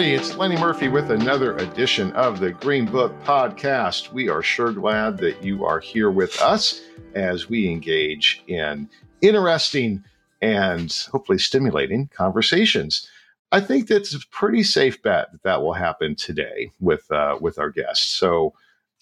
Everybody. 0.00 0.16
It's 0.16 0.38
Lenny 0.38 0.56
Murphy 0.56 0.88
with 0.88 1.10
another 1.10 1.58
edition 1.58 2.10
of 2.12 2.40
the 2.40 2.52
GreenBook 2.54 3.22
Podcast. 3.22 4.10
We 4.14 4.30
are 4.30 4.42
sure 4.42 4.72
glad 4.72 5.18
that 5.18 5.44
you 5.44 5.66
are 5.66 5.78
here 5.78 6.10
with 6.10 6.40
us 6.40 6.80
as 7.14 7.50
we 7.50 7.68
engage 7.68 8.42
in 8.46 8.88
interesting 9.20 10.02
and 10.40 10.90
hopefully 11.12 11.36
stimulating 11.36 12.08
conversations. 12.16 13.10
I 13.52 13.60
think 13.60 13.88
that's 13.88 14.14
a 14.14 14.26
pretty 14.30 14.62
safe 14.62 15.02
bet 15.02 15.32
that 15.32 15.42
that 15.42 15.60
will 15.60 15.74
happen 15.74 16.14
today 16.16 16.70
with 16.80 17.04
uh, 17.12 17.36
with 17.38 17.58
our 17.58 17.68
guest. 17.68 18.16
So, 18.16 18.54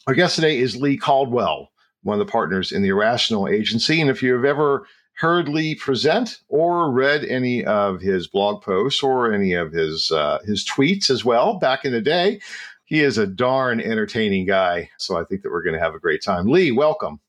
our 0.09 0.15
guest 0.15 0.35
today 0.35 0.59
is 0.59 0.75
Leigh 0.75 0.97
Caldwell, 0.97 1.71
one 2.03 2.21
of 2.21 2.27
the 2.27 2.33
partners 2.33 2.73
in 2.73 2.83
the 2.83 2.89
Irrational 2.89 3.47
Agency. 3.47 4.01
And 4.01 4.11
if 4.11 4.21
you've 4.21 4.45
ever 4.45 4.85
heard 5.19 5.49
Leigh 5.49 5.75
present 5.75 6.39
or 6.49 6.93
read 6.93 7.25
any 7.25 7.65
of 7.65 8.01
his 8.01 8.29
blog 8.29 8.63
posts 8.63 9.03
or 9.03 9.33
any 9.33 9.53
of 9.53 9.73
his 9.73 10.13
uh, 10.13 10.39
his 10.45 10.65
tweets 10.65 11.11
as 11.11 11.25
well 11.25 11.55
back 11.59 11.85
in 11.85 11.93
the 11.93 12.01
day. 12.01 12.41
He 12.85 13.01
is 13.01 13.19
a 13.19 13.27
darn 13.27 13.81
entertaining 13.81 14.47
guy, 14.47 14.89
so 14.97 15.19
I 15.19 15.25
think 15.25 15.43
that 15.43 15.51
we're 15.51 15.65
going 15.65 15.75
to 15.75 15.81
have 15.81 15.95
a 15.95 15.99
great 15.99 16.23
time. 16.23 16.47
Leigh, 16.47 16.71
welcome. 16.71 17.21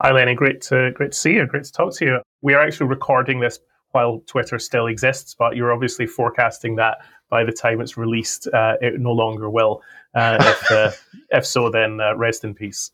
Hi, 0.00 0.10
Lenny. 0.10 0.34
Great 0.34 0.62
to 0.62 0.90
great 0.92 1.12
to 1.12 1.18
see 1.18 1.34
you. 1.34 1.46
Great 1.46 1.64
to 1.64 1.72
talk 1.72 1.94
to 1.96 2.04
you. 2.06 2.20
We 2.40 2.54
are 2.54 2.66
actually 2.66 2.88
recording 2.88 3.40
this 3.40 3.58
while 3.92 4.20
Twitter 4.26 4.58
still 4.58 4.86
exists, 4.86 5.36
but 5.38 5.54
you're 5.54 5.72
obviously 5.72 6.06
forecasting 6.06 6.76
that 6.76 6.98
by 7.28 7.44
the 7.44 7.52
time 7.52 7.80
it's 7.80 7.96
released, 7.96 8.48
uh, 8.48 8.76
it 8.80 8.98
no 8.98 9.12
longer 9.12 9.50
will. 9.50 9.82
Uh, 10.14 10.38
if, 10.40 10.70
uh, 10.70 10.90
if 11.30 11.46
so, 11.46 11.70
then 11.70 12.00
uh, 12.00 12.16
rest 12.16 12.42
in 12.42 12.54
peace. 12.54 12.90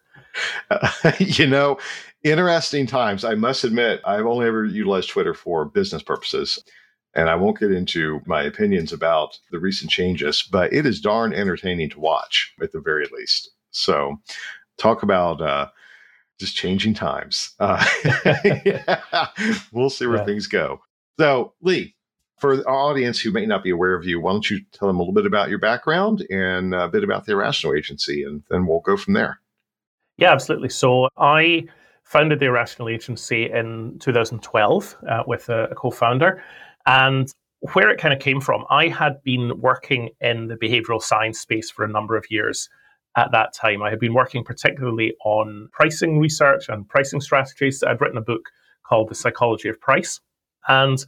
you 1.19 1.47
know, 1.47 1.79
interesting 2.23 2.87
times. 2.87 3.25
I 3.25 3.35
must 3.35 3.65
admit, 3.65 4.01
I've 4.05 4.27
only 4.27 4.47
ever 4.47 4.65
utilized 4.65 5.11
Twitter 5.11 5.35
for 5.35 5.65
business 5.65 6.03
purposes. 6.03 6.63
And 7.15 7.29
I 7.29 7.35
won't 7.35 7.59
get 7.59 7.73
into 7.73 8.21
my 8.25 8.43
opinions 8.43 8.93
about 8.93 9.39
the 9.51 9.59
recent 9.59 9.91
changes, 9.91 10.43
but 10.43 10.73
it 10.73 10.87
is 10.87 11.01
darn 11.01 11.33
entertaining 11.33 11.91
to 11.91 12.01
watch 12.01 12.55
at 12.63 12.71
the 12.71 12.81
very 12.81 13.07
least. 13.13 13.51
So, 13.73 14.21
talk 14.79 15.03
about 15.03 15.43
uh, 15.43 15.69
just 16.39 16.55
changing 16.55 16.95
times. 16.95 17.55
Uh, 17.59 17.85
yeah, 18.65 19.27
we'll 19.73 19.91
see 19.91 20.07
where 20.07 20.19
yeah. 20.19 20.25
things 20.25 20.47
go. 20.47 20.81
So, 21.19 21.55
Leigh, 21.61 21.97
for 22.39 22.67
our 22.69 22.91
audience 22.91 23.19
who 23.21 23.33
may 23.33 23.45
not 23.45 23.65
be 23.65 23.71
aware 23.71 23.95
of 23.95 24.05
you, 24.05 24.21
why 24.21 24.31
don't 24.31 24.48
you 24.48 24.61
tell 24.73 24.87
them 24.87 24.97
a 24.97 25.01
little 25.01 25.15
bit 25.15 25.27
about 25.27 25.51
your 25.51 25.59
background 25.59 26.25
and 26.31 26.75
a 26.75 26.89
bit 26.89 27.03
about 27.03 27.27
the 27.27 27.33
Irrational 27.33 27.75
Agency, 27.75 28.23
and 28.23 28.45
then 28.51 28.67
we'll 28.67 28.81
go 28.81 28.97
from 28.97 29.15
there. 29.15 29.41
Yeah, 30.17 30.33
absolutely. 30.33 30.69
So, 30.69 31.09
I 31.17 31.67
founded 32.11 32.41
the 32.41 32.47
Irrational 32.47 32.89
Agency 32.89 33.48
in 33.48 33.97
2012 34.00 34.97
uh, 35.08 35.22
with 35.28 35.48
a, 35.48 35.66
a 35.66 35.75
co 35.77 35.92
founder. 35.92 36.42
And 36.84 37.33
where 37.72 37.89
it 37.89 38.00
kind 38.00 38.12
of 38.12 38.19
came 38.19 38.41
from, 38.41 38.64
I 38.69 38.89
had 38.89 39.22
been 39.22 39.61
working 39.61 40.11
in 40.20 40.48
the 40.48 40.56
behavioral 40.56 41.00
science 41.00 41.39
space 41.39 41.70
for 41.70 41.84
a 41.84 41.89
number 41.89 42.17
of 42.17 42.25
years 42.28 42.69
at 43.17 43.30
that 43.30 43.55
time. 43.55 43.80
I 43.83 43.91
had 43.91 44.00
been 44.00 44.14
working 44.14 44.42
particularly 44.42 45.14
on 45.25 45.68
pricing 45.73 46.18
research 46.18 46.68
and 46.68 46.89
pricing 46.89 47.20
strategies. 47.20 47.85
I'd 47.85 48.01
written 48.01 48.18
a 48.18 48.23
book 48.23 48.51
called 48.83 49.08
The 49.08 49.14
Psychology 49.14 49.68
of 49.68 49.80
Price. 49.80 50.20
And 50.67 50.98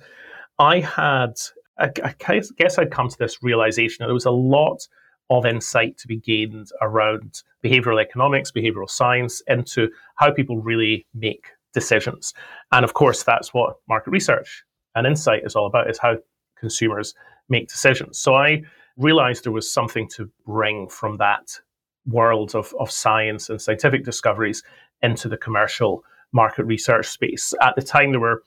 I 0.60 0.81
had, 0.81 1.32
I, 1.81 1.91
I 2.04 2.15
guess 2.56 2.78
I'd 2.78 2.93
come 2.93 3.09
to 3.09 3.19
this 3.19 3.43
realization 3.43 3.97
that 4.00 4.06
there 4.06 4.15
was 4.15 4.27
a 4.27 4.31
lot 4.31 4.87
of 5.31 5.47
insight 5.47 5.97
to 5.99 6.09
be 6.09 6.16
gained 6.16 6.69
around 6.81 7.43
behavioral 7.65 8.00
economics, 8.00 8.53
behavioral 8.53 8.91
science, 8.91 9.43
into 9.47 9.88
how 10.16 10.31
people 10.31 10.59
really 10.59 11.06
make 11.15 11.47
decisions. 11.72 12.34
And 12.71 12.84
of 12.84 12.94
course, 12.94 13.22
that's 13.22 13.55
what 13.55 13.77
market 13.88 14.10
research 14.10 14.65
and 14.94 15.06
insight 15.06 15.43
is 15.44 15.56
all 15.56 15.66
about, 15.66 15.88
is 15.88 15.99
how 15.99 16.16
consumers 16.59 17.15
make 17.49 17.69
decisions. 17.69 18.19
So 18.19 18.34
I 18.34 18.62
realized 18.97 19.44
there 19.44 19.53
was 19.53 19.72
something 19.72 20.09
to 20.16 20.31
bring 20.47 20.88
from 20.88 21.16
that 21.16 21.59
world 22.06 22.54
of, 22.54 22.75
of 22.78 22.91
science 22.91 23.49
and 23.49 23.60
scientific 23.60 24.04
discoveries 24.04 24.62
into 25.03 25.28
the 25.28 25.37
commercial 25.37 26.04
market 26.33 26.65
research 26.65 27.06
space. 27.09 27.54
At 27.62 27.75
the 27.77 27.83
time, 27.83 28.10
there 28.10 28.21
were 28.21 28.43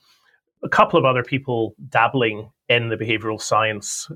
a 0.62 0.68
couple 0.68 0.98
of 0.98 1.04
other 1.04 1.22
people 1.22 1.74
dabbling 1.88 2.50
in 2.68 2.88
the 2.88 2.96
behavioral 2.96 3.40
science 3.40 4.08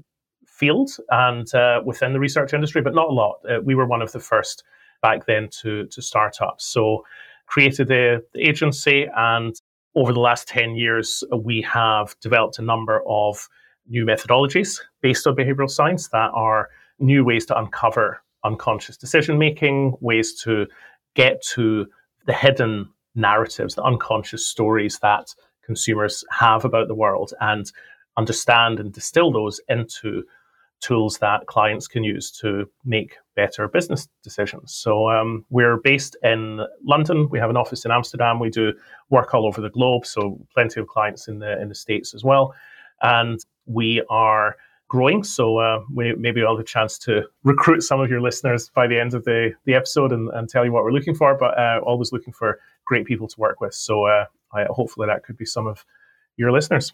field 0.61 0.91
and 1.09 1.47
uh, 1.55 1.81
within 1.91 2.13
the 2.13 2.21
research 2.21 2.53
industry, 2.55 2.83
but 2.83 2.95
not 2.95 3.09
a 3.09 3.13
lot. 3.23 3.37
Uh, 3.49 3.61
we 3.69 3.75
were 3.75 3.89
one 3.95 4.03
of 4.03 4.13
the 4.13 4.21
first 4.21 4.63
back 5.07 5.27
then 5.27 5.49
to 5.61 5.87
to 5.95 6.01
start 6.03 6.37
up. 6.41 6.57
So 6.61 7.05
created 7.47 7.89
the, 7.89 8.23
agency, 8.37 8.99
and 9.17 9.55
over 9.95 10.13
the 10.13 10.27
last 10.29 10.47
ten 10.47 10.77
years, 10.77 11.25
we 11.51 11.63
have 11.63 12.15
developed 12.21 12.59
a 12.61 12.63
number 12.73 13.03
of 13.07 13.49
new 13.89 14.05
methodologies 14.07 14.71
based 15.01 15.27
on 15.27 15.35
behavioral 15.35 15.71
science 15.79 16.09
that 16.11 16.31
are 16.35 16.69
new 16.99 17.25
ways 17.25 17.47
to 17.47 17.59
uncover 17.59 18.23
unconscious 18.45 18.97
decision 18.97 19.39
making, 19.39 19.97
ways 20.01 20.29
to 20.45 20.67
get 21.15 21.43
to 21.55 21.87
the 22.27 22.33
hidden 22.33 22.89
narratives, 23.15 23.75
the 23.75 23.83
unconscious 23.83 24.47
stories 24.47 24.99
that 25.01 25.35
consumers 25.65 26.25
have 26.31 26.65
about 26.65 26.89
the 26.89 27.01
world, 27.05 27.33
and 27.41 27.73
understand 28.17 28.81
and 28.81 28.93
distill 28.93 29.33
those 29.33 29.61
into 29.69 30.23
tools 30.81 31.19
that 31.19 31.47
clients 31.47 31.87
can 31.87 32.03
use 32.03 32.31
to 32.31 32.69
make 32.85 33.17
better 33.37 33.69
business 33.69 34.09
decisions. 34.23 34.75
So 34.75 35.11
um, 35.11 35.45
we're 35.51 35.77
based 35.77 36.17
in 36.23 36.61
London. 36.85 37.29
We 37.29 37.39
have 37.39 37.51
an 37.51 37.57
office 37.57 37.85
in 37.85 37.91
Amsterdam. 37.91 38.39
We 38.39 38.51
do 38.51 38.73
work 39.11 39.35
all 39.35 39.47
over 39.47 39.61
the 39.61 39.71
globe, 39.71 40.07
so 40.07 40.39
plenty 40.55 40.81
of 40.81 40.89
clients 40.89 41.29
in 41.29 41.39
the 41.39 41.61
in 41.61 41.69
the 41.69 41.75
states 41.75 42.15
as 42.15 42.25
well. 42.25 42.55
And 43.03 43.39
we 43.67 44.03
are 44.11 44.57
growing. 44.89 45.23
So 45.23 45.59
uh, 45.59 45.81
we, 45.95 46.15
maybe 46.15 46.43
I'll 46.43 46.57
have 46.57 46.61
a 46.61 46.65
chance 46.65 46.99
to 47.01 47.23
recruit 47.45 47.83
some 47.83 48.01
of 48.01 48.11
your 48.11 48.21
listeners 48.21 48.71
by 48.75 48.89
the 48.89 48.99
end 48.99 49.15
of 49.15 49.25
the, 49.25 49.55
the 49.65 49.75
episode 49.75 50.11
and, 50.11 50.29
and 50.31 50.49
tell 50.49 50.65
you 50.65 50.73
what 50.73 50.83
we're 50.83 50.91
looking 50.91 51.15
for. 51.15 51.35
But 51.37 51.57
uh, 51.57 51.81
always 51.85 52.13
looking 52.13 52.33
for 52.33 52.59
great 52.85 53.07
people 53.07 53.29
to 53.29 53.41
work 53.41 53.61
with. 53.61 53.73
So 53.73 54.07
uh, 54.07 54.25
I, 54.53 54.65
hopefully 54.65 55.07
that 55.07 55.23
could 55.23 55.37
be 55.37 55.45
some 55.45 55.69
of 55.69 55.85
your 56.37 56.51
listeners. 56.51 56.93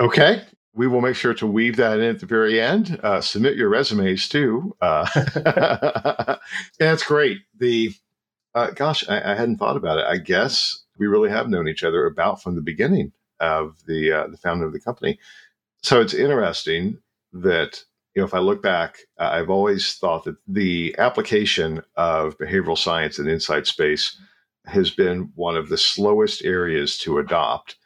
Okay 0.00 0.42
we 0.74 0.88
will 0.88 1.00
make 1.00 1.16
sure 1.16 1.34
to 1.34 1.46
weave 1.46 1.76
that 1.76 2.00
in 2.00 2.04
at 2.04 2.20
the 2.20 2.26
very 2.26 2.60
end. 2.60 2.98
Uh, 3.02 3.20
submit 3.20 3.56
your 3.56 3.68
resumes 3.68 4.28
too. 4.28 4.76
Uh, 4.80 6.36
that's 6.78 7.04
great. 7.04 7.38
The 7.58 7.92
uh, 8.54 8.70
gosh, 8.70 9.08
I, 9.08 9.32
I, 9.32 9.34
hadn't 9.34 9.56
thought 9.56 9.76
about 9.76 9.98
it. 9.98 10.04
I 10.04 10.16
guess 10.18 10.84
we 10.96 11.06
really 11.08 11.30
have 11.30 11.48
known 11.48 11.66
each 11.66 11.82
other 11.82 12.06
about 12.06 12.40
from 12.40 12.54
the 12.54 12.60
beginning 12.60 13.12
of 13.40 13.76
the 13.86 14.12
uh, 14.12 14.26
the 14.28 14.36
founding 14.36 14.66
of 14.66 14.72
the 14.72 14.80
company. 14.80 15.18
So 15.82 16.00
it's 16.00 16.14
interesting 16.14 16.98
that 17.32 17.84
you 18.14 18.22
know 18.22 18.26
if 18.26 18.34
I 18.34 18.38
look 18.38 18.62
back, 18.62 18.98
I've 19.18 19.50
always 19.50 19.94
thought 19.94 20.24
that 20.24 20.36
the 20.46 20.94
application 20.98 21.82
of 21.96 22.38
behavioral 22.38 22.78
science 22.78 23.18
and 23.18 23.28
insight 23.28 23.66
space 23.66 24.16
has 24.66 24.90
been 24.90 25.30
one 25.34 25.56
of 25.56 25.68
the 25.68 25.78
slowest 25.78 26.44
areas 26.44 26.96
to 26.98 27.18
adopt 27.18 27.76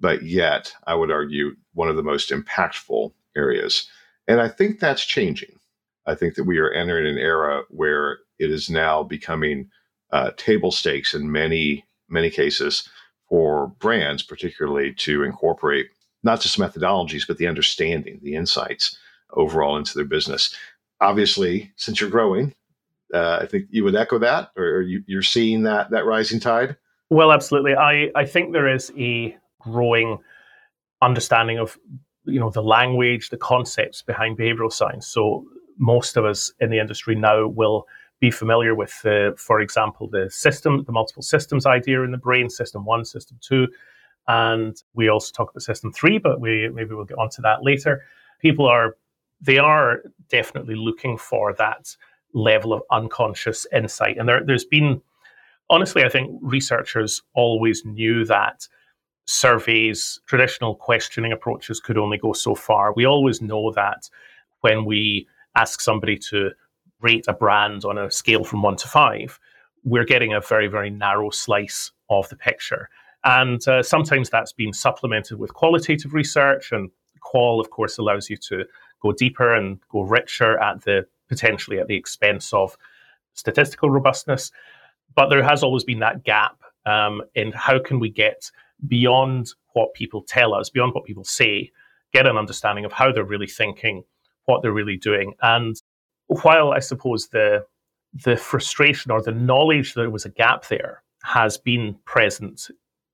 but 0.00 0.22
yet 0.22 0.72
I 0.86 0.94
would 0.94 1.10
argue 1.10 1.56
one 1.74 1.88
of 1.88 1.96
the 1.96 2.02
most 2.02 2.30
impactful 2.30 3.12
areas. 3.36 3.88
And 4.26 4.40
I 4.40 4.48
think 4.48 4.78
that's 4.78 5.04
changing. 5.04 5.58
I 6.06 6.14
think 6.14 6.34
that 6.34 6.44
we 6.44 6.58
are 6.58 6.70
entering 6.70 7.06
an 7.06 7.18
era 7.18 7.62
where 7.70 8.18
it 8.38 8.50
is 8.50 8.70
now 8.70 9.02
becoming 9.02 9.70
uh, 10.10 10.30
table 10.36 10.70
stakes 10.70 11.14
in 11.14 11.30
many, 11.30 11.84
many 12.08 12.30
cases 12.30 12.88
for 13.28 13.68
brands, 13.78 14.22
particularly 14.22 14.94
to 14.94 15.22
incorporate 15.22 15.88
not 16.22 16.40
just 16.40 16.58
methodologies, 16.58 17.26
but 17.26 17.36
the 17.38 17.46
understanding, 17.46 18.20
the 18.22 18.34
insights 18.34 18.96
overall 19.32 19.76
into 19.76 19.94
their 19.94 20.04
business. 20.04 20.54
Obviously, 21.00 21.72
since 21.76 22.00
you're 22.00 22.10
growing, 22.10 22.54
uh, 23.14 23.38
I 23.42 23.46
think 23.46 23.66
you 23.70 23.84
would 23.84 23.94
echo 23.94 24.18
that, 24.18 24.50
or 24.56 24.82
you, 24.82 25.02
you're 25.06 25.22
seeing 25.22 25.62
that 25.62 25.90
that 25.90 26.04
rising 26.04 26.40
tide. 26.40 26.76
Well, 27.10 27.32
absolutely. 27.32 27.74
I, 27.74 28.10
I 28.14 28.26
think 28.26 28.52
there 28.52 28.68
is 28.68 28.92
a 28.98 29.36
growing 29.60 30.18
understanding 31.02 31.58
of 31.58 31.78
you 32.24 32.40
know 32.40 32.50
the 32.50 32.62
language, 32.62 33.30
the 33.30 33.36
concepts 33.36 34.02
behind 34.02 34.38
behavioral 34.38 34.72
science. 34.72 35.06
So 35.06 35.44
most 35.78 36.16
of 36.16 36.24
us 36.24 36.52
in 36.60 36.70
the 36.70 36.78
industry 36.80 37.14
now 37.14 37.46
will 37.48 37.86
be 38.20 38.30
familiar 38.30 38.74
with, 38.74 39.00
uh, 39.06 39.32
for 39.36 39.60
example, 39.60 40.08
the 40.08 40.28
system, 40.30 40.82
the 40.84 40.92
multiple 40.92 41.22
systems 41.22 41.66
idea 41.66 42.02
in 42.02 42.10
the 42.10 42.18
brain, 42.18 42.50
system 42.50 42.84
one, 42.84 43.04
system 43.04 43.38
two, 43.40 43.68
And 44.28 44.76
we 44.94 45.08
also 45.08 45.32
talk 45.32 45.50
about 45.50 45.62
system 45.62 45.92
three, 45.92 46.18
but 46.18 46.40
we 46.40 46.68
maybe 46.68 46.94
we'll 46.94 47.04
get 47.06 47.18
onto 47.18 47.42
that 47.42 47.64
later. 47.64 48.02
People 48.40 48.66
are 48.66 48.96
they 49.40 49.58
are 49.58 50.02
definitely 50.28 50.74
looking 50.74 51.16
for 51.16 51.54
that 51.54 51.96
level 52.34 52.72
of 52.72 52.82
unconscious 52.90 53.66
insight. 53.72 54.18
And 54.18 54.28
there, 54.28 54.42
there's 54.44 54.66
been 54.66 55.00
honestly, 55.70 56.04
I 56.04 56.08
think 56.10 56.38
researchers 56.42 57.22
always 57.34 57.84
knew 57.84 58.24
that 58.26 58.68
surveys, 59.28 60.20
traditional 60.26 60.74
questioning 60.74 61.32
approaches 61.32 61.80
could 61.80 61.98
only 61.98 62.16
go 62.16 62.32
so 62.32 62.54
far. 62.54 62.94
We 62.94 63.04
always 63.04 63.42
know 63.42 63.70
that 63.72 64.08
when 64.60 64.86
we 64.86 65.28
ask 65.54 65.80
somebody 65.80 66.16
to 66.30 66.50
rate 67.00 67.26
a 67.28 67.34
brand 67.34 67.84
on 67.84 67.98
a 67.98 68.10
scale 68.10 68.42
from 68.42 68.62
one 68.62 68.76
to 68.76 68.88
five, 68.88 69.38
we're 69.84 70.06
getting 70.06 70.32
a 70.32 70.40
very, 70.40 70.66
very 70.66 70.88
narrow 70.88 71.28
slice 71.28 71.92
of 72.08 72.28
the 72.30 72.36
picture. 72.36 72.88
And 73.22 73.66
uh, 73.68 73.82
sometimes 73.82 74.30
that's 74.30 74.52
been 74.52 74.72
supplemented 74.72 75.38
with 75.38 75.52
qualitative 75.52 76.14
research. 76.14 76.72
And 76.72 76.90
qual, 77.20 77.60
of 77.60 77.68
course, 77.68 77.98
allows 77.98 78.30
you 78.30 78.38
to 78.48 78.64
go 79.00 79.12
deeper 79.12 79.54
and 79.54 79.78
go 79.90 80.02
richer 80.02 80.58
at 80.58 80.82
the 80.82 81.06
potentially 81.28 81.78
at 81.78 81.86
the 81.86 81.96
expense 81.96 82.54
of 82.54 82.78
statistical 83.34 83.90
robustness. 83.90 84.50
But 85.14 85.28
there 85.28 85.42
has 85.42 85.62
always 85.62 85.84
been 85.84 85.98
that 85.98 86.24
gap 86.24 86.62
um, 86.86 87.22
in 87.34 87.52
how 87.52 87.78
can 87.78 88.00
we 88.00 88.08
get 88.08 88.50
beyond 88.86 89.50
what 89.72 89.94
people 89.94 90.22
tell 90.22 90.54
us, 90.54 90.70
beyond 90.70 90.94
what 90.94 91.04
people 91.04 91.24
say, 91.24 91.70
get 92.12 92.26
an 92.26 92.36
understanding 92.36 92.84
of 92.84 92.92
how 92.92 93.12
they're 93.12 93.24
really 93.24 93.46
thinking, 93.46 94.04
what 94.46 94.62
they're 94.62 94.72
really 94.72 94.96
doing. 94.96 95.34
And 95.42 95.80
while 96.28 96.72
I 96.72 96.78
suppose 96.78 97.28
the 97.28 97.64
the 98.24 98.36
frustration 98.36 99.10
or 99.10 99.20
the 99.20 99.32
knowledge 99.32 99.92
that 99.94 100.00
there 100.00 100.10
was 100.10 100.24
a 100.24 100.30
gap 100.30 100.66
there 100.68 101.02
has 101.24 101.58
been 101.58 101.94
present 102.06 102.68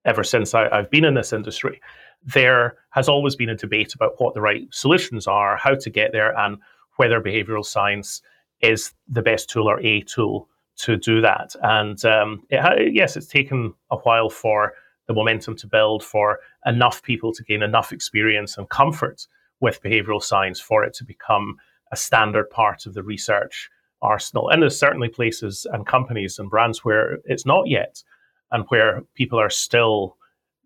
ever 0.04 0.22
since 0.22 0.54
I, 0.54 0.74
have 0.74 0.90
been 0.90 1.04
in 1.04 1.14
this 1.14 1.32
industry, 1.32 1.80
there 2.24 2.76
has 2.90 3.08
always 3.08 3.34
been 3.34 3.48
a 3.48 3.56
debate 3.56 3.94
about 3.94 4.14
what 4.18 4.34
the 4.34 4.40
right 4.40 4.62
solutions 4.70 5.26
are, 5.26 5.56
how 5.56 5.74
to 5.74 5.90
get 5.90 6.12
there, 6.12 6.36
and 6.38 6.58
whether 6.96 7.20
behavioral 7.20 7.64
science 7.64 8.22
is 8.60 8.92
the 9.08 9.22
best 9.22 9.50
tool 9.50 9.68
or 9.68 9.80
a 9.80 10.00
tool 10.02 10.48
to 10.76 10.96
do 10.96 11.20
that. 11.20 11.54
And 11.62 12.02
um, 12.04 12.44
it, 12.50 12.94
yes, 12.94 13.16
it's 13.16 13.26
taken 13.26 13.74
a 13.90 13.96
while 13.96 14.30
for 14.30 14.74
the 15.06 15.14
momentum 15.14 15.56
to 15.56 15.66
build, 15.66 16.02
for 16.02 16.40
enough 16.66 17.02
people 17.02 17.32
to 17.32 17.44
gain 17.44 17.62
enough 17.62 17.92
experience 17.92 18.56
and 18.56 18.68
comfort 18.68 19.26
with 19.60 19.82
behavioral 19.82 20.22
science 20.22 20.60
for 20.60 20.84
it 20.84 20.94
to 20.94 21.04
become 21.04 21.56
a 21.92 21.96
standard 21.96 22.50
part 22.50 22.86
of 22.86 22.94
the 22.94 23.02
research 23.02 23.70
arsenal. 24.02 24.50
And 24.50 24.62
there's 24.62 24.78
certainly 24.78 25.08
places 25.08 25.66
and 25.72 25.86
companies 25.86 26.38
and 26.38 26.50
brands 26.50 26.84
where 26.84 27.18
it's 27.24 27.46
not 27.46 27.68
yet, 27.68 28.02
and 28.50 28.64
where 28.68 29.02
people 29.14 29.38
are 29.38 29.50
still 29.50 30.16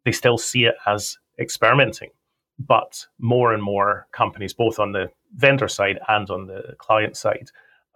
they 0.05 0.13
still 0.13 0.39
see 0.39 0.65
it 0.65 0.77
as 0.87 1.19
experimenting. 1.39 2.11
But 2.59 3.07
more 3.19 3.53
and 3.53 3.63
more 3.63 4.07
companies, 4.13 4.55
both 4.55 4.79
on 4.79 4.93
the 4.93 5.11
vendor 5.35 5.69
side 5.69 5.99
and 6.09 6.29
on 6.31 6.47
the 6.47 6.75
client 6.79 7.17
side, 7.17 7.51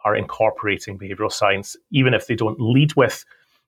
are 0.05 0.17
incorporating 0.17 0.99
behavioral 0.99 1.33
science, 1.33 1.77
even 1.91 2.13
if 2.13 2.27
they 2.27 2.35
don't 2.35 2.61
lead 2.61 2.95
with, 2.97 3.25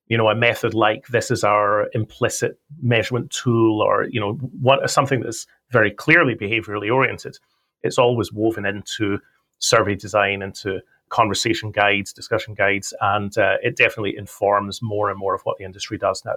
you 0.09 0.19
know, 0.19 0.29
a 0.29 0.35
method 0.35 0.75
like 0.75 1.07
this 1.09 1.31
is 1.31 1.45
our 1.45 1.89
implicit 1.95 2.59
measurement 2.83 3.31
tool, 3.31 3.81
or 3.81 4.07
you 4.09 4.21
know, 4.21 4.35
what 4.61 4.89
something 4.91 5.21
that's 5.21 5.47
very 5.71 5.91
clearly 5.91 6.35
behaviorally 6.35 6.93
oriented. 6.93 7.39
It's 7.83 7.99
always 7.99 8.33
woven 8.33 8.67
into 8.67 9.19
survey 9.59 9.95
design, 9.95 10.43
into 10.43 10.81
conversation 11.09 11.71
guides, 11.71 12.13
discussion 12.13 12.55
guides, 12.55 12.93
and 13.01 13.37
uh, 13.39 13.57
it 13.63 13.77
definitely 13.77 14.17
informs 14.17 14.81
more 14.83 15.11
and 15.11 15.19
more 15.19 15.35
of 15.35 15.43
what 15.43 15.59
the 15.59 15.65
industry 15.65 15.99
does 15.99 16.23
now. 16.25 16.37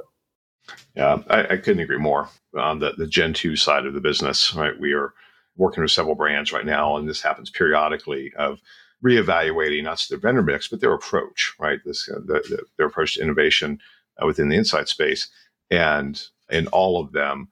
Yeah, 0.95 1.21
I, 1.29 1.53
I 1.53 1.57
couldn't 1.57 1.79
agree 1.79 1.97
more 1.97 2.29
on 2.57 2.79
the, 2.79 2.93
the 2.97 3.07
Gen 3.07 3.33
2 3.33 3.55
side 3.55 3.85
of 3.85 3.93
the 3.93 4.01
business, 4.01 4.53
right? 4.53 4.77
We 4.77 4.93
are 4.93 5.13
working 5.55 5.81
with 5.81 5.91
several 5.91 6.15
brands 6.15 6.51
right 6.51 6.65
now, 6.65 6.97
and 6.97 7.07
this 7.07 7.21
happens 7.21 7.49
periodically 7.49 8.33
of 8.37 8.59
reevaluating 9.03 9.83
not 9.83 9.97
just 9.97 10.09
their 10.09 10.19
vendor 10.19 10.41
mix, 10.41 10.67
but 10.67 10.81
their 10.81 10.93
approach, 10.93 11.53
right? 11.59 11.79
This 11.85 12.09
uh, 12.09 12.19
the, 12.19 12.41
the, 12.49 12.63
their 12.77 12.87
approach 12.87 13.15
to 13.15 13.21
innovation 13.21 13.79
uh, 14.21 14.25
within 14.25 14.49
the 14.49 14.55
insight 14.55 14.87
space, 14.87 15.29
and 15.69 16.21
in 16.49 16.67
all 16.67 17.01
of 17.01 17.11
them, 17.11 17.49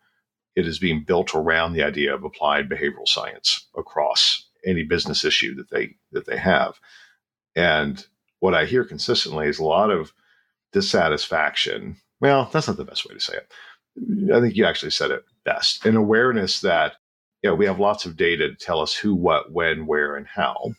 it 0.55 0.67
is 0.67 0.79
being 0.79 1.03
built 1.03 1.35
around 1.35 1.73
the 1.73 1.83
idea 1.83 2.13
of 2.13 2.23
applied 2.23 2.69
behavioral 2.69 3.07
science 3.07 3.67
across 3.77 4.47
any 4.65 4.83
business 4.83 5.23
issue 5.23 5.55
that 5.55 5.69
they 5.69 5.95
that 6.11 6.25
they 6.25 6.37
have. 6.37 6.79
And 7.55 8.05
what 8.39 8.53
I 8.53 8.65
hear 8.65 8.83
consistently 8.83 9.47
is 9.47 9.59
a 9.59 9.63
lot 9.63 9.91
of 9.91 10.13
dissatisfaction. 10.73 11.97
Well, 12.19 12.49
that's 12.51 12.67
not 12.67 12.77
the 12.77 12.85
best 12.85 13.07
way 13.07 13.13
to 13.13 13.19
say 13.19 13.37
it. 13.37 14.33
I 14.33 14.41
think 14.41 14.55
you 14.55 14.65
actually 14.65 14.91
said 14.91 15.11
it 15.11 15.23
best. 15.45 15.85
An 15.85 15.95
awareness 15.95 16.61
that 16.61 16.93
you 17.41 17.49
know, 17.49 17.55
we 17.55 17.67
have 17.67 17.79
lots 17.79 18.05
of 18.05 18.17
data 18.17 18.49
to 18.49 18.55
tell 18.55 18.81
us 18.81 18.93
who, 18.95 19.13
what, 19.13 19.51
when, 19.51 19.85
where, 19.85 20.15
and 20.15 20.25
how 20.25 20.73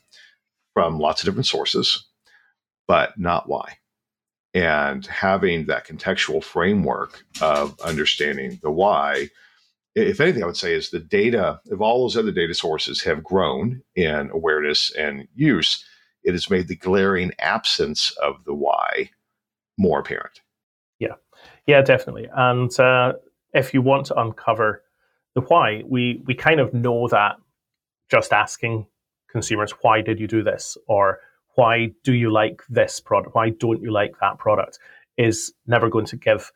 from 0.76 0.98
lots 0.98 1.22
of 1.22 1.24
different 1.24 1.46
sources, 1.46 2.04
but 2.86 3.18
not 3.18 3.48
why. 3.48 3.78
And 4.52 5.06
having 5.06 5.64
that 5.66 5.86
contextual 5.86 6.44
framework 6.44 7.24
of 7.40 7.80
understanding 7.80 8.58
the 8.62 8.70
why, 8.70 9.30
if 9.94 10.20
anything, 10.20 10.42
I 10.42 10.46
would 10.46 10.58
say 10.58 10.74
is 10.74 10.90
the 10.90 11.00
data 11.00 11.60
of 11.70 11.80
all 11.80 12.02
those 12.02 12.18
other 12.18 12.30
data 12.30 12.52
sources 12.52 13.02
have 13.04 13.24
grown 13.24 13.80
in 13.94 14.28
awareness 14.34 14.90
and 14.94 15.26
use. 15.34 15.82
It 16.24 16.32
has 16.32 16.50
made 16.50 16.68
the 16.68 16.76
glaring 16.76 17.32
absence 17.38 18.10
of 18.22 18.44
the 18.44 18.52
why 18.52 19.08
more 19.78 20.00
apparent. 20.00 20.42
Yeah, 20.98 21.14
yeah, 21.66 21.80
definitely. 21.80 22.28
And 22.34 22.78
uh, 22.78 23.14
if 23.54 23.72
you 23.72 23.80
want 23.80 24.04
to 24.06 24.20
uncover 24.20 24.82
the 25.34 25.40
why, 25.40 25.84
we 25.86 26.22
we 26.26 26.34
kind 26.34 26.60
of 26.60 26.74
know 26.74 27.08
that 27.08 27.36
just 28.10 28.34
asking 28.34 28.86
consumers, 29.36 29.72
why 29.82 30.00
did 30.00 30.18
you 30.18 30.26
do 30.26 30.42
this? 30.42 30.78
Or 30.86 31.20
why 31.56 31.90
do 32.04 32.12
you 32.12 32.30
like 32.30 32.62
this 32.68 33.00
product? 33.00 33.34
Why 33.34 33.50
don't 33.50 33.82
you 33.82 33.90
like 33.90 34.14
that 34.20 34.38
product? 34.38 34.78
Is 35.16 35.52
never 35.66 35.88
going 35.88 36.06
to 36.06 36.16
give 36.16 36.52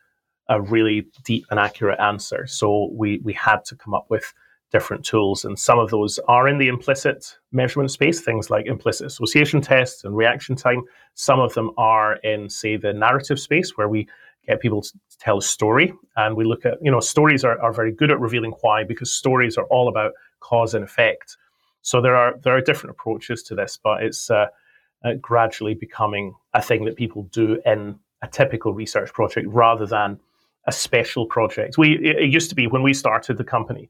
a 0.49 0.61
really 0.61 1.07
deep 1.25 1.45
and 1.51 1.59
accurate 1.59 2.01
answer. 2.01 2.47
So 2.47 2.91
we 2.93 3.21
we 3.25 3.33
had 3.33 3.65
to 3.67 3.77
come 3.77 3.95
up 3.95 4.07
with 4.11 4.27
different 4.73 5.05
tools, 5.05 5.45
and 5.45 5.59
some 5.59 5.79
of 5.79 5.91
those 5.91 6.19
are 6.29 6.49
in 6.49 6.59
the 6.59 6.69
implicit 6.69 7.39
measurement 7.53 7.91
space, 7.91 8.21
things 8.21 8.51
like 8.51 8.67
implicit 8.67 9.07
association 9.07 9.61
tests 9.61 10.05
and 10.05 10.17
reaction 10.17 10.57
time. 10.57 10.83
Some 11.15 11.41
of 11.41 11.55
them 11.55 11.71
are 11.77 12.17
in, 12.17 12.49
say, 12.49 12.77
the 12.77 12.93
narrative 12.93 13.41
space, 13.41 13.77
where 13.77 13.89
we 13.89 14.09
get 14.47 14.61
people 14.61 14.83
to 14.83 14.93
tell 15.19 15.39
a 15.39 15.43
story, 15.43 15.93
and 16.17 16.37
we 16.37 16.45
look 16.45 16.67
at 16.67 16.79
you 16.83 16.91
know 16.91 17.01
stories 17.01 17.45
are, 17.45 17.59
are 17.61 17.73
very 17.73 17.93
good 17.93 18.11
at 18.11 18.21
revealing 18.21 18.53
why 18.63 18.85
because 18.85 19.13
stories 19.13 19.57
are 19.57 19.69
all 19.75 19.89
about 19.89 20.13
cause 20.41 20.75
and 20.75 20.85
effect. 20.85 21.37
So 21.83 22.01
there 22.01 22.17
are 22.17 22.35
there 22.43 22.55
are 22.57 22.61
different 22.61 22.91
approaches 22.91 23.43
to 23.45 23.55
this, 23.55 23.79
but 23.83 24.03
it's 24.03 24.31
uh, 24.31 24.47
uh, 25.05 25.15
gradually 25.21 25.75
becoming 25.75 26.35
a 26.55 26.63
thing 26.63 26.85
that 26.85 26.97
people 26.97 27.25
do 27.25 27.61
in 27.65 27.99
a 28.23 28.29
typical 28.29 28.75
research 28.75 29.13
project 29.13 29.47
rather 29.49 29.87
than 29.87 30.21
a 30.67 30.73
special 30.73 31.27
project. 31.27 31.79
We 31.79 31.99
it 31.99 32.31
used 32.31 32.51
to 32.51 32.55
be 32.55 32.67
when 32.67 32.83
we 32.83 32.93
started 32.93 33.39
the 33.39 33.45
company, 33.45 33.89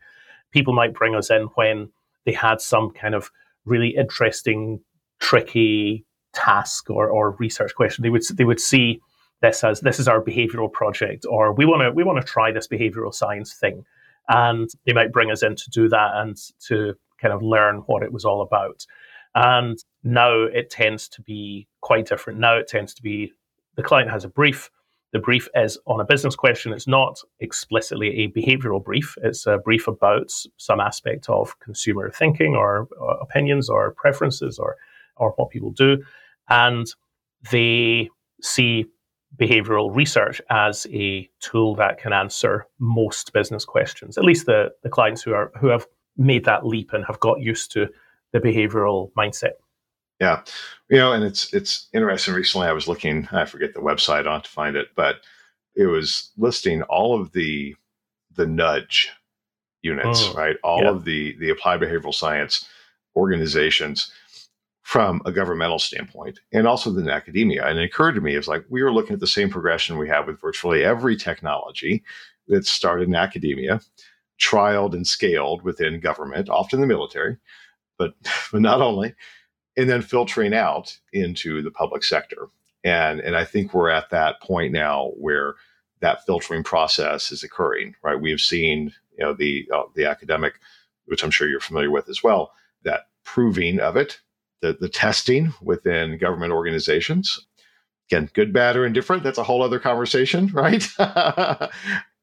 people 0.53 0.73
might 0.73 0.95
bring 0.95 1.15
us 1.15 1.31
in 1.31 1.45
when 1.55 1.91
they 2.25 2.33
had 2.33 2.61
some 2.61 2.91
kind 2.91 3.15
of 3.15 3.31
really 3.65 3.89
interesting, 3.97 4.81
tricky 5.19 6.05
task 6.33 6.91
or, 6.91 7.09
or 7.09 7.33
research 7.33 7.75
question. 7.75 8.03
They 8.03 8.11
would 8.11 8.23
they 8.35 8.45
would 8.45 8.61
see 8.61 9.01
this 9.43 9.65
as 9.65 9.81
this 9.81 9.99
is 9.99 10.07
our 10.07 10.23
behavioral 10.23 10.73
project, 10.73 11.27
or 11.29 11.53
we 11.53 11.67
want 11.67 11.83
to 11.83 11.91
we 11.91 12.05
want 12.05 12.25
to 12.25 12.33
try 12.33 12.53
this 12.53 12.69
behavioral 12.69 13.13
science 13.13 13.55
thing, 13.55 13.85
and 14.29 14.69
they 14.87 14.93
might 14.93 15.13
bring 15.13 15.31
us 15.31 15.43
in 15.43 15.57
to 15.57 15.71
do 15.71 15.89
that 15.89 16.11
and 16.15 16.37
to 16.69 16.95
kind 17.21 17.35
of 17.35 17.43
learn 17.43 17.79
what 17.87 18.03
it 18.03 18.13
was 18.13 18.25
all 18.25 18.43
about. 18.43 18.87
And 19.35 19.79
now 20.03 20.43
it 20.43 20.71
tends 20.71 21.09
to 21.11 21.23
be 21.23 21.69
quite 21.81 22.07
different. 22.07 22.39
Now 22.39 22.57
it 22.57 22.69
tends 22.69 22.95
to 22.95 23.03
be 23.03 23.33
the 23.77 23.83
client 23.83 24.11
has 24.11 24.25
a 24.25 24.29
brief. 24.29 24.71
The 25.13 25.19
brief 25.19 25.49
is 25.55 25.79
on 25.87 26.01
a 26.01 26.05
business 26.05 26.37
question. 26.37 26.73
It's 26.73 26.87
not 26.87 27.21
explicitly 27.41 28.09
a 28.21 28.29
behavioral 28.29 28.83
brief. 28.83 29.17
It's 29.23 29.47
a 29.47 29.59
brief 29.59 29.89
about 29.89 30.31
some 30.57 30.81
aspect 30.81 31.29
of 31.29 31.59
consumer 31.59 32.11
thinking 32.11 32.55
or, 32.55 32.89
or 32.99 33.19
opinions 33.21 33.69
or 33.69 33.93
preferences 33.93 34.59
or, 34.59 34.77
or 35.17 35.31
what 35.37 35.51
people 35.51 35.71
do. 35.73 36.03
And 36.49 36.87
they 37.51 38.09
see 38.43 38.87
behavioral 39.37 39.95
research 39.95 40.41
as 40.51 40.87
a 40.93 41.29
tool 41.41 41.75
that 41.77 41.99
can 41.99 42.13
answer 42.13 42.67
most 42.79 43.33
business 43.33 43.65
questions, 43.65 44.19
at 44.19 44.25
least 44.25 44.47
the, 44.47 44.71
the 44.83 44.89
clients 44.89 45.23
who 45.23 45.33
are 45.33 45.53
who 45.61 45.69
have 45.69 45.87
made 46.17 46.45
that 46.45 46.67
leap 46.67 46.93
and 46.93 47.05
have 47.07 47.21
got 47.21 47.41
used 47.41 47.73
to 47.73 47.89
the 48.33 48.41
behavioral 48.41 49.13
mindset. 49.13 49.53
Yeah, 50.21 50.43
you 50.91 50.99
know, 50.99 51.13
and 51.13 51.25
it's 51.25 51.53
it's 51.55 51.89
interesting. 51.95 52.35
Recently, 52.35 52.67
I 52.67 52.73
was 52.73 52.87
looking. 52.87 53.27
I 53.33 53.47
forget 53.47 53.73
the 53.73 53.81
website. 53.81 54.27
I 54.27 54.35
have 54.35 54.43
to 54.43 54.51
find 54.51 54.77
it, 54.77 54.89
but 54.95 55.17
it 55.75 55.87
was 55.87 56.31
listing 56.37 56.83
all 56.83 57.19
of 57.19 57.33
the 57.33 57.75
the 58.37 58.47
nudge 58.47 59.11
units, 59.83 60.25
mm, 60.25 60.35
right? 60.35 60.57
All 60.63 60.83
yeah. 60.83 60.91
of 60.91 61.05
the 61.05 61.37
the 61.39 61.51
applied 61.51 61.81
behavioral 61.81 62.15
science 62.15 62.69
organizations 63.17 64.13
from 64.83 65.23
a 65.25 65.33
governmental 65.33 65.79
standpoint, 65.79 66.41
and 66.53 66.67
also 66.67 66.95
in 66.97 67.09
academia. 67.09 67.65
And 67.65 67.79
it 67.79 67.85
occurred 67.85 68.17
to 68.17 68.21
me, 68.21 68.35
it's 68.35 68.49
like 68.49 68.65
we 68.69 68.83
were 68.83 68.93
looking 68.93 69.15
at 69.15 69.21
the 69.21 69.27
same 69.27 69.49
progression 69.49 69.99
we 69.99 70.09
have 70.09 70.27
with 70.27 70.41
virtually 70.41 70.85
every 70.85 71.17
technology 71.17 72.03
that 72.49 72.67
started 72.67 73.09
in 73.09 73.15
academia, 73.15 73.81
trialed 74.41 74.95
and 74.95 75.07
scaled 75.07 75.63
within 75.63 76.01
government, 76.01 76.49
often 76.49 76.81
the 76.81 76.87
military, 76.87 77.37
but, 77.99 78.15
but 78.53 78.61
not 78.61 78.81
only, 78.81 79.15
and 79.77 79.89
then 79.89 80.03
filtering 80.03 80.55
out 80.55 80.99
into 81.13 81.63
the 81.63 81.71
public 81.71 82.03
sector. 82.03 82.49
And, 82.83 83.21
and 83.21 83.37
I 83.37 83.45
think 83.45 83.75
we're 83.75 83.91
at 83.91 84.11
that 84.11 84.41
point 84.41 84.73
now 84.73 85.13
where 85.17 85.55
that 86.01 86.25
filtering 86.25 86.65
process 86.65 87.31
is 87.31 87.43
occurring, 87.43 87.95
right? 88.03 88.21
We 88.21 88.31
have 88.31 88.41
seen, 88.41 88.95
you 89.17 89.25
know, 89.25 89.35
the, 89.35 89.69
uh, 89.73 89.83
the 89.95 90.07
academic, 90.07 90.55
which 91.05 91.23
I'm 91.23 91.31
sure 91.31 91.49
you're 91.49 91.61
familiar 91.61 91.91
with 91.91 92.09
as 92.09 92.23
well, 92.23 92.53
that 92.85 93.09
proving 93.23 93.81
of 93.81 93.97
it, 93.97 94.21
the, 94.63 94.77
the 94.81 94.89
testing 94.89 95.53
within 95.61 96.17
government 96.19 96.53
organizations. 96.53 97.47
Again, 98.11 98.31
good, 98.33 98.53
bad, 98.53 98.77
or 98.77 98.87
indifferent, 98.87 99.23
that's 99.23 99.39
a 99.39 99.45
whole 99.45 99.63
other 99.63 99.79
conversation, 99.79 100.47
right? 100.55 100.89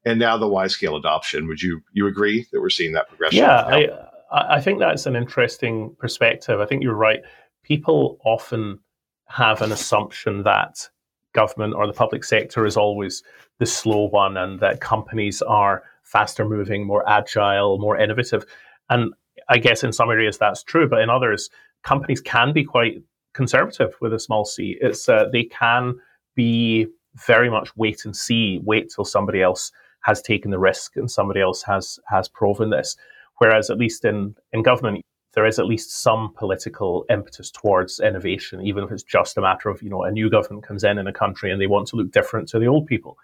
And 0.04 0.18
now 0.18 0.36
the 0.36 0.48
wide 0.48 0.70
scale 0.70 0.96
adoption. 0.96 1.46
Would 1.48 1.62
you 1.62 1.80
you 1.92 2.06
agree 2.06 2.46
that 2.52 2.60
we're 2.60 2.70
seeing 2.70 2.92
that 2.92 3.08
progression? 3.08 3.38
Yeah, 3.38 3.98
I, 4.30 4.56
I 4.56 4.60
think 4.60 4.78
that's 4.78 5.06
an 5.06 5.16
interesting 5.16 5.94
perspective. 5.98 6.60
I 6.60 6.66
think 6.66 6.82
you're 6.82 6.94
right. 6.94 7.20
People 7.62 8.18
often 8.24 8.78
have 9.26 9.60
an 9.62 9.72
assumption 9.72 10.42
that 10.44 10.88
government 11.34 11.74
or 11.74 11.86
the 11.86 11.92
public 11.92 12.24
sector 12.24 12.64
is 12.64 12.76
always 12.76 13.22
the 13.58 13.66
slow 13.66 14.08
one 14.08 14.36
and 14.36 14.60
that 14.60 14.80
companies 14.80 15.42
are 15.42 15.82
faster 16.02 16.48
moving, 16.48 16.86
more 16.86 17.06
agile, 17.08 17.78
more 17.78 17.98
innovative. 17.98 18.46
And 18.88 19.12
I 19.48 19.58
guess 19.58 19.84
in 19.84 19.92
some 19.92 20.10
areas 20.10 20.38
that's 20.38 20.62
true, 20.62 20.88
but 20.88 21.00
in 21.00 21.10
others, 21.10 21.50
companies 21.82 22.20
can 22.20 22.52
be 22.52 22.64
quite 22.64 23.02
conservative 23.34 23.94
with 24.00 24.14
a 24.14 24.18
small 24.18 24.44
c. 24.44 24.78
It's 24.80 25.08
uh, 25.08 25.26
they 25.30 25.44
can 25.44 25.94
be 26.34 26.86
very 27.26 27.50
much 27.50 27.76
wait 27.76 28.04
and 28.04 28.16
see, 28.16 28.60
wait 28.64 28.90
till 28.94 29.04
somebody 29.04 29.42
else 29.42 29.70
has 30.08 30.22
taken 30.22 30.50
the 30.50 30.58
risk 30.58 30.96
and 30.96 31.10
somebody 31.10 31.40
else 31.40 31.62
has 31.62 31.98
has 32.08 32.28
proven 32.28 32.70
this. 32.70 32.96
Whereas 33.36 33.68
at 33.70 33.78
least 33.78 34.04
in, 34.04 34.34
in 34.52 34.62
government, 34.62 35.04
there 35.34 35.46
is 35.46 35.58
at 35.58 35.66
least 35.66 35.92
some 36.02 36.32
political 36.36 37.04
impetus 37.10 37.50
towards 37.50 38.00
innovation, 38.00 38.62
even 38.62 38.82
if 38.82 38.90
it's 38.90 39.04
just 39.04 39.36
a 39.36 39.42
matter 39.42 39.68
of, 39.68 39.82
you 39.82 39.90
know, 39.90 40.02
a 40.02 40.10
new 40.10 40.28
government 40.30 40.66
comes 40.66 40.82
in 40.82 40.98
in 40.98 41.06
a 41.06 41.12
country 41.12 41.52
and 41.52 41.60
they 41.60 41.68
want 41.68 41.86
to 41.88 41.96
look 41.96 42.10
different 42.10 42.48
to 42.48 42.58
the 42.58 42.66
old 42.66 42.86
people. 42.86 43.16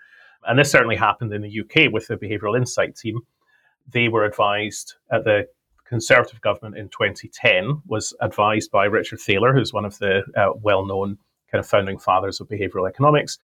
And 0.46 0.58
this 0.58 0.70
certainly 0.70 0.94
happened 0.94 1.32
in 1.32 1.42
the 1.42 1.60
UK 1.60 1.90
with 1.90 2.06
the 2.06 2.16
Behavioural 2.16 2.56
Insight 2.56 2.96
team. 2.96 3.20
They 3.90 4.08
were 4.08 4.24
advised 4.24 4.94
at 5.10 5.24
the 5.24 5.48
Conservative 5.86 6.40
government 6.42 6.78
in 6.78 6.88
2010 6.90 7.82
was 7.86 8.14
advised 8.20 8.70
by 8.70 8.84
Richard 8.84 9.20
Thaler, 9.20 9.54
who's 9.54 9.72
one 9.72 9.84
of 9.84 9.98
the 9.98 10.22
uh, 10.36 10.52
well-known 10.62 11.18
kind 11.50 11.60
of 11.60 11.66
founding 11.66 11.98
fathers 11.98 12.40
of 12.40 12.48
behavioral 12.48 12.88
economics, 12.88 13.38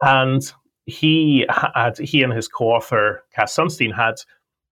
and 0.00 0.52
he 0.86 1.46
had 1.48 1.98
he 1.98 2.22
and 2.22 2.32
his 2.32 2.48
co-author 2.48 3.24
Cass 3.34 3.56
Sunstein 3.56 3.94
had 3.94 4.14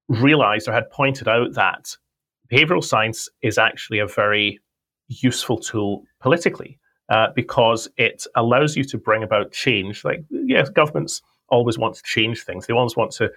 realized 0.09 0.69
or 0.69 0.73
had 0.73 0.91
pointed 0.91 1.29
out 1.29 1.55
that 1.55 1.97
behavioral 2.51 2.83
science 2.83 3.29
is 3.43 3.59
actually 3.59 4.01
a 4.01 4.07
very 4.07 4.61
useful 5.09 5.59
tool 5.59 6.05
politically 6.21 6.79
uh, 7.11 7.29
because 7.35 7.89
it 7.97 8.27
allows 8.35 8.77
you 8.77 8.85
to 8.85 8.99
bring 8.99 9.23
about 9.23 9.53
change. 9.53 10.05
Like, 10.05 10.25
yes, 10.31 10.69
governments 10.69 11.23
always 11.49 11.79
want 11.79 11.95
to 11.97 12.03
change 12.03 12.43
things. 12.43 12.67
They 12.67 12.75
always 12.75 12.97
want 12.97 13.13
to, 13.13 13.31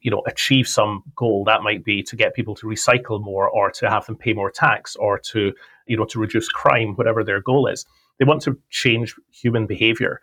you 0.00 0.10
know, 0.10 0.22
achieve 0.26 0.68
some 0.68 1.02
goal. 1.16 1.44
That 1.44 1.62
might 1.62 1.84
be 1.84 2.02
to 2.04 2.16
get 2.16 2.34
people 2.34 2.54
to 2.56 2.66
recycle 2.66 3.22
more, 3.22 3.48
or 3.48 3.70
to 3.72 3.88
have 3.88 4.06
them 4.06 4.16
pay 4.16 4.34
more 4.34 4.50
tax, 4.50 4.96
or 4.96 5.18
to, 5.18 5.52
you 5.86 5.96
know, 5.96 6.04
to 6.06 6.18
reduce 6.18 6.48
crime, 6.48 6.94
whatever 6.94 7.24
their 7.24 7.40
goal 7.40 7.66
is. 7.66 7.86
They 8.18 8.26
want 8.26 8.42
to 8.42 8.58
change 8.68 9.14
human 9.32 9.66
behavior, 9.66 10.20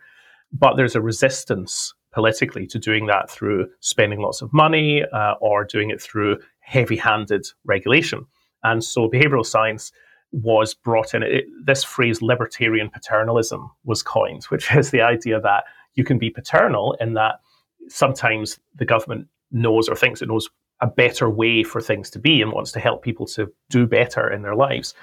but 0.52 0.76
there's 0.76 0.96
a 0.96 1.00
resistance 1.00 1.94
politically 2.12 2.66
to 2.66 2.78
doing 2.78 3.06
that 3.06 3.30
through 3.30 3.68
spending 3.80 4.20
lots 4.20 4.42
of 4.42 4.52
money 4.52 5.04
uh, 5.12 5.34
or 5.40 5.64
doing 5.64 5.90
it 5.90 6.00
through 6.00 6.38
heavy 6.60 6.96
handed 6.96 7.46
regulation. 7.64 8.24
And 8.62 8.82
so 8.82 9.08
behavioral 9.08 9.44
science 9.44 9.92
was 10.32 10.74
brought 10.74 11.14
in. 11.14 11.22
It, 11.22 11.44
this 11.64 11.84
phrase, 11.84 12.22
libertarian 12.22 12.90
paternalism, 12.90 13.70
was 13.84 14.02
coined, 14.02 14.44
which 14.48 14.74
is 14.74 14.90
the 14.90 15.02
idea 15.02 15.40
that 15.40 15.64
you 15.94 16.04
can 16.04 16.18
be 16.18 16.30
paternal 16.30 16.96
in 17.00 17.14
that 17.14 17.40
sometimes 17.88 18.58
the 18.74 18.84
government 18.84 19.28
knows 19.50 19.88
or 19.88 19.96
thinks 19.96 20.22
it 20.22 20.28
knows 20.28 20.48
a 20.80 20.86
better 20.86 21.28
way 21.28 21.64
for 21.64 21.80
things 21.80 22.08
to 22.10 22.18
be 22.18 22.40
and 22.40 22.52
wants 22.52 22.70
to 22.72 22.80
help 22.80 23.02
people 23.02 23.26
to 23.26 23.52
do 23.68 23.86
better 23.86 24.30
in 24.30 24.42
their 24.42 24.54
lives. 24.54 24.94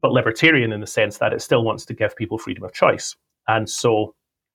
But 0.00 0.12
libertarian 0.12 0.72
in 0.72 0.80
the 0.80 0.86
sense 0.86 1.18
that 1.18 1.32
it 1.32 1.42
still 1.42 1.64
wants 1.64 1.84
to 1.86 1.94
give 1.94 2.16
people 2.16 2.38
freedom 2.38 2.64
of 2.64 2.72
choice. 2.72 3.16
And 3.46 3.68
so 3.68 4.14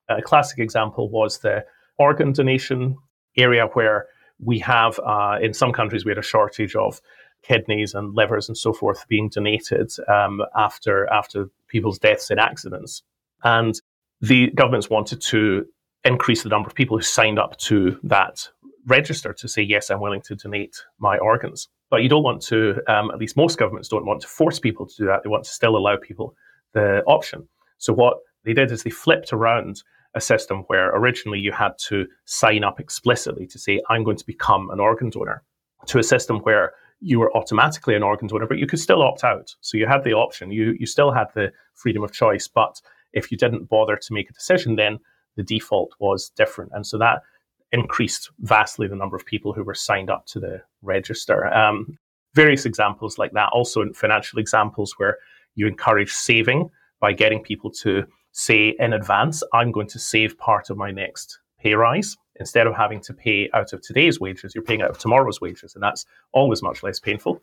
a 0.09 0.21
classic 0.21 0.59
example 0.59 1.09
was 1.09 1.39
the 1.39 1.65
organ 1.97 2.33
donation 2.33 2.97
area 3.37 3.67
where 3.73 4.07
we 4.39 4.59
have, 4.59 4.99
uh, 5.05 5.37
in 5.41 5.53
some 5.53 5.71
countries, 5.71 6.05
we 6.05 6.11
had 6.11 6.17
a 6.17 6.23
shortage 6.23 6.75
of 6.75 7.01
kidneys 7.43 7.93
and 7.93 8.15
livers 8.15 8.47
and 8.47 8.57
so 8.57 8.73
forth 8.73 9.05
being 9.07 9.29
donated 9.29 9.91
um, 10.07 10.41
after 10.55 11.11
after 11.11 11.49
people's 11.67 11.99
deaths 11.99 12.31
in 12.31 12.39
accidents. 12.39 13.03
And 13.43 13.79
the 14.21 14.51
governments 14.51 14.89
wanted 14.89 15.21
to 15.21 15.65
increase 16.05 16.43
the 16.43 16.49
number 16.49 16.67
of 16.67 16.75
people 16.75 16.97
who 16.97 17.03
signed 17.03 17.39
up 17.39 17.57
to 17.57 17.99
that 18.03 18.47
register 18.87 19.33
to 19.33 19.47
say, 19.47 19.61
yes, 19.61 19.89
I'm 19.89 20.01
willing 20.01 20.21
to 20.21 20.35
donate 20.35 20.75
my 20.99 21.17
organs. 21.17 21.67
But 21.89 22.03
you 22.03 22.09
don't 22.09 22.23
want 22.23 22.41
to, 22.43 22.81
um, 22.87 23.11
at 23.11 23.19
least 23.19 23.37
most 23.37 23.57
governments 23.57 23.89
don't 23.89 24.05
want 24.05 24.21
to 24.21 24.27
force 24.27 24.59
people 24.59 24.85
to 24.87 24.95
do 24.97 25.05
that. 25.05 25.23
They 25.23 25.29
want 25.29 25.43
to 25.43 25.51
still 25.51 25.77
allow 25.77 25.97
people 25.97 26.35
the 26.73 27.03
option. 27.05 27.47
So 27.77 27.93
what 27.93 28.17
they 28.43 28.53
did 28.53 28.71
is 28.71 28.83
they 28.83 28.89
flipped 28.89 29.31
around 29.31 29.83
a 30.15 30.21
system 30.21 30.59
where 30.67 30.89
originally 30.89 31.39
you 31.39 31.51
had 31.51 31.77
to 31.87 32.07
sign 32.25 32.63
up 32.63 32.79
explicitly 32.79 33.47
to 33.47 33.59
say, 33.59 33.81
I'm 33.89 34.03
going 34.03 34.17
to 34.17 34.25
become 34.25 34.69
an 34.69 34.79
organ 34.79 35.09
donor, 35.09 35.43
to 35.87 35.99
a 35.99 36.03
system 36.03 36.39
where 36.39 36.73
you 36.99 37.19
were 37.19 37.35
automatically 37.35 37.95
an 37.95 38.03
organ 38.03 38.27
donor, 38.27 38.47
but 38.47 38.57
you 38.57 38.67
could 38.67 38.79
still 38.79 39.01
opt 39.01 39.23
out. 39.23 39.55
So 39.61 39.77
you 39.77 39.87
had 39.87 40.03
the 40.03 40.13
option, 40.13 40.51
you, 40.51 40.75
you 40.79 40.85
still 40.85 41.11
had 41.11 41.27
the 41.33 41.51
freedom 41.73 42.03
of 42.03 42.11
choice. 42.11 42.47
But 42.47 42.81
if 43.11 43.31
you 43.31 43.37
didn't 43.37 43.69
bother 43.69 43.97
to 43.97 44.13
make 44.13 44.29
a 44.29 44.33
decision, 44.33 44.75
then 44.75 44.99
the 45.35 45.43
default 45.43 45.93
was 45.99 46.29
different. 46.29 46.71
And 46.73 46.85
so 46.85 46.97
that 46.99 47.23
increased 47.71 48.29
vastly 48.39 48.87
the 48.87 48.95
number 48.95 49.15
of 49.15 49.25
people 49.25 49.51
who 49.51 49.63
were 49.63 49.73
signed 49.73 50.09
up 50.09 50.25
to 50.27 50.39
the 50.39 50.61
register. 50.81 51.51
Um, 51.53 51.97
various 52.35 52.65
examples 52.65 53.17
like 53.17 53.33
that, 53.33 53.49
also 53.51 53.81
in 53.81 53.93
financial 53.93 54.39
examples 54.39 54.93
where 54.97 55.17
you 55.55 55.67
encourage 55.67 56.11
saving 56.11 56.69
by 56.99 57.13
getting 57.13 57.43
people 57.43 57.69
to 57.69 58.05
say 58.33 58.75
in 58.79 58.93
advance, 58.93 59.43
I'm 59.53 59.71
going 59.71 59.87
to 59.87 59.99
save 59.99 60.37
part 60.37 60.69
of 60.69 60.77
my 60.77 60.91
next 60.91 61.39
pay 61.59 61.73
rise. 61.75 62.17
Instead 62.39 62.67
of 62.67 62.75
having 62.75 62.99
to 63.01 63.13
pay 63.13 63.49
out 63.53 63.73
of 63.73 63.81
today's 63.81 64.19
wages, 64.19 64.53
you're 64.53 64.63
paying 64.63 64.81
out 64.81 64.89
of 64.89 64.97
tomorrow's 64.97 65.39
wages, 65.39 65.75
and 65.75 65.83
that's 65.83 66.05
always 66.31 66.63
much 66.63 66.81
less 66.83 66.99
painful. 66.99 67.41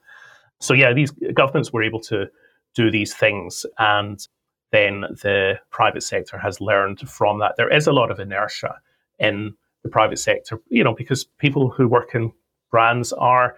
So, 0.58 0.74
yeah, 0.74 0.92
these 0.92 1.12
governments 1.32 1.72
were 1.72 1.82
able 1.82 2.00
to 2.00 2.26
do 2.74 2.90
these 2.90 3.14
things, 3.14 3.64
and 3.78 4.26
then 4.72 5.02
the 5.22 5.60
private 5.70 6.02
sector 6.02 6.38
has 6.38 6.60
learned 6.60 7.08
from 7.08 7.38
that. 7.38 7.54
There 7.56 7.72
is 7.72 7.86
a 7.86 7.92
lot 7.92 8.10
of 8.10 8.18
inertia 8.18 8.76
in 9.18 9.54
the 9.84 9.88
private 9.88 10.18
sector, 10.18 10.60
you 10.68 10.84
know, 10.84 10.94
because 10.94 11.24
people 11.24 11.70
who 11.70 11.88
work 11.88 12.14
in 12.14 12.32
brands 12.70 13.12
are 13.12 13.56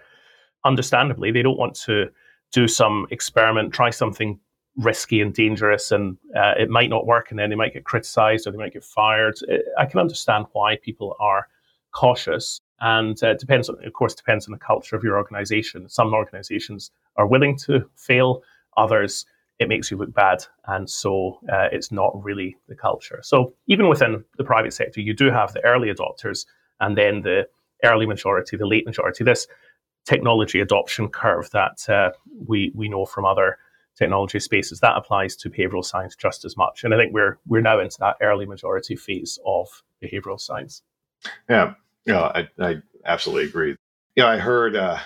understandably, 0.65 1.31
they 1.31 1.41
don't 1.41 1.57
want 1.57 1.75
to 1.75 2.09
do 2.51 2.67
some 2.67 3.07
experiment, 3.09 3.73
try 3.73 3.89
something 3.89 4.39
risky 4.77 5.21
and 5.21 5.33
dangerous 5.33 5.91
and 5.91 6.17
uh, 6.35 6.53
it 6.57 6.69
might 6.69 6.89
not 6.89 7.05
work 7.05 7.29
and 7.29 7.39
then 7.39 7.49
they 7.49 7.55
might 7.55 7.73
get 7.73 7.83
criticized 7.83 8.47
or 8.47 8.51
they 8.51 8.57
might 8.57 8.73
get 8.73 8.83
fired. 8.83 9.35
I 9.77 9.85
can 9.85 9.99
understand 9.99 10.45
why 10.53 10.77
people 10.77 11.15
are 11.19 11.47
cautious 11.91 12.59
and 12.79 13.21
uh, 13.23 13.35
depends 13.35 13.69
on, 13.69 13.77
of 13.85 13.93
course, 13.93 14.15
depends 14.15 14.47
on 14.47 14.51
the 14.51 14.57
culture 14.57 14.95
of 14.95 15.03
your 15.03 15.17
organization. 15.17 15.87
Some 15.89 16.13
organizations 16.13 16.91
are 17.17 17.27
willing 17.27 17.57
to 17.59 17.87
fail, 17.95 18.41
others 18.75 19.25
it 19.59 19.69
makes 19.69 19.91
you 19.91 19.97
look 19.97 20.13
bad. 20.13 20.45
And 20.65 20.89
so 20.89 21.39
uh, 21.51 21.67
it's 21.71 21.91
not 21.91 22.11
really 22.23 22.57
the 22.67 22.75
culture. 22.75 23.19
So 23.23 23.53
even 23.67 23.87
within 23.87 24.23
the 24.37 24.43
private 24.43 24.73
sector, 24.73 25.01
you 25.01 25.13
do 25.13 25.29
have 25.29 25.53
the 25.53 25.63
early 25.63 25.93
adopters 25.93 26.45
and 26.79 26.97
then 26.97 27.21
the 27.21 27.47
early 27.83 28.05
majority, 28.05 28.57
the 28.57 28.67
late 28.67 28.85
majority, 28.85 29.23
this 29.23 29.47
technology 30.05 30.59
adoption 30.59 31.07
curve 31.07 31.49
that 31.51 31.87
uh, 31.89 32.11
we, 32.47 32.71
we 32.75 32.89
know 32.89 33.05
from 33.05 33.25
other 33.25 33.57
technology 33.97 34.39
spaces, 34.39 34.79
that 34.79 34.97
applies 34.97 35.35
to 35.37 35.49
behavioral 35.49 35.85
science 35.85 36.15
just 36.15 36.45
as 36.45 36.57
much. 36.57 36.83
And 36.83 36.93
I 36.93 36.97
think 36.97 37.13
we're 37.13 37.39
we're 37.45 37.61
now 37.61 37.79
into 37.79 37.97
that 37.99 38.17
early 38.21 38.45
majority 38.45 38.95
phase 38.95 39.39
of 39.45 39.67
behavioral 40.03 40.39
science. 40.39 40.81
Yeah, 41.49 41.73
yeah, 42.05 42.21
I, 42.21 42.47
I 42.59 42.75
absolutely 43.05 43.45
agree. 43.45 43.75
Yeah, 44.15 44.27
I 44.27 44.37
heard 44.37 44.75
uh, 44.75 44.99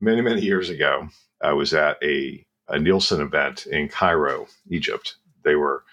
many 0.00 0.20
many 0.20 0.42
years 0.42 0.70
ago. 0.70 1.08
I 1.42 1.52
was 1.52 1.72
at 1.72 1.96
a, 2.02 2.44
a 2.68 2.78
Nielsen 2.78 3.20
event 3.20 3.66
in 3.66 3.88
Cairo, 3.88 4.46
Egypt. 4.70 5.16
They 5.44 5.54
were 5.54 5.84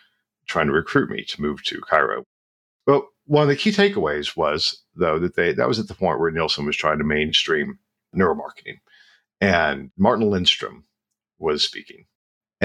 trying 0.47 0.67
to 0.67 0.73
recruit 0.73 1.09
me 1.09 1.23
to 1.23 1.41
move 1.41 1.63
to 1.63 1.81
Cairo. 1.81 2.23
Well, 2.87 3.09
one 3.25 3.43
of 3.43 3.49
the 3.49 3.55
key 3.55 3.71
takeaways 3.71 4.35
was 4.35 4.83
though 4.95 5.19
that 5.19 5.35
they 5.35 5.53
that 5.53 5.67
was 5.67 5.79
at 5.79 5.87
the 5.87 5.95
point 5.95 6.19
where 6.19 6.31
Nielsen 6.31 6.65
was 6.65 6.77
trying 6.77 6.97
to 6.97 7.03
mainstream 7.03 7.79
neuromarketing, 8.15 8.79
and 9.41 9.91
Martin 9.97 10.29
Lindstrom 10.29 10.85
was 11.39 11.63
speaking 11.63 12.05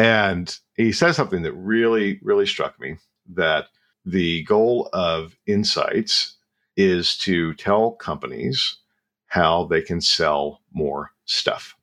and 0.00 0.58
he 0.76 0.92
says 0.92 1.14
something 1.14 1.42
that 1.42 1.52
really, 1.52 2.18
really 2.22 2.46
struck 2.46 2.80
me 2.80 2.96
that 3.34 3.66
the 4.06 4.42
goal 4.44 4.88
of 4.94 5.36
insights 5.46 6.38
is 6.74 7.18
to 7.18 7.52
tell 7.54 7.90
companies 7.92 8.78
how 9.26 9.64
they 9.64 9.82
can 9.82 10.00
sell 10.00 10.62
more 10.72 11.10
stuff. 11.26 11.76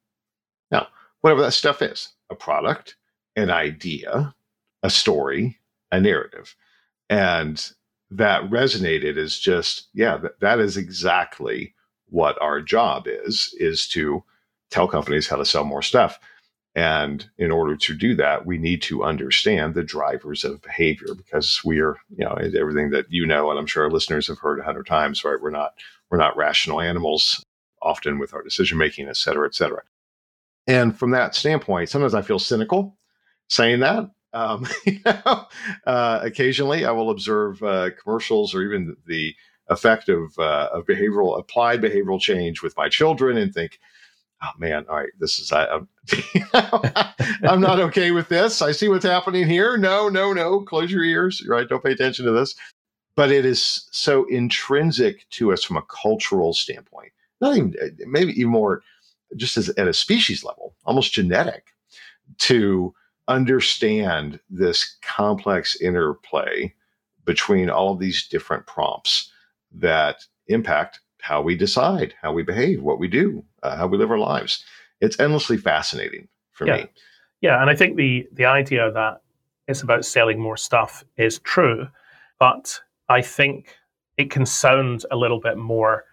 Now, 0.72 0.88
whatever 1.22 1.44
that 1.44 1.52
stuff 1.52 1.84
is 1.84 2.10
a 2.32 2.36
product, 2.36 2.96
an 3.36 3.52
idea, 3.52 4.34
a 4.82 4.90
story, 4.90 5.60
a 5.92 6.02
narrative. 6.02 6.56
And 7.12 7.72
that 8.10 8.50
resonated 8.50 9.18
as 9.18 9.38
just, 9.38 9.90
yeah, 9.94 10.18
that, 10.18 10.40
that 10.40 10.60
is 10.60 10.76
exactly 10.76 11.76
what 12.08 12.42
our 12.42 12.64
job 12.64 13.06
is, 13.08 13.54
is 13.60 13.88
to 13.90 14.24
tell 14.72 14.88
companies 14.88 15.28
how 15.28 15.36
to 15.36 15.46
sell 15.46 15.66
more 15.66 15.84
stuff. 15.84 16.20
And 16.78 17.28
in 17.40 17.50
order 17.50 17.76
to 17.76 17.96
do 17.96 18.14
that, 18.18 18.46
we 18.46 18.60
need 18.60 18.84
to 18.84 19.04
understand 19.04 19.74
the 19.74 19.82
drivers 19.82 20.44
of 20.44 20.62
behavior 20.62 21.16
because 21.16 21.60
we 21.66 21.80
are, 21.80 21.96
you 22.16 22.24
know, 22.24 22.38
everything 22.56 22.92
that 22.92 23.08
you 23.10 23.26
know, 23.26 23.50
and 23.50 23.58
I'm 23.58 23.66
sure 23.66 23.86
our 23.86 23.90
listeners 23.90 24.28
have 24.28 24.38
heard 24.38 24.60
a 24.60 24.64
hundred 24.64 24.86
times, 24.86 25.24
right? 25.24 25.42
We're 25.42 25.50
not, 25.50 25.74
we're 26.12 26.20
not 26.20 26.38
rational 26.38 26.80
animals 26.80 27.44
often 27.82 28.20
with 28.20 28.36
our 28.36 28.44
decision 28.44 28.78
making, 28.78 29.08
et 29.08 29.18
cetera, 29.18 29.48
et 29.48 29.56
cetera. 29.56 29.82
And 30.68 30.96
from 30.96 31.10
that 31.12 31.34
standpoint, 31.34 31.90
sometimes 31.90 32.14
I 32.14 32.22
feel 32.22 32.38
cynical 32.38 32.96
saying 33.50 33.80
that. 33.80 34.12
Um, 34.34 34.68
you 34.86 35.00
know, 35.04 35.48
uh, 35.88 36.20
occasionally 36.22 36.86
I 36.86 36.92
will 36.92 37.10
observe 37.10 37.64
uh, 37.64 37.90
commercials 38.00 38.54
or 38.54 38.62
even 38.62 38.96
the 39.08 39.34
effect 39.68 40.10
of, 40.10 40.38
uh, 40.38 40.70
of 40.72 40.86
behavioral 40.86 41.40
applied 41.40 41.82
behavioral 41.82 42.22
change 42.22 42.62
with 42.62 42.78
my 42.78 42.88
children 42.88 43.36
and 43.36 43.52
think, 43.52 43.80
oh 44.44 44.52
man, 44.58 44.86
all 44.90 44.96
right, 44.98 45.10
this 45.20 45.40
is 45.40 45.52
I, 45.52 45.66
I'm, 45.66 45.88
I'm 47.44 47.62
not 47.62 47.80
okay 47.80 48.12
with 48.12 48.30
this. 48.30 48.62
I 48.62 48.72
see 48.72 48.90
what's 48.90 49.06
happening 49.06 49.48
here. 49.48 49.78
No, 49.78 50.10
no, 50.10 50.34
no. 50.34 50.62
Close 50.62 50.92
your 50.92 51.04
ears. 51.04 51.44
Right? 51.48 51.68
Don't 51.68 51.84
pay 51.84 51.92
attention 51.92 52.26
to 52.26 52.32
this. 52.32 52.56
But 53.16 53.32
it 53.32 53.46
is 53.46 53.88
so 53.92 54.26
intrinsic 54.26 55.28
to 55.32 55.52
us 55.52 55.64
from 55.64 55.78
a 55.78 55.82
cultural 55.84 56.54
standpoint. 56.54 57.12
Not 57.42 57.58
even 57.58 57.76
maybe 58.06 58.32
even 58.40 58.52
more, 58.52 58.84
just 59.36 59.58
as 59.58 59.70
at 59.70 59.88
a 59.88 59.94
species 59.94 60.44
level, 60.44 60.76
almost 60.86 61.14
genetic, 61.14 61.68
to 62.40 62.94
understand 63.28 64.40
this 64.50 64.98
complex 65.02 65.80
interplay 65.82 66.74
between 67.26 67.70
all 67.70 67.92
of 67.92 68.00
these 68.00 68.28
different 68.28 68.66
prompts 68.66 69.32
that 69.72 70.24
impact 70.48 71.02
how 71.28 71.42
we 71.42 71.58
decide, 71.58 72.14
how 72.22 72.32
we 72.32 72.42
behave, 72.42 72.82
what 72.82 73.00
we 73.00 73.08
do, 73.10 73.44
uh, 73.62 73.76
how 73.76 73.86
we 73.86 73.98
live 73.98 74.12
our 74.12 74.18
lives. 74.18 74.64
It's 75.02 75.20
endlessly 75.20 75.58
fascinating 75.58 76.30
for 76.54 76.66
yeah. 76.66 76.78
me. 76.78 76.86
Yeah, 77.42 77.62
and 77.62 77.70
I 77.70 77.76
think 77.76 77.98
the 77.98 78.28
the 78.32 78.46
idea 78.46 78.90
that 78.92 79.22
it's 79.68 79.82
about 79.82 80.06
selling 80.06 80.40
more 80.40 80.56
stuff 80.56 81.04
is 81.18 81.40
true, 81.40 81.88
but 82.40 82.80
I 83.10 83.22
think 83.22 83.76
it 84.18 84.32
can 84.32 84.46
sound 84.46 85.06
a 85.12 85.18
little 85.18 85.42
bit 85.42 85.58
more 85.58 86.06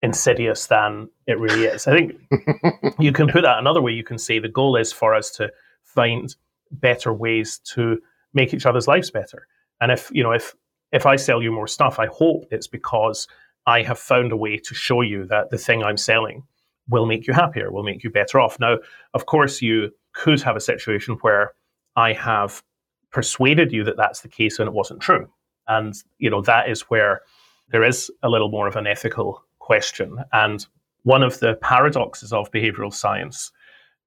insidious 0.00 0.66
than 0.66 1.10
it 1.26 1.38
really 1.38 1.64
is. 1.64 1.86
I 1.86 1.92
think 1.92 2.14
you 2.98 3.12
can 3.12 3.28
put 3.28 3.42
that 3.42 3.58
another 3.58 3.82
way. 3.82 3.92
You 3.92 4.02
can 4.02 4.18
say 4.18 4.38
the 4.38 4.48
goal 4.48 4.76
is 4.76 4.92
for 4.92 5.14
us 5.14 5.30
to 5.32 5.52
find 5.84 6.34
better 6.70 7.12
ways 7.12 7.58
to 7.74 8.00
make 8.32 8.54
each 8.54 8.66
other's 8.66 8.88
lives 8.88 9.10
better. 9.10 9.46
And 9.82 9.92
if 9.92 10.10
you 10.10 10.22
know 10.22 10.32
if 10.32 10.54
if 10.90 11.04
I 11.04 11.16
sell 11.16 11.42
you 11.42 11.52
more 11.52 11.68
stuff, 11.68 11.98
I 11.98 12.06
hope 12.06 12.46
it's 12.50 12.66
because 12.66 13.28
I 13.66 13.82
have 13.82 13.98
found 13.98 14.32
a 14.32 14.36
way 14.36 14.58
to 14.58 14.74
show 14.74 15.00
you 15.02 15.24
that 15.26 15.50
the 15.50 15.58
thing 15.58 15.82
I'm 15.82 15.96
selling 15.96 16.44
will 16.88 17.06
make 17.06 17.26
you 17.26 17.34
happier, 17.34 17.72
will 17.72 17.82
make 17.82 18.04
you 18.04 18.10
better 18.10 18.38
off. 18.38 18.58
Now, 18.60 18.78
of 19.14 19.26
course, 19.26 19.60
you 19.60 19.90
could 20.12 20.40
have 20.42 20.56
a 20.56 20.60
situation 20.60 21.16
where 21.22 21.52
I 21.96 22.12
have 22.12 22.62
persuaded 23.10 23.72
you 23.72 23.82
that 23.84 23.96
that's 23.96 24.20
the 24.20 24.28
case 24.28 24.58
and 24.58 24.68
it 24.68 24.72
wasn't 24.72 25.00
true. 25.00 25.28
And, 25.68 25.94
you 26.18 26.30
know, 26.30 26.42
that 26.42 26.68
is 26.68 26.82
where 26.82 27.22
there 27.70 27.82
is 27.82 28.10
a 28.22 28.28
little 28.28 28.50
more 28.50 28.68
of 28.68 28.76
an 28.76 28.86
ethical 28.86 29.42
question. 29.58 30.18
And 30.32 30.64
one 31.02 31.22
of 31.22 31.40
the 31.40 31.54
paradoxes 31.56 32.32
of 32.32 32.50
behavioral 32.52 32.94
science 32.94 33.50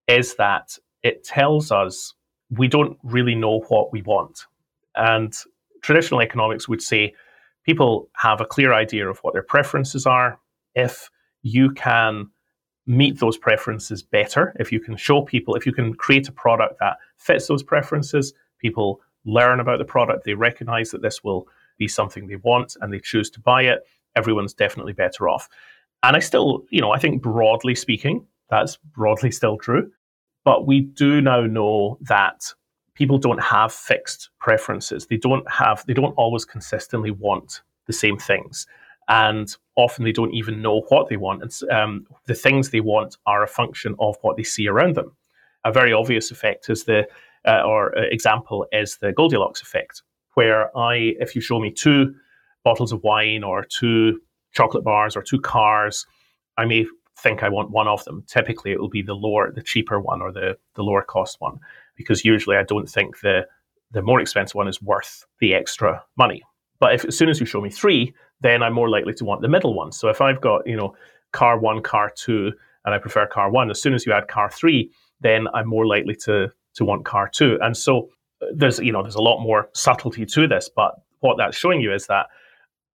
is 0.07 0.35
that 0.35 0.77
it 1.03 1.23
tells 1.23 1.71
us 1.71 2.13
we 2.49 2.67
don't 2.67 2.97
really 3.03 3.35
know 3.35 3.59
what 3.67 3.91
we 3.91 4.01
want. 4.03 4.45
And 4.95 5.33
traditional 5.81 6.21
economics 6.21 6.67
would 6.67 6.81
say 6.81 7.13
people 7.69 8.09
have 8.15 8.41
a 8.41 8.45
clear 8.45 8.73
idea 8.73 9.07
of 9.07 9.19
what 9.19 9.31
their 9.35 9.43
preferences 9.43 10.07
are. 10.07 10.39
If 10.73 11.11
you 11.43 11.69
can 11.69 12.27
meet 12.87 13.19
those 13.19 13.37
preferences 13.37 14.01
better, 14.01 14.55
if 14.59 14.71
you 14.71 14.79
can 14.79 14.97
show 14.97 15.21
people, 15.21 15.53
if 15.53 15.67
you 15.67 15.71
can 15.71 15.93
create 15.93 16.27
a 16.27 16.31
product 16.31 16.79
that 16.79 16.97
fits 17.17 17.45
those 17.45 17.61
preferences, 17.61 18.33
people 18.57 19.01
learn 19.23 19.59
about 19.59 19.77
the 19.77 19.85
product, 19.85 20.23
they 20.25 20.33
recognize 20.33 20.89
that 20.89 21.03
this 21.03 21.23
will 21.23 21.47
be 21.77 21.87
something 21.87 22.25
they 22.25 22.37
want 22.37 22.75
and 22.81 22.91
they 22.91 22.99
choose 22.99 23.29
to 23.29 23.39
buy 23.39 23.61
it, 23.61 23.85
everyone's 24.15 24.55
definitely 24.55 24.93
better 24.93 25.29
off. 25.29 25.47
And 26.01 26.15
I 26.15 26.21
still, 26.21 26.65
you 26.71 26.81
know, 26.81 26.89
I 26.89 26.97
think 26.97 27.21
broadly 27.21 27.75
speaking, 27.75 28.25
that's 28.49 28.77
broadly 28.77 29.29
still 29.29 29.57
true. 29.57 29.91
But 30.43 30.65
we 30.65 30.81
do 30.81 31.21
now 31.21 31.41
know 31.41 31.99
that 32.01 32.51
people 32.99 33.17
don't 33.17 33.41
have 33.41 33.71
fixed 33.73 34.29
preferences. 34.39 35.07
They 35.07 35.15
don't 35.15 35.49
have, 35.49 35.85
they 35.87 35.93
don't 35.93 36.13
always 36.17 36.43
consistently 36.43 37.11
want 37.11 37.61
the 37.87 37.93
same 37.93 38.17
things. 38.17 38.67
And 39.07 39.55
often 39.77 40.03
they 40.03 40.11
don't 40.11 40.33
even 40.33 40.61
know 40.61 40.81
what 40.89 41.07
they 41.07 41.15
want. 41.15 41.41
And 41.41 41.71
um, 41.71 42.07
the 42.25 42.35
things 42.35 42.69
they 42.69 42.81
want 42.81 43.15
are 43.25 43.41
a 43.41 43.47
function 43.47 43.95
of 43.99 44.17
what 44.21 44.35
they 44.35 44.43
see 44.43 44.67
around 44.67 44.95
them. 44.95 45.15
A 45.63 45.71
very 45.71 45.93
obvious 45.93 46.29
effect 46.29 46.69
is 46.69 46.83
the, 46.83 47.07
uh, 47.47 47.61
or 47.65 47.97
uh, 47.97 48.01
example 48.11 48.67
is 48.73 48.97
the 48.97 49.13
Goldilocks 49.13 49.61
effect, 49.61 50.03
where 50.33 50.77
I, 50.77 51.15
if 51.21 51.35
you 51.35 51.41
show 51.41 51.59
me 51.59 51.71
two 51.71 52.13
bottles 52.65 52.91
of 52.91 53.01
wine 53.03 53.43
or 53.45 53.63
two 53.63 54.19
chocolate 54.51 54.83
bars 54.83 55.15
or 55.15 55.23
two 55.23 55.39
cars, 55.39 56.05
I 56.57 56.65
may 56.65 56.85
think 57.17 57.43
I 57.43 57.49
want 57.49 57.71
one 57.71 57.87
of 57.87 58.03
them. 58.03 58.25
Typically, 58.27 58.71
it 58.73 58.79
will 58.79 58.89
be 58.89 59.01
the 59.01 59.15
lower, 59.15 59.51
the 59.53 59.63
cheaper 59.63 60.01
one 60.01 60.21
or 60.21 60.33
the, 60.33 60.57
the 60.75 60.83
lower 60.83 61.01
cost 61.01 61.37
one 61.39 61.59
because 61.99 62.23
usually 62.23 62.55
I 62.55 62.63
don't 62.63 62.89
think 62.89 63.19
the 63.19 63.45
the 63.91 64.01
more 64.01 64.21
expensive 64.21 64.55
one 64.55 64.69
is 64.69 64.81
worth 64.81 65.25
the 65.39 65.53
extra 65.53 66.01
money. 66.17 66.41
But 66.79 66.95
if 66.95 67.05
as 67.05 67.17
soon 67.17 67.27
as 67.29 67.39
you 67.39 67.45
show 67.45 67.59
me 67.59 67.69
three, 67.69 68.13
then 68.39 68.63
I'm 68.63 68.73
more 68.73 68.89
likely 68.89 69.13
to 69.15 69.25
want 69.25 69.41
the 69.41 69.49
middle 69.49 69.73
one. 69.73 69.91
So 69.91 70.07
if 70.07 70.21
I've 70.21 70.39
got 70.39 70.65
you 70.65 70.77
know 70.77 70.95
car 71.33 71.59
one, 71.59 71.81
car 71.81 72.11
two, 72.15 72.53
and 72.85 72.95
I 72.95 72.97
prefer 72.97 73.27
car 73.27 73.51
one, 73.51 73.69
as 73.69 73.81
soon 73.81 73.93
as 73.93 74.05
you 74.05 74.13
add 74.13 74.29
car 74.29 74.49
three, 74.49 74.91
then 75.19 75.47
I'm 75.53 75.67
more 75.67 75.85
likely 75.85 76.15
to 76.23 76.51
to 76.75 76.85
want 76.85 77.03
car 77.03 77.29
two. 77.29 77.59
And 77.61 77.75
so 77.75 78.09
uh, 78.41 78.45
there's 78.55 78.79
you 78.79 78.93
know 78.93 79.03
there's 79.03 79.15
a 79.15 79.21
lot 79.21 79.41
more 79.41 79.69
subtlety 79.73 80.25
to 80.25 80.47
this, 80.47 80.69
but 80.73 80.95
what 81.19 81.37
that's 81.37 81.57
showing 81.57 81.81
you 81.81 81.93
is 81.93 82.07
that 82.07 82.27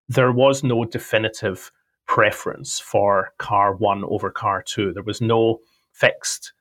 there 0.09 0.31
was 0.31 0.63
no 0.63 0.83
definitive 0.83 1.71
preference 2.07 2.79
for 2.79 3.33
car 3.37 3.75
one 3.75 4.03
over 4.05 4.31
car 4.31 4.63
two. 4.63 4.93
There 4.93 5.03
was 5.03 5.21
no 5.21 5.59
fixed 5.93 6.53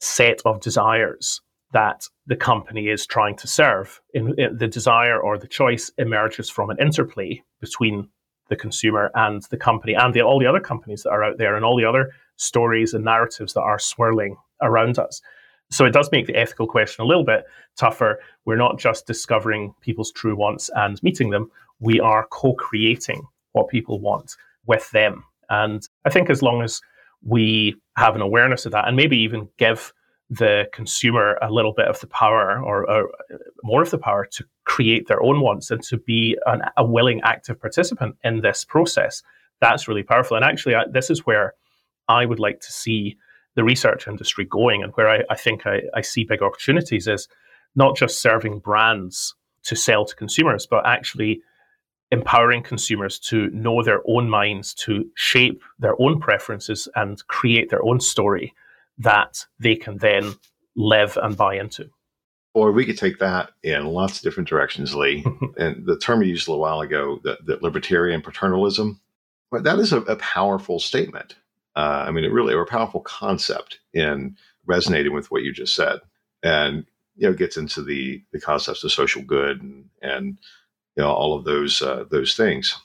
set 0.00 0.42
of 0.44 0.60
desires 0.60 1.40
that 1.74 2.08
the 2.26 2.36
company 2.36 2.88
is 2.88 3.04
trying 3.04 3.36
to 3.36 3.46
serve. 3.46 4.00
In, 4.14 4.38
in, 4.38 4.56
the 4.56 4.68
desire 4.68 5.20
or 5.20 5.36
the 5.36 5.48
choice 5.48 5.90
emerges 5.98 6.48
from 6.48 6.70
an 6.70 6.78
interplay 6.80 7.42
between 7.60 8.08
the 8.48 8.56
consumer 8.56 9.10
and 9.14 9.42
the 9.50 9.56
company 9.56 9.94
and 9.94 10.14
the, 10.14 10.22
all 10.22 10.38
the 10.38 10.46
other 10.46 10.60
companies 10.60 11.02
that 11.02 11.10
are 11.10 11.24
out 11.24 11.36
there 11.36 11.56
and 11.56 11.64
all 11.64 11.76
the 11.76 11.84
other 11.84 12.12
stories 12.36 12.94
and 12.94 13.04
narratives 13.04 13.54
that 13.54 13.62
are 13.62 13.78
swirling 13.78 14.36
around 14.62 14.98
us. 14.98 15.20
So 15.70 15.84
it 15.84 15.92
does 15.92 16.10
make 16.12 16.26
the 16.26 16.36
ethical 16.36 16.68
question 16.68 17.02
a 17.02 17.08
little 17.08 17.24
bit 17.24 17.44
tougher. 17.76 18.20
We're 18.44 18.56
not 18.56 18.78
just 18.78 19.06
discovering 19.06 19.74
people's 19.80 20.12
true 20.12 20.36
wants 20.36 20.70
and 20.76 21.02
meeting 21.02 21.30
them, 21.30 21.50
we 21.80 21.98
are 21.98 22.28
co 22.30 22.54
creating 22.54 23.26
what 23.52 23.68
people 23.68 23.98
want 23.98 24.36
with 24.66 24.88
them. 24.92 25.24
And 25.50 25.86
I 26.04 26.10
think 26.10 26.30
as 26.30 26.40
long 26.40 26.62
as 26.62 26.80
we 27.22 27.74
have 27.96 28.14
an 28.14 28.22
awareness 28.22 28.64
of 28.64 28.72
that 28.72 28.86
and 28.86 28.96
maybe 28.96 29.18
even 29.18 29.48
give 29.58 29.92
the 30.30 30.66
consumer 30.72 31.38
a 31.42 31.50
little 31.50 31.72
bit 31.72 31.86
of 31.86 32.00
the 32.00 32.06
power 32.06 32.60
or, 32.62 32.88
or, 32.90 33.10
more 33.62 33.82
of 33.82 33.90
the 33.90 33.98
power 33.98 34.24
to 34.24 34.44
create 34.64 35.06
their 35.06 35.22
own 35.22 35.40
wants 35.40 35.70
and 35.70 35.82
to 35.82 35.98
be 35.98 36.36
an, 36.46 36.62
a 36.76 36.84
willing 36.84 37.20
active 37.22 37.60
participant 37.60 38.16
in 38.24 38.40
this 38.40 38.64
process. 38.64 39.22
That's 39.60 39.86
really 39.86 40.02
powerful. 40.02 40.36
And 40.36 40.44
actually 40.44 40.74
I, 40.74 40.84
this 40.90 41.10
is 41.10 41.26
where 41.26 41.54
i 42.08 42.26
would 42.26 42.38
like 42.38 42.60
to 42.60 42.72
see 42.72 43.16
the 43.54 43.64
research 43.64 44.06
industry 44.08 44.44
going 44.44 44.82
and 44.82 44.92
where 44.94 45.08
i, 45.08 45.22
I 45.30 45.36
think 45.36 45.66
I, 45.66 45.82
I 45.94 46.00
see 46.00 46.24
big 46.24 46.42
opportunities 46.42 47.06
is 47.06 47.28
not 47.74 47.96
just 47.96 48.20
serving 48.20 48.60
brands 48.60 49.34
to 49.64 49.76
sell 49.76 50.04
to 50.04 50.14
consumers 50.14 50.66
but 50.66 50.86
actually 50.86 51.40
empowering 52.10 52.62
consumers 52.62 53.18
to 53.18 53.48
know 53.50 53.82
their 53.82 54.02
own 54.06 54.28
minds 54.28 54.74
to 54.74 55.06
shape 55.14 55.62
their 55.78 56.00
own 56.00 56.20
preferences 56.20 56.88
and 56.94 57.26
create 57.28 57.70
their 57.70 57.84
own 57.84 58.00
story 58.00 58.52
that 58.98 59.46
they 59.58 59.76
can 59.76 59.98
then 59.98 60.34
live 60.76 61.18
and 61.22 61.36
buy 61.36 61.56
into. 61.56 61.90
Or 62.54 62.72
we 62.72 62.86
could 62.86 62.98
take 62.98 63.18
that 63.18 63.50
in 63.62 63.86
lots 63.86 64.18
of 64.18 64.22
different 64.22 64.48
directions, 64.48 64.94
Leigh. 64.94 65.24
and 65.58 65.86
the 65.86 65.98
term 65.98 66.22
you 66.22 66.28
used 66.28 66.48
a 66.48 66.52
little 66.52 66.62
while 66.62 66.80
ago, 66.80 67.20
that, 67.24 67.44
that 67.46 67.62
libertarian 67.62 68.22
paternalism, 68.22 69.00
but 69.50 69.64
that 69.64 69.78
is 69.78 69.92
a, 69.92 70.00
a 70.02 70.16
powerful 70.16 70.80
statement. 70.80 71.36
Uh, 71.76 72.04
I 72.06 72.10
mean, 72.12 72.24
it 72.24 72.32
really, 72.32 72.54
or 72.54 72.62
a 72.62 72.66
powerful 72.66 73.00
concept 73.00 73.80
in 73.92 74.36
resonating 74.66 75.12
with 75.14 75.30
what 75.30 75.42
you 75.42 75.52
just 75.52 75.74
said, 75.74 76.00
and 76.42 76.86
you 77.16 77.28
know, 77.28 77.34
gets 77.34 77.56
into 77.56 77.82
the 77.82 78.22
the 78.32 78.40
concepts 78.40 78.84
of 78.84 78.92
social 78.92 79.22
good 79.22 79.62
and 79.62 79.86
and 80.02 80.38
you 80.96 81.02
know 81.02 81.10
all 81.12 81.36
of 81.36 81.44
those 81.44 81.82
uh, 81.82 82.04
those 82.10 82.36
things. 82.36 82.76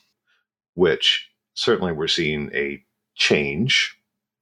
which 0.76 1.30
certainly 1.56 1.92
we're 1.94 2.08
seeing 2.08 2.52
a 2.56 2.84
change 3.16 3.99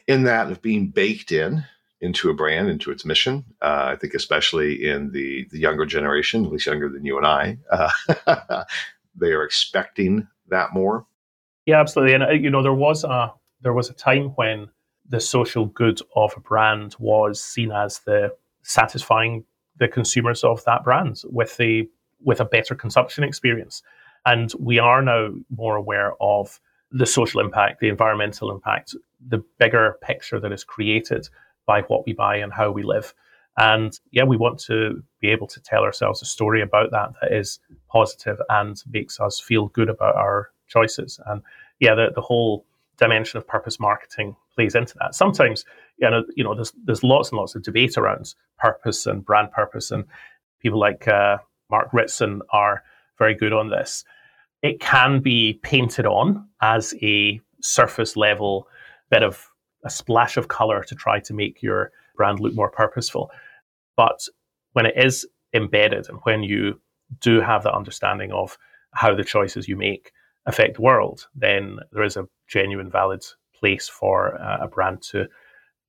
in 0.08 0.24
that 0.24 0.50
of 0.52 0.62
being 0.62 0.88
baked 0.88 1.32
in 1.32 1.64
into 2.00 2.30
a 2.30 2.34
brand, 2.34 2.70
into 2.70 2.92
its 2.92 3.06
mission. 3.06 3.44
Uh, 3.62 3.90
I 3.90 3.96
think, 3.96 4.14
especially 4.14 4.86
in 4.86 5.12
the 5.12 5.48
the 5.52 5.60
younger 5.60 5.86
generation, 5.86 6.46
at 6.46 6.52
least 6.52 6.68
younger 6.68 6.90
than 6.90 7.06
you 7.06 7.18
and 7.18 7.28
I, 7.28 7.58
uh, 7.72 8.64
they 9.16 9.32
are 9.32 9.44
expecting 9.44 10.28
that 10.50 10.74
more. 10.74 11.06
Yeah, 11.66 11.80
absolutely. 11.80 12.14
And 12.14 12.24
uh, 12.24 12.32
you 12.32 12.50
know, 12.50 12.64
there 12.64 12.74
was 12.74 13.04
a 13.04 13.34
there 13.62 13.74
was 13.74 13.90
a 13.90 13.94
time 13.94 14.30
when 14.36 14.70
the 15.10 15.20
social 15.20 15.66
good 15.66 16.02
of 16.16 16.34
a 16.36 16.40
brand 16.40 16.96
was 17.00 17.42
seen 17.42 17.72
as 17.72 18.00
the 18.00 18.34
satisfying 18.64 19.46
the 19.78 19.88
consumers 19.88 20.44
of 20.44 20.64
that 20.66 20.84
brand 20.84 21.22
with 21.26 21.58
the 21.58 21.90
with 22.24 22.40
a 22.40 22.46
better 22.46 22.76
consumption 22.76 23.24
experience. 23.24 23.82
And 24.26 24.52
we 24.60 24.80
are 24.80 25.02
now 25.02 25.30
more 25.50 25.76
aware 25.76 26.14
of 26.22 26.60
the 26.92 27.06
social 27.06 27.40
impact, 27.40 27.80
the 27.80 27.90
environmental 27.90 28.52
impact, 28.52 28.96
the 29.26 29.44
bigger 29.60 29.98
picture 30.02 30.40
that 30.40 30.52
is 30.52 30.64
created 30.64 31.28
by 31.66 31.82
what 31.84 32.06
we 32.06 32.14
buy 32.14 32.38
and 32.38 32.54
how 32.54 32.72
we 32.72 32.84
live. 32.84 33.14
And 33.58 34.00
yeah, 34.12 34.24
we 34.24 34.38
want 34.38 34.60
to 34.62 35.04
be 35.20 35.30
able 35.30 35.48
to 35.48 35.60
tell 35.60 35.84
ourselves 35.84 36.22
a 36.22 36.26
story 36.26 36.62
about 36.62 36.92
that 36.92 37.14
that 37.22 37.34
is 37.34 37.60
positive 37.90 38.40
and 38.50 38.82
makes 38.92 39.20
us 39.20 39.40
feel 39.40 39.68
good 39.68 39.90
about 39.90 40.16
our 40.16 40.52
choices. 40.68 41.20
And 41.26 41.42
yeah, 41.80 41.96
the, 41.96 42.10
the 42.14 42.22
whole 42.22 42.66
dimension 42.98 43.38
of 43.38 43.48
purpose 43.48 43.80
marketing 43.80 44.36
plays 44.54 44.76
into 44.76 44.96
that. 45.00 45.16
Sometimes, 45.16 45.66
you 45.98 46.10
know, 46.10 46.24
you 46.36 46.44
know, 46.44 46.54
there's 46.54 46.74
there's 46.86 47.04
lots 47.04 47.30
and 47.30 47.40
lots 47.40 47.56
of 47.56 47.64
debate 47.64 47.98
around 47.98 48.34
purpose 48.60 49.06
and 49.06 49.26
brand 49.26 49.52
purpose, 49.52 49.92
and 49.92 50.06
people 50.60 50.80
like 50.80 51.08
uh, 51.08 51.38
Mark 51.70 51.90
Ritson 51.94 52.42
are 52.52 52.84
very 53.18 53.36
good 53.36 53.54
on 53.54 53.70
this. 53.70 54.04
It 54.62 54.80
can 54.80 55.20
be 55.20 55.60
painted 55.64 56.06
on 56.06 56.48
as 56.62 56.94
a 57.02 57.40
surface 57.62 58.16
level 58.16 58.68
bit 59.10 59.24
of 59.24 59.48
a 59.84 59.90
splash 59.90 60.38
of 60.38 60.48
color 60.48 60.84
to 60.84 60.96
try 60.96 61.20
to 61.20 61.34
make 61.34 61.62
your 61.62 61.92
brand 62.16 62.40
look 62.40 62.54
more 62.54 62.70
purposeful. 62.70 63.32
But 63.96 64.28
when 64.74 64.86
it 64.86 64.96
is 64.98 65.26
embedded 65.54 66.08
and 66.10 66.20
when 66.24 66.44
you 66.44 66.80
do 67.22 67.40
have 67.40 67.64
that 67.64 67.74
understanding 67.74 68.32
of 68.32 68.58
how 68.94 69.16
the 69.16 69.24
choices 69.24 69.68
you 69.68 69.76
make 69.76 70.12
affect 70.46 70.76
the 70.76 70.82
world, 70.82 71.28
then 71.36 71.78
there 71.92 72.04
is 72.04 72.18
a 72.18 72.28
genuine, 72.48 72.90
valid 72.90 73.24
place 73.58 73.88
for 73.88 74.40
uh, 74.42 74.58
a 74.62 74.68
brand 74.68 75.02
to 75.02 75.28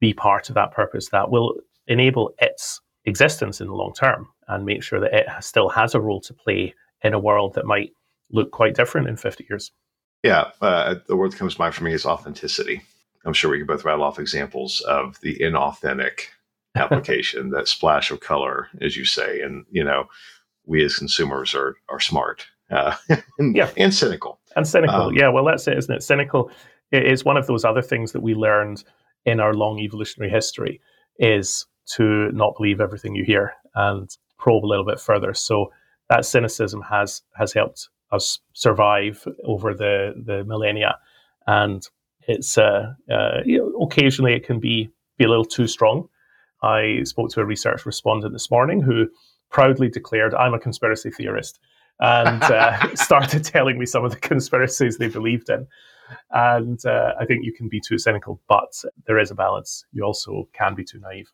be 0.01 0.15
part 0.15 0.49
of 0.49 0.55
that 0.55 0.73
purpose 0.73 1.09
that 1.11 1.31
will 1.31 1.55
enable 1.87 2.33
its 2.39 2.81
existence 3.05 3.61
in 3.61 3.67
the 3.67 3.75
long 3.75 3.93
term 3.95 4.29
and 4.49 4.65
make 4.65 4.83
sure 4.83 5.01
that 5.01 5.15
it 5.15 5.27
still 5.41 5.69
has 5.69 5.95
a 5.95 6.01
role 6.01 6.21
to 6.21 6.35
play 6.35 6.75
in 7.03 7.15
a 7.15 7.19
world 7.19 7.55
that 7.55 7.67
might 7.67 7.91
look 8.31 8.51
quite 8.51 8.75
different 8.75 9.09
in 9.09 9.17
50 9.17 9.47
years. 9.49 9.73
Yeah, 10.23 10.51
uh, 10.61 10.97
the 11.07 11.17
word 11.17 11.33
that 11.33 11.39
comes 11.39 11.55
to 11.55 11.61
mind 11.61 11.75
for 11.75 11.85
me 11.85 11.93
is 11.93 12.05
authenticity. 12.05 12.83
I'm 13.25 13.33
sure 13.33 13.51
we 13.51 13.59
can 13.59 13.67
both 13.67 13.85
rattle 13.85 14.05
off 14.05 14.19
examples 14.19 14.81
of 14.83 15.21
the 15.21 15.37
inauthentic 15.39 16.27
application, 16.77 17.51
that 17.51 17.69
splash 17.69 18.11
of 18.11 18.21
color, 18.21 18.69
as 18.81 18.97
you 18.97 19.05
say. 19.05 19.41
And, 19.41 19.65
you 19.71 19.85
know, 19.85 20.09
we 20.67 20.85
as 20.85 20.97
consumers 20.97 21.55
are, 21.55 21.77
are 21.89 22.01
smart 22.01 22.47
uh, 22.71 22.95
and, 23.39 23.57
yeah. 23.57 23.71
and 23.77 23.93
cynical. 23.93 24.39
And 24.57 24.67
cynical. 24.67 24.95
Um, 24.95 25.15
yeah, 25.15 25.29
well, 25.29 25.45
that's 25.45 25.67
it, 25.67 25.79
isn't 25.79 25.95
it? 25.95 26.03
Cynical 26.03 26.51
is 26.93 27.25
one 27.25 27.37
of 27.37 27.47
those 27.47 27.65
other 27.65 27.83
things 27.83 28.13
that 28.13 28.21
we 28.21 28.35
learned 28.35 28.85
in 29.25 29.41
our 29.41 29.55
long 29.55 29.79
evolutionary 29.79 30.31
history 30.31 30.81
is 31.19 31.67
to 31.87 32.31
not 32.33 32.55
believe 32.57 32.81
everything 32.81 33.15
you 33.15 33.25
hear 33.25 33.55
and 33.75 34.17
probe 34.39 34.65
a 34.65 34.67
little 34.67 34.85
bit 34.85 35.01
further. 35.01 35.35
So 35.35 35.73
that 36.09 36.25
cynicism 36.25 36.83
has 36.83 37.23
has 37.37 37.53
helped 37.53 37.89
us 38.11 38.39
survive 38.53 39.27
over 39.45 39.75
the 39.75 40.15
the 40.25 40.45
millennia, 40.45 40.97
and 41.47 41.87
it's 42.29 42.59
uh, 42.59 42.93
uh, 43.11 43.41
you 43.45 43.59
know, 43.59 43.85
occasionally 43.85 44.35
it 44.35 44.45
can 44.45 44.61
be 44.61 44.91
be 45.19 45.25
a 45.25 45.29
little 45.29 45.45
too 45.45 45.67
strong. 45.67 46.09
I 46.63 47.01
spoke 47.05 47.31
to 47.31 47.41
a 47.41 47.45
research 47.45 47.87
respondent 47.87 48.33
this 48.33 48.51
morning 48.51 48.81
who 48.81 49.09
proudly 49.51 49.89
declared, 49.89 50.35
"I'm 50.35 50.55
a 50.55 50.61
conspiracy 50.61 51.11
theorist," 51.11 51.59
and 51.99 52.43
uh, 52.43 52.89
started 52.95 53.45
telling 53.45 53.79
me 53.79 53.87
some 53.87 54.05
of 54.05 54.13
the 54.13 54.21
conspiracies 54.21 54.99
they 54.99 55.09
believed 55.09 55.49
in. 55.49 55.67
And 56.31 56.85
uh, 56.87 57.15
I 57.21 57.27
think 57.27 57.45
you 57.45 57.53
can 57.53 57.69
be 57.69 57.81
too 57.81 57.99
cynical, 57.99 58.41
but 58.49 58.83
there 59.07 59.19
is 59.19 59.31
a 59.31 59.35
balance. 59.35 59.85
You 59.93 60.05
also 60.05 60.49
can 60.55 60.75
be 60.75 60.85
too 60.85 61.01
naive. 61.01 61.31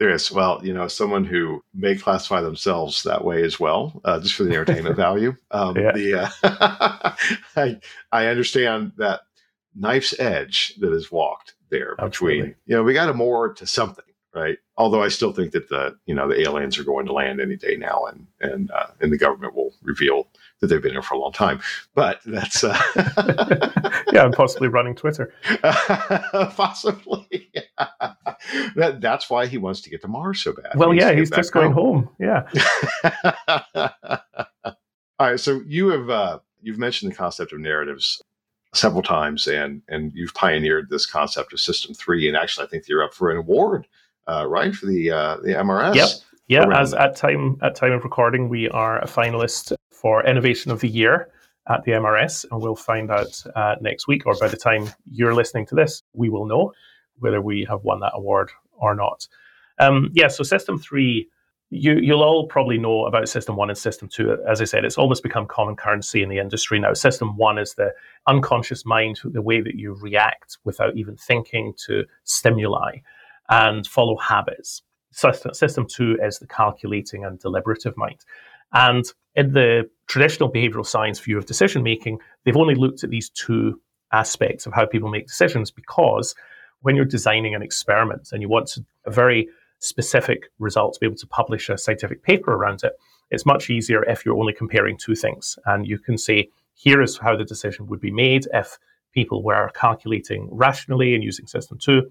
There 0.00 0.10
is. 0.10 0.30
Well, 0.30 0.60
you 0.62 0.72
know, 0.72 0.86
someone 0.86 1.24
who 1.24 1.62
may 1.74 1.96
classify 1.96 2.40
themselves 2.40 3.02
that 3.02 3.24
way 3.24 3.42
as 3.42 3.58
well, 3.58 4.00
uh, 4.04 4.20
just 4.20 4.34
for 4.34 4.44
the 4.44 4.54
entertainment 4.54 4.96
value. 5.08 5.34
Um, 5.50 5.76
yeah. 5.76 5.92
The 5.92 6.14
uh, 6.42 7.12
I, 7.56 7.80
I 8.12 8.26
understand 8.26 8.92
that 8.98 9.22
knife's 9.74 10.18
edge 10.18 10.74
that 10.78 10.92
is 10.92 11.10
walked 11.10 11.54
there 11.70 11.94
Absolutely. 11.98 12.38
between. 12.38 12.56
You 12.66 12.76
know, 12.76 12.82
we 12.82 12.94
got 12.94 13.06
to 13.06 13.14
more 13.14 13.52
to 13.54 13.66
something, 13.66 14.04
right? 14.34 14.58
Although 14.76 15.02
I 15.02 15.08
still 15.08 15.32
think 15.32 15.52
that 15.52 15.68
the 15.68 15.96
you 16.06 16.14
know 16.14 16.28
the 16.28 16.40
aliens 16.40 16.78
are 16.78 16.84
going 16.84 17.06
to 17.06 17.12
land 17.12 17.40
any 17.40 17.56
day 17.56 17.76
now, 17.76 18.04
and 18.06 18.26
and 18.40 18.70
uh, 18.70 18.88
and 19.00 19.12
the 19.12 19.18
government 19.18 19.54
will 19.54 19.74
reveal 19.82 20.28
that 20.60 20.68
they've 20.68 20.82
been 20.82 20.92
here 20.92 21.02
for 21.02 21.14
a 21.14 21.18
long 21.18 21.32
time. 21.32 21.60
But 21.94 22.20
that's 22.24 22.64
uh, 22.64 22.80
yeah, 24.12 24.24
and 24.24 24.34
possibly 24.34 24.68
running 24.68 24.94
Twitter. 24.94 25.32
possibly. 25.62 27.50
that 28.76 28.98
that's 29.00 29.30
why 29.30 29.46
he 29.46 29.58
wants 29.58 29.80
to 29.82 29.90
get 29.90 30.02
to 30.02 30.08
Mars 30.08 30.42
so 30.42 30.52
bad. 30.52 30.72
Well, 30.74 30.90
he 30.90 30.98
yeah, 30.98 31.12
he's 31.12 31.30
just 31.30 31.52
going 31.52 31.72
home. 31.72 32.10
Yeah. 32.18 32.48
All 35.20 35.30
right. 35.30 35.40
So 35.40 35.60
you 35.66 35.88
have 35.88 36.10
uh, 36.10 36.38
you've 36.60 36.78
mentioned 36.78 37.12
the 37.12 37.16
concept 37.16 37.52
of 37.52 37.60
narratives 37.60 38.22
several 38.74 39.02
times, 39.02 39.46
and 39.46 39.82
and 39.88 40.12
you've 40.14 40.34
pioneered 40.34 40.90
this 40.90 41.06
concept 41.06 41.52
of 41.52 41.60
System 41.60 41.94
Three, 41.94 42.28
and 42.28 42.36
actually, 42.36 42.66
I 42.66 42.70
think 42.70 42.88
you're 42.88 43.02
up 43.02 43.14
for 43.14 43.30
an 43.30 43.38
award, 43.38 43.86
uh, 44.26 44.46
right, 44.46 44.74
for 44.74 44.86
the 44.86 45.10
uh, 45.10 45.36
the 45.38 45.52
MRS. 45.52 45.94
Yep. 45.94 46.08
Yeah, 46.48 46.78
as 46.78 46.94
at 46.94 47.14
time 47.14 47.58
at 47.62 47.74
time 47.74 47.92
of 47.92 48.04
recording, 48.04 48.48
we 48.48 48.68
are 48.70 48.98
a 48.98 49.06
finalist 49.06 49.74
for 49.92 50.24
Innovation 50.24 50.70
of 50.70 50.80
the 50.80 50.88
Year 50.88 51.28
at 51.68 51.84
the 51.84 51.92
MRS, 51.92 52.46
and 52.50 52.62
we'll 52.62 52.74
find 52.76 53.10
out 53.10 53.42
uh, 53.54 53.76
next 53.80 54.08
week, 54.08 54.24
or 54.24 54.34
by 54.40 54.48
the 54.48 54.56
time 54.56 54.88
you're 55.10 55.34
listening 55.34 55.66
to 55.66 55.74
this, 55.74 56.02
we 56.14 56.30
will 56.30 56.46
know 56.46 56.72
whether 57.18 57.42
we 57.42 57.66
have 57.68 57.84
won 57.84 58.00
that 58.00 58.12
award 58.14 58.50
or 58.72 58.94
not. 58.94 59.26
Um, 59.78 60.10
yeah, 60.14 60.28
so 60.28 60.42
System 60.42 60.78
Three, 60.78 61.28
you 61.70 61.96
you'll 61.96 62.22
all 62.22 62.46
probably 62.46 62.78
know 62.78 63.06
about 63.06 63.28
System 63.28 63.56
One 63.56 63.68
and 63.68 63.78
System 63.78 64.08
Two. 64.08 64.36
As 64.48 64.60
I 64.60 64.64
said, 64.64 64.84
it's 64.84 64.98
almost 64.98 65.22
become 65.22 65.46
common 65.46 65.76
currency 65.76 66.22
in 66.22 66.28
the 66.28 66.38
industry 66.38 66.78
now. 66.78 66.94
System 66.94 67.36
One 67.36 67.58
is 67.58 67.74
the 67.74 67.92
unconscious 68.26 68.86
mind, 68.86 69.20
the 69.24 69.42
way 69.42 69.60
that 69.60 69.74
you 69.74 69.94
react 69.94 70.58
without 70.64 70.96
even 70.96 71.16
thinking 71.16 71.74
to 71.86 72.04
stimuli 72.24 72.98
and 73.50 73.86
follow 73.86 74.16
habits. 74.16 74.82
System, 75.10 75.54
system 75.54 75.86
two 75.86 76.16
is 76.22 76.38
the 76.38 76.46
calculating 76.46 77.24
and 77.24 77.38
deliberative 77.38 77.96
mind. 77.96 78.24
And 78.72 79.04
in 79.34 79.52
the 79.52 79.88
traditional 80.06 80.50
behavioral 80.50 80.86
science 80.86 81.18
view 81.20 81.38
of 81.38 81.46
decision 81.46 81.82
making, 81.82 82.18
they've 82.44 82.56
only 82.56 82.74
looked 82.74 83.04
at 83.04 83.10
these 83.10 83.30
two 83.30 83.80
aspects 84.12 84.66
of 84.66 84.72
how 84.72 84.86
people 84.86 85.08
make 85.08 85.26
decisions 85.26 85.70
because 85.70 86.34
when 86.80 86.94
you're 86.94 87.04
designing 87.04 87.54
an 87.54 87.62
experiment 87.62 88.28
and 88.32 88.42
you 88.42 88.48
want 88.48 88.68
to, 88.68 88.84
a 89.06 89.10
very 89.10 89.48
specific 89.80 90.50
result 90.58 90.94
to 90.94 91.00
be 91.00 91.06
able 91.06 91.16
to 91.16 91.26
publish 91.26 91.68
a 91.68 91.78
scientific 91.78 92.22
paper 92.22 92.52
around 92.52 92.82
it, 92.84 92.92
it's 93.30 93.46
much 93.46 93.70
easier 93.70 94.02
if 94.04 94.24
you're 94.24 94.38
only 94.38 94.52
comparing 94.52 94.96
two 94.96 95.14
things. 95.14 95.58
And 95.66 95.86
you 95.86 95.98
can 95.98 96.18
say, 96.18 96.48
here 96.74 97.02
is 97.02 97.18
how 97.18 97.36
the 97.36 97.44
decision 97.44 97.86
would 97.88 98.00
be 98.00 98.10
made 98.10 98.46
if 98.52 98.78
people 99.12 99.42
were 99.42 99.70
calculating 99.74 100.48
rationally 100.50 101.14
and 101.14 101.24
using 101.24 101.46
system 101.46 101.78
two. 101.78 102.10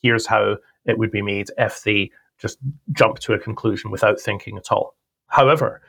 Here's 0.00 0.26
how 0.26 0.56
it 0.84 0.98
would 0.98 1.10
be 1.10 1.22
made 1.22 1.48
if 1.58 1.82
they 1.82 2.10
just 2.38 2.58
jump 2.92 3.18
to 3.20 3.32
a 3.32 3.38
conclusion 3.38 3.90
without 3.90 4.20
thinking 4.20 4.56
at 4.56 4.70
all. 4.70 4.94
However, 5.28 5.80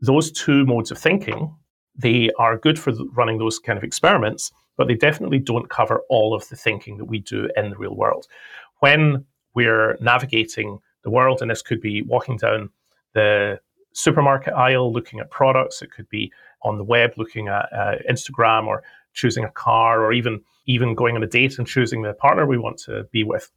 those 0.00 0.30
two 0.30 0.66
modes 0.66 0.90
of 0.90 0.98
thinking, 0.98 1.54
they 1.96 2.30
are 2.38 2.58
good 2.58 2.78
for 2.78 2.92
running 3.12 3.38
those 3.38 3.58
kind 3.58 3.78
of 3.78 3.84
experiments, 3.84 4.52
but 4.76 4.88
they 4.88 4.94
definitely 4.94 5.38
don't 5.38 5.70
cover 5.70 6.02
all 6.10 6.34
of 6.34 6.48
the 6.48 6.56
thinking 6.56 6.98
that 6.98 7.06
we 7.06 7.18
do 7.18 7.48
in 7.56 7.70
the 7.70 7.76
real 7.76 7.96
world. 7.96 8.26
When 8.80 9.24
we're 9.56 9.96
navigating 10.00 10.78
the 11.02 11.10
world, 11.10 11.42
and 11.42 11.50
this 11.50 11.62
could 11.62 11.80
be 11.80 12.02
walking 12.02 12.36
down 12.36 12.70
the 13.14 13.58
supermarket 13.92 14.54
aisle 14.54 14.92
looking 14.92 15.18
at 15.18 15.30
products, 15.30 15.82
it 15.82 15.90
could 15.90 16.08
be 16.08 16.30
on 16.62 16.78
the 16.78 16.84
web 16.84 17.12
looking 17.16 17.48
at 17.48 17.68
uh, 17.72 17.96
Instagram 18.08 18.66
or 18.66 18.84
choosing 19.14 19.42
a 19.44 19.50
car 19.50 20.04
or 20.04 20.12
even 20.12 20.40
even 20.66 20.94
going 20.94 21.16
on 21.16 21.22
a 21.22 21.26
date 21.26 21.58
and 21.58 21.66
choosing 21.66 22.02
the 22.02 22.12
partner 22.12 22.46
we 22.46 22.58
want 22.58 22.76
to 22.76 23.04
be 23.10 23.24
with 23.24 23.50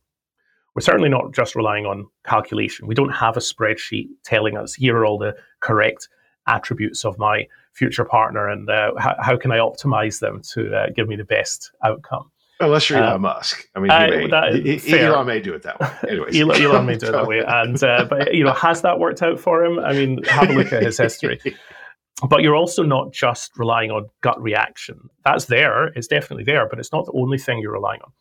we're 0.75 0.81
certainly 0.81 1.09
not 1.09 1.33
just 1.33 1.55
relying 1.55 1.85
on 1.85 2.07
calculation. 2.25 2.87
We 2.87 2.95
don't 2.95 3.09
have 3.09 3.35
a 3.35 3.41
spreadsheet 3.41 4.07
telling 4.23 4.57
us 4.57 4.73
here 4.73 4.95
are 4.97 5.05
all 5.05 5.17
the 5.17 5.35
correct 5.59 6.07
attributes 6.47 7.05
of 7.05 7.17
my 7.17 7.47
future 7.73 8.05
partner 8.05 8.47
and 8.47 8.69
uh, 8.69 8.93
how, 8.97 9.15
how, 9.19 9.37
can 9.37 9.51
I 9.51 9.57
optimize 9.57 10.19
them 10.19 10.41
to 10.53 10.73
uh, 10.73 10.87
give 10.95 11.07
me 11.07 11.15
the 11.15 11.25
best 11.25 11.71
outcome. 11.83 12.31
Unless 12.61 12.89
you're 12.89 12.99
Elon 12.99 13.13
um, 13.13 13.21
Musk, 13.21 13.69
I 13.73 13.79
mean, 13.79 13.89
uh, 13.89 14.07
may, 14.51 14.77
he, 14.77 14.99
Elon 14.99 15.25
may 15.25 15.39
do 15.39 15.53
it 15.53 15.63
that 15.63 15.79
way. 15.79 15.89
Anyways, 16.09 16.39
Elon, 16.39 16.61
Elon 16.61 16.85
may 16.85 16.97
do 16.97 17.07
it 17.07 17.11
that 17.13 17.27
way, 17.27 17.39
and 17.47 17.81
uh, 17.81 18.05
but 18.09 18.33
you 18.33 18.43
know, 18.43 18.53
has 18.53 18.81
that 18.81 18.99
worked 18.99 19.21
out 19.21 19.39
for 19.39 19.63
him? 19.63 19.79
I 19.79 19.93
mean, 19.93 20.23
have 20.23 20.49
a 20.49 20.53
look 20.53 20.73
at 20.73 20.83
his 20.83 20.97
history. 20.97 21.39
but 22.29 22.41
you're 22.41 22.55
also 22.55 22.83
not 22.83 23.13
just 23.13 23.57
relying 23.57 23.91
on 23.91 24.09
gut 24.21 24.41
reaction. 24.41 25.09
That's 25.23 25.45
there, 25.45 25.87
it's 25.87 26.07
definitely 26.07 26.43
there, 26.43 26.67
but 26.67 26.79
it's 26.79 26.91
not 26.91 27.05
the 27.05 27.13
only 27.13 27.37
thing 27.37 27.59
you're 27.59 27.71
relying 27.71 28.01
on. 28.01 28.11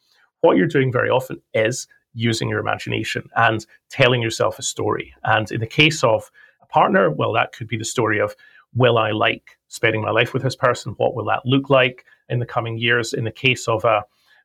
What 0.40 0.56
you're 0.56 0.68
doing 0.68 0.92
very 0.92 1.10
often 1.10 1.42
is 1.52 1.88
using 2.14 2.48
your 2.48 2.60
imagination 2.60 3.28
and 3.36 3.66
telling 3.90 4.22
yourself 4.22 4.58
a 4.58 4.62
story. 4.62 5.14
And 5.24 5.50
in 5.50 5.60
the 5.60 5.66
case 5.66 6.04
of 6.04 6.30
a 6.62 6.66
partner, 6.66 7.10
well, 7.10 7.32
that 7.32 7.52
could 7.52 7.66
be 7.66 7.76
the 7.76 7.84
story 7.84 8.20
of 8.20 8.36
will 8.74 8.98
I 8.98 9.10
like 9.10 9.58
spending 9.66 10.02
my 10.02 10.10
life 10.10 10.32
with 10.32 10.42
this 10.42 10.56
person? 10.56 10.94
What 10.96 11.14
will 11.14 11.24
that 11.26 11.44
look 11.44 11.70
like 11.70 12.04
in 12.28 12.38
the 12.38 12.46
coming 12.46 12.78
years? 12.78 13.12
In 13.12 13.24
the 13.24 13.32
case 13.32 13.66
of 13.66 13.84
a 13.84 14.04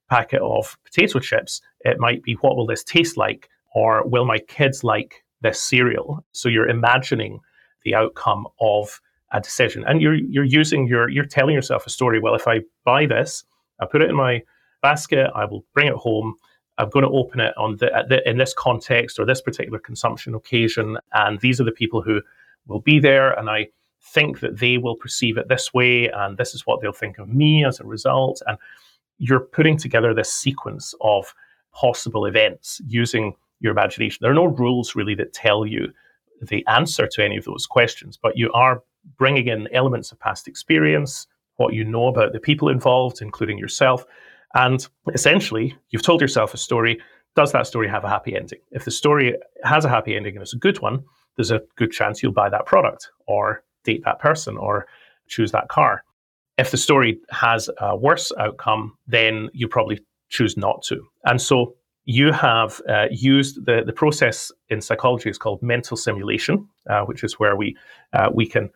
packet 0.09 0.41
of 0.41 0.77
potato 0.83 1.19
chips, 1.19 1.61
it 1.81 1.99
might 1.99 2.23
be 2.23 2.33
what 2.35 2.55
will 2.55 2.65
this 2.65 2.83
taste 2.83 3.17
like? 3.17 3.49
Or 3.75 4.07
will 4.07 4.25
my 4.25 4.37
kids 4.39 4.83
like 4.83 5.23
this 5.41 5.61
cereal? 5.61 6.23
So 6.31 6.49
you're 6.49 6.69
imagining 6.69 7.39
the 7.83 7.95
outcome 7.95 8.47
of 8.61 9.01
a 9.31 9.41
decision. 9.41 9.83
And 9.85 10.01
you're 10.01 10.15
you're 10.15 10.43
using 10.43 10.87
your 10.87 11.09
you're 11.09 11.25
telling 11.25 11.55
yourself 11.55 11.85
a 11.85 11.89
story. 11.89 12.19
Well, 12.19 12.35
if 12.35 12.47
I 12.47 12.61
buy 12.85 13.05
this, 13.07 13.43
I 13.79 13.85
put 13.85 14.01
it 14.01 14.09
in 14.09 14.15
my 14.15 14.43
basket, 14.81 15.29
I 15.33 15.45
will 15.45 15.65
bring 15.73 15.87
it 15.87 15.95
home. 15.95 16.35
I'm 16.77 16.89
going 16.89 17.03
to 17.03 17.11
open 17.11 17.39
it 17.39 17.55
on 17.57 17.77
the, 17.77 18.05
the, 18.09 18.27
in 18.27 18.37
this 18.37 18.53
context 18.53 19.19
or 19.19 19.25
this 19.25 19.41
particular 19.41 19.79
consumption 19.79 20.33
occasion, 20.33 20.97
and 21.13 21.39
these 21.39 21.61
are 21.61 21.63
the 21.63 21.71
people 21.71 22.01
who 22.01 22.21
will 22.67 22.79
be 22.79 22.99
there, 22.99 23.31
and 23.31 23.49
I 23.49 23.67
think 24.01 24.39
that 24.39 24.59
they 24.59 24.77
will 24.77 24.95
perceive 24.95 25.37
it 25.37 25.49
this 25.49 25.73
way, 25.73 26.09
and 26.09 26.37
this 26.37 26.55
is 26.55 26.65
what 26.65 26.81
they'll 26.81 26.91
think 26.91 27.19
of 27.19 27.29
me 27.29 27.63
as 27.63 27.79
a 27.79 27.85
result. 27.85 28.41
And 28.47 28.57
you're 29.23 29.39
putting 29.39 29.77
together 29.77 30.13
this 30.13 30.33
sequence 30.33 30.93
of 30.99 31.33
possible 31.73 32.25
events 32.25 32.81
using 32.85 33.33
your 33.61 33.71
imagination. 33.71 34.19
There 34.21 34.31
are 34.31 34.35
no 34.35 34.45
rules 34.45 34.95
really 34.95 35.15
that 35.15 35.31
tell 35.31 35.65
you 35.65 35.93
the 36.41 36.65
answer 36.67 37.07
to 37.07 37.23
any 37.23 37.37
of 37.37 37.45
those 37.45 37.65
questions, 37.65 38.17
but 38.21 38.35
you 38.35 38.51
are 38.51 38.83
bringing 39.17 39.47
in 39.47 39.73
elements 39.73 40.11
of 40.11 40.19
past 40.19 40.45
experience, 40.49 41.25
what 41.55 41.73
you 41.73 41.85
know 41.85 42.07
about 42.07 42.33
the 42.33 42.39
people 42.39 42.67
involved, 42.67 43.21
including 43.21 43.57
yourself. 43.57 44.05
And 44.55 44.85
essentially, 45.13 45.73
you've 45.91 46.03
told 46.03 46.19
yourself 46.19 46.53
a 46.53 46.57
story. 46.57 46.99
Does 47.37 47.53
that 47.53 47.65
story 47.65 47.87
have 47.87 48.03
a 48.03 48.09
happy 48.09 48.35
ending? 48.35 48.59
If 48.71 48.83
the 48.83 48.91
story 48.91 49.35
has 49.63 49.85
a 49.85 49.89
happy 49.89 50.17
ending 50.17 50.35
and 50.35 50.41
it's 50.41 50.53
a 50.53 50.57
good 50.57 50.81
one, 50.81 51.01
there's 51.37 51.51
a 51.51 51.61
good 51.77 51.93
chance 51.93 52.21
you'll 52.21 52.33
buy 52.33 52.49
that 52.49 52.65
product 52.65 53.09
or 53.25 53.63
date 53.85 54.03
that 54.03 54.19
person 54.19 54.57
or 54.57 54.85
choose 55.27 55.53
that 55.53 55.69
car. 55.69 56.03
If 56.57 56.71
the 56.71 56.77
story 56.77 57.19
has 57.31 57.69
a 57.79 57.95
worse 57.95 58.31
outcome, 58.39 58.97
then 59.07 59.49
you 59.53 59.67
probably 59.67 59.99
choose 60.29 60.55
not 60.57 60.83
to. 60.83 61.01
And 61.25 61.41
so 61.41 61.75
you 62.05 62.31
have 62.31 62.81
uh, 62.89 63.07
used 63.11 63.65
the, 63.65 63.81
the 63.85 63.93
process 63.93 64.51
in 64.69 64.81
psychology 64.81 65.29
is 65.29 65.37
called 65.37 65.61
mental 65.61 65.95
simulation, 65.95 66.67
uh, 66.89 67.01
which 67.01 67.23
is 67.23 67.39
where 67.39 67.55
we 67.55 67.77
uh, 68.11 68.29
we 68.33 68.45
can 68.45 68.69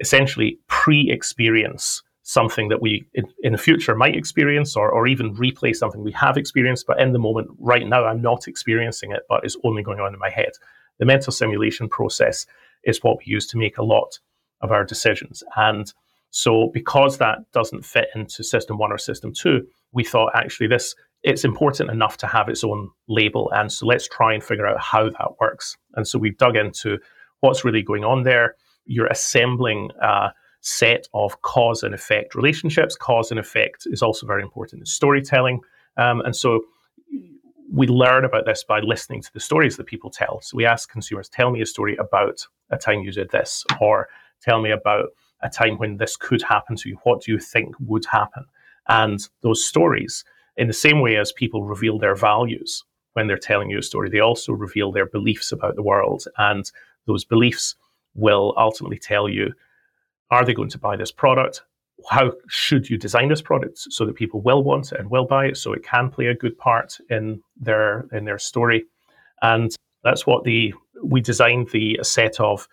essentially 0.00 0.58
pre-experience 0.68 2.02
something 2.22 2.68
that 2.68 2.80
we 2.80 3.06
in, 3.14 3.24
in, 3.42 3.52
the 3.52 3.58
future 3.58 3.94
might 3.94 4.16
experience 4.16 4.76
or, 4.76 4.90
or 4.90 5.06
even 5.06 5.36
replay 5.36 5.74
something 5.74 6.02
we 6.02 6.12
have 6.12 6.36
experienced. 6.36 6.86
But 6.86 7.00
in 7.00 7.12
the 7.12 7.18
moment 7.18 7.48
right 7.58 7.86
now 7.86 8.04
i'm 8.04 8.22
not 8.22 8.48
experiencing 8.48 9.12
it 9.12 9.22
but 9.28 9.44
it's 9.44 9.56
only 9.62 9.82
going 9.82 10.00
on 10.00 10.12
in 10.12 10.20
my 10.20 10.30
head. 10.30 10.52
The 10.98 11.06
mental 11.06 11.32
simulation 11.32 11.88
process 11.88 12.46
is 12.84 13.02
what 13.02 13.18
we 13.18 13.24
use 13.26 13.46
to 13.48 13.58
make 13.58 13.78
a 13.78 13.82
lot 13.82 14.18
of 14.60 14.72
our 14.72 14.84
decisions. 14.84 15.42
And 15.56 15.92
so 16.36 16.70
because 16.72 17.18
that 17.18 17.38
doesn't 17.52 17.84
fit 17.84 18.08
into 18.14 18.42
system 18.42 18.78
one 18.78 18.92
or 18.92 18.98
system 18.98 19.32
two 19.32 19.66
we 19.92 20.04
thought 20.04 20.30
actually 20.34 20.66
this 20.66 20.94
it's 21.22 21.44
important 21.44 21.90
enough 21.90 22.16
to 22.16 22.26
have 22.26 22.48
its 22.48 22.64
own 22.64 22.90
label 23.08 23.50
and 23.54 23.70
so 23.72 23.86
let's 23.86 24.08
try 24.08 24.34
and 24.34 24.42
figure 24.42 24.66
out 24.66 24.80
how 24.80 25.08
that 25.08 25.38
works 25.40 25.76
and 25.94 26.06
so 26.08 26.18
we've 26.18 26.38
dug 26.38 26.56
into 26.56 26.98
what's 27.40 27.64
really 27.64 27.82
going 27.82 28.04
on 28.04 28.22
there 28.22 28.54
you're 28.86 29.06
assembling 29.06 29.90
a 30.02 30.30
set 30.64 31.06
of 31.12 31.42
cause 31.42 31.82
and 31.82 31.94
effect 31.94 32.34
relationships. 32.34 32.96
Cause 32.96 33.30
and 33.30 33.38
effect 33.38 33.86
is 33.86 34.02
also 34.02 34.26
very 34.26 34.42
important 34.42 34.80
in 34.80 34.86
storytelling. 34.86 35.60
Um, 35.98 36.22
and 36.22 36.34
so 36.34 36.62
we 37.70 37.86
learn 37.86 38.24
about 38.24 38.46
this 38.46 38.64
by 38.64 38.80
listening 38.80 39.20
to 39.22 39.32
the 39.32 39.40
stories 39.40 39.76
that 39.76 39.84
people 39.84 40.10
tell. 40.10 40.40
So 40.40 40.56
we 40.56 40.64
ask 40.64 40.90
consumers, 40.90 41.28
tell 41.28 41.50
me 41.50 41.60
a 41.60 41.66
story 41.66 41.96
about 41.96 42.46
a 42.70 42.78
time 42.78 43.00
you 43.00 43.12
did 43.12 43.30
this, 43.30 43.64
or 43.80 44.08
tell 44.40 44.60
me 44.60 44.70
about 44.70 45.10
a 45.44 45.48
time 45.48 45.78
when 45.78 45.98
this 45.98 46.16
could 46.16 46.42
happen 46.42 46.74
to 46.76 46.88
you. 46.88 46.98
What 47.04 47.22
do 47.22 47.32
you 47.32 47.38
think 47.38 47.74
would 47.78 48.06
happen? 48.06 48.46
And 48.88 49.20
those 49.42 49.64
stories, 49.64 50.24
in 50.56 50.66
the 50.66 50.72
same 50.72 51.00
way 51.00 51.16
as 51.16 51.32
people 51.32 51.64
reveal 51.64 51.98
their 51.98 52.16
values 52.16 52.82
when 53.12 53.28
they're 53.28 53.38
telling 53.38 53.70
you 53.70 53.78
a 53.78 53.82
story, 53.82 54.10
they 54.10 54.20
also 54.20 54.52
reveal 54.52 54.90
their 54.90 55.06
beliefs 55.06 55.52
about 55.52 55.76
the 55.76 55.82
world. 55.82 56.24
And 56.38 56.70
those 57.06 57.24
beliefs 57.24 57.76
will 58.14 58.54
ultimately 58.56 58.98
tell 58.98 59.28
you 59.28 59.52
are 60.30 60.44
they 60.44 60.54
going 60.54 60.70
to 60.70 60.78
buy 60.78 60.96
this 60.96 61.12
product? 61.12 61.62
How 62.10 62.32
should 62.48 62.90
you 62.90 62.98
design 62.98 63.28
this 63.28 63.42
product 63.42 63.78
so 63.78 64.04
that 64.04 64.16
people 64.16 64.40
will 64.40 64.64
want 64.64 64.90
it 64.90 64.98
and 64.98 65.10
will 65.10 65.26
buy 65.26 65.46
it 65.46 65.56
so 65.56 65.72
it 65.72 65.84
can 65.84 66.10
play 66.10 66.26
a 66.26 66.34
good 66.34 66.58
part 66.58 66.98
in 67.10 67.40
their 67.60 68.08
in 68.12 68.24
their 68.24 68.38
story? 68.38 68.84
And 69.42 69.70
that's 70.02 70.26
what 70.26 70.44
the 70.44 70.74
we 71.02 71.20
designed 71.20 71.68
the 71.70 72.00
set 72.02 72.40
of 72.40 72.66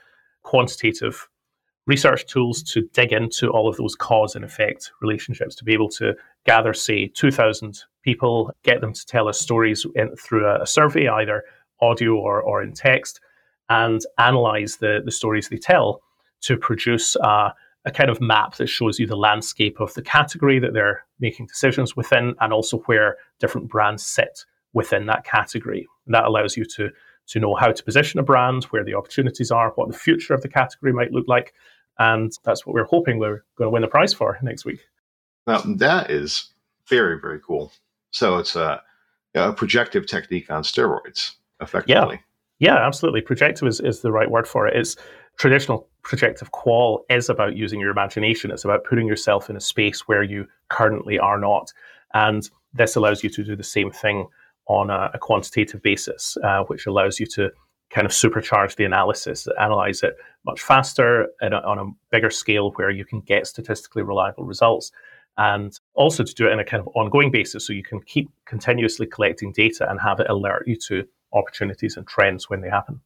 quantitative 0.43 1.27
research 1.95 2.25
tools 2.25 2.63
to 2.63 2.77
dig 2.93 3.11
into 3.11 3.49
all 3.49 3.67
of 3.67 3.75
those 3.75 3.95
cause 3.95 4.33
and 4.35 4.45
effect 4.45 4.91
relationships 5.01 5.55
to 5.55 5.65
be 5.65 5.73
able 5.73 5.89
to 5.89 6.13
gather 6.45 6.73
say 6.73 7.07
2000 7.07 7.83
people 8.01 8.49
get 8.63 8.79
them 8.79 8.93
to 8.93 9.05
tell 9.05 9.27
us 9.27 9.37
stories 9.37 9.85
in, 9.95 10.15
through 10.15 10.45
a, 10.47 10.61
a 10.61 10.65
survey 10.65 11.09
either 11.09 11.43
audio 11.81 12.13
or, 12.15 12.41
or 12.41 12.63
in 12.63 12.71
text 12.71 13.19
and 13.67 13.99
analyze 14.17 14.77
the, 14.77 15.01
the 15.03 15.11
stories 15.11 15.49
they 15.49 15.57
tell 15.57 16.01
to 16.39 16.55
produce 16.55 17.17
uh, 17.17 17.49
a 17.83 17.91
kind 17.91 18.09
of 18.09 18.21
map 18.21 18.55
that 18.55 18.67
shows 18.67 18.97
you 18.97 19.05
the 19.05 19.25
landscape 19.29 19.81
of 19.81 19.93
the 19.95 20.01
category 20.01 20.59
that 20.59 20.73
they're 20.73 21.03
making 21.19 21.47
decisions 21.47 21.95
within 21.97 22.35
and 22.39 22.53
also 22.53 22.77
where 22.85 23.17
different 23.39 23.67
brands 23.67 24.05
sit 24.05 24.45
within 24.73 25.07
that 25.07 25.25
category. 25.25 25.87
And 26.05 26.15
that 26.15 26.25
allows 26.25 26.55
you 26.55 26.63
to, 26.75 26.89
to 27.27 27.39
know 27.39 27.55
how 27.55 27.71
to 27.71 27.83
position 27.83 28.19
a 28.19 28.23
brand, 28.23 28.65
where 28.65 28.83
the 28.83 28.93
opportunities 28.93 29.51
are, 29.51 29.71
what 29.75 29.89
the 29.91 29.97
future 29.97 30.33
of 30.33 30.41
the 30.41 30.49
category 30.49 30.93
might 30.93 31.11
look 31.11 31.27
like. 31.27 31.53
And 32.09 32.31
that's 32.43 32.65
what 32.65 32.73
we're 32.73 32.85
hoping 32.95 33.19
we're 33.19 33.43
going 33.57 33.67
to 33.67 33.69
win 33.69 33.83
the 33.83 33.87
prize 33.87 34.13
for 34.13 34.39
next 34.41 34.65
week. 34.65 34.79
Now, 35.45 35.61
that 35.77 36.09
is 36.09 36.53
very, 36.87 37.19
very 37.19 37.39
cool. 37.39 37.71
So 38.11 38.37
it's 38.37 38.55
a, 38.55 38.81
a 39.35 39.53
projective 39.53 40.07
technique 40.07 40.49
on 40.49 40.63
steroids, 40.63 41.35
effectively. 41.59 42.15
Yeah. 42.15 42.73
Yeah, 42.75 42.87
absolutely. 42.87 43.21
Projective 43.21 43.67
is, 43.67 43.79
is 43.79 44.01
the 44.01 44.11
right 44.11 44.29
word 44.29 44.47
for 44.47 44.67
it. 44.67 44.75
It's 44.75 44.95
traditional 45.37 45.87
projective 46.03 46.51
qual 46.51 47.05
is 47.09 47.27
about 47.29 47.55
using 47.55 47.79
your 47.79 47.89
imagination. 47.89 48.51
It's 48.51 48.65
about 48.65 48.83
putting 48.83 49.07
yourself 49.07 49.49
in 49.49 49.55
a 49.55 49.59
space 49.59 50.07
where 50.07 50.23
you 50.23 50.47
currently 50.69 51.17
are 51.17 51.39
not. 51.39 51.73
And 52.13 52.47
this 52.73 52.95
allows 52.95 53.23
you 53.23 53.29
to 53.31 53.43
do 53.43 53.55
the 53.55 53.63
same 53.63 53.89
thing 53.91 54.27
on 54.67 54.91
a, 54.91 55.09
a 55.13 55.17
quantitative 55.17 55.81
basis, 55.81 56.37
uh, 56.43 56.63
which 56.65 56.85
allows 56.85 57.19
you 57.19 57.25
to 57.27 57.51
kind 57.91 58.05
of 58.05 58.11
supercharge 58.11 58.75
the 58.75 58.85
analysis, 58.85 59.47
analyze 59.59 60.01
it 60.01 60.15
much 60.45 60.61
faster 60.61 61.27
and 61.41 61.53
on 61.53 61.77
a 61.77 61.85
bigger 62.09 62.29
scale 62.29 62.71
where 62.71 62.89
you 62.89 63.05
can 63.05 63.21
get 63.21 63.45
statistically 63.45 64.01
reliable 64.01 64.45
results. 64.45 64.91
And 65.37 65.77
also 65.93 66.23
to 66.23 66.33
do 66.33 66.47
it 66.47 66.51
in 66.51 66.59
a 66.59 66.65
kind 66.65 66.81
of 66.81 66.87
ongoing 66.95 67.31
basis 67.31 67.65
so 67.65 67.73
you 67.73 67.83
can 67.83 68.01
keep 68.01 68.29
continuously 68.45 69.07
collecting 69.07 69.51
data 69.51 69.89
and 69.89 69.99
have 69.99 70.19
it 70.19 70.29
alert 70.29 70.67
you 70.67 70.75
to 70.87 71.05
opportunities 71.33 71.95
and 71.95 72.05
trends 72.07 72.49
when 72.49 72.61
they 72.61 72.69
happen. 72.69 72.99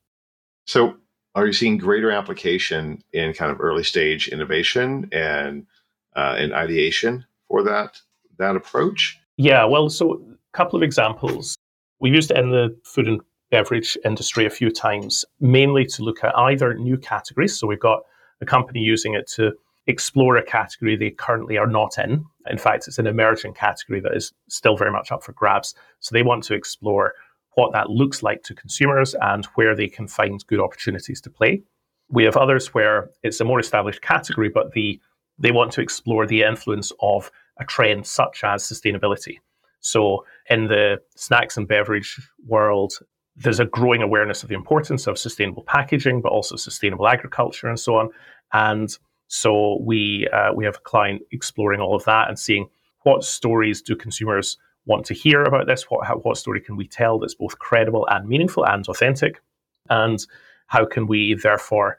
So, 0.65 0.97
are 1.35 1.45
you 1.45 1.53
seeing 1.53 1.77
greater 1.77 2.11
application 2.11 3.03
in 3.11 3.33
kind 3.33 3.51
of 3.51 3.59
early 3.59 3.83
stage 3.83 4.29
innovation 4.29 5.09
and 5.11 5.67
uh, 6.15 6.35
in 6.39 6.53
ideation 6.53 7.25
for 7.47 7.61
that 7.63 7.99
that 8.37 8.55
approach? 8.55 9.19
Yeah, 9.37 9.65
well, 9.65 9.89
so 9.89 10.13
a 10.13 10.57
couple 10.57 10.77
of 10.77 10.83
examples. 10.83 11.57
We've 11.99 12.13
used 12.13 12.31
it 12.31 12.37
in 12.37 12.51
the 12.51 12.75
food 12.83 13.07
and 13.07 13.21
beverage 13.55 13.97
industry 14.03 14.45
a 14.45 14.49
few 14.49 14.69
times, 14.69 15.23
mainly 15.39 15.85
to 15.85 16.03
look 16.03 16.25
at 16.25 16.37
either 16.37 16.73
new 16.73 16.97
categories. 16.97 17.57
So 17.57 17.65
we've 17.67 17.79
got 17.79 18.01
a 18.41 18.45
company 18.45 18.81
using 18.81 19.13
it 19.13 19.27
to 19.35 19.53
explore 19.87 20.35
a 20.35 20.43
category 20.43 20.97
they 20.97 21.11
currently 21.11 21.57
are 21.57 21.65
not 21.79 21.97
in. 21.97 22.25
In 22.49 22.57
fact, 22.57 22.85
it's 22.89 22.99
an 22.99 23.07
emerging 23.07 23.53
category 23.53 24.01
that 24.01 24.13
is 24.13 24.33
still 24.49 24.75
very 24.75 24.91
much 24.91 25.09
up 25.09 25.23
for 25.23 25.31
grabs. 25.31 25.73
So 26.01 26.09
they 26.11 26.21
want 26.21 26.43
to 26.45 26.53
explore 26.53 27.13
what 27.53 27.71
that 27.71 27.89
looks 27.89 28.21
like 28.21 28.43
to 28.43 28.53
consumers 28.53 29.15
and 29.21 29.45
where 29.55 29.73
they 29.73 29.87
can 29.87 30.09
find 30.09 30.45
good 30.47 30.59
opportunities 30.59 31.21
to 31.21 31.29
play. 31.29 31.63
We 32.09 32.25
have 32.25 32.35
others 32.35 32.73
where 32.73 33.09
it's 33.23 33.39
a 33.39 33.45
more 33.45 33.61
established 33.61 34.01
category, 34.01 34.49
but 34.49 34.73
the 34.73 34.99
they 35.39 35.51
want 35.51 35.71
to 35.73 35.81
explore 35.81 36.27
the 36.27 36.43
influence 36.43 36.91
of 36.99 37.31
a 37.57 37.63
trend 37.63 38.05
such 38.05 38.43
as 38.43 38.63
sustainability. 38.63 39.37
So, 39.79 40.25
in 40.49 40.67
the 40.67 40.99
snacks 41.15 41.57
and 41.57 41.67
beverage 41.67 42.19
world, 42.45 42.93
there's 43.35 43.59
a 43.59 43.65
growing 43.65 44.01
awareness 44.01 44.43
of 44.43 44.49
the 44.49 44.55
importance 44.55 45.07
of 45.07 45.17
sustainable 45.17 45.63
packaging, 45.63 46.21
but 46.21 46.31
also 46.31 46.55
sustainable 46.55 47.07
agriculture 47.07 47.67
and 47.67 47.79
so 47.79 47.97
on. 47.97 48.09
And 48.53 48.97
so, 49.27 49.79
we 49.81 50.27
uh, 50.29 50.53
we 50.53 50.65
have 50.65 50.75
a 50.75 50.79
client 50.79 51.21
exploring 51.31 51.81
all 51.81 51.95
of 51.95 52.05
that 52.05 52.29
and 52.29 52.37
seeing 52.37 52.67
what 53.03 53.23
stories 53.23 53.81
do 53.81 53.95
consumers 53.95 54.57
want 54.85 55.05
to 55.07 55.13
hear 55.13 55.41
about 55.43 55.65
this? 55.65 55.89
What, 55.89 56.05
how, 56.05 56.17
what 56.17 56.37
story 56.37 56.61
can 56.61 56.75
we 56.75 56.87
tell 56.87 57.17
that's 57.17 57.33
both 57.33 57.57
credible 57.57 58.07
and 58.09 58.27
meaningful 58.27 58.65
and 58.65 58.87
authentic? 58.87 59.41
And 59.89 60.23
how 60.67 60.85
can 60.85 61.07
we 61.07 61.33
therefore 61.33 61.97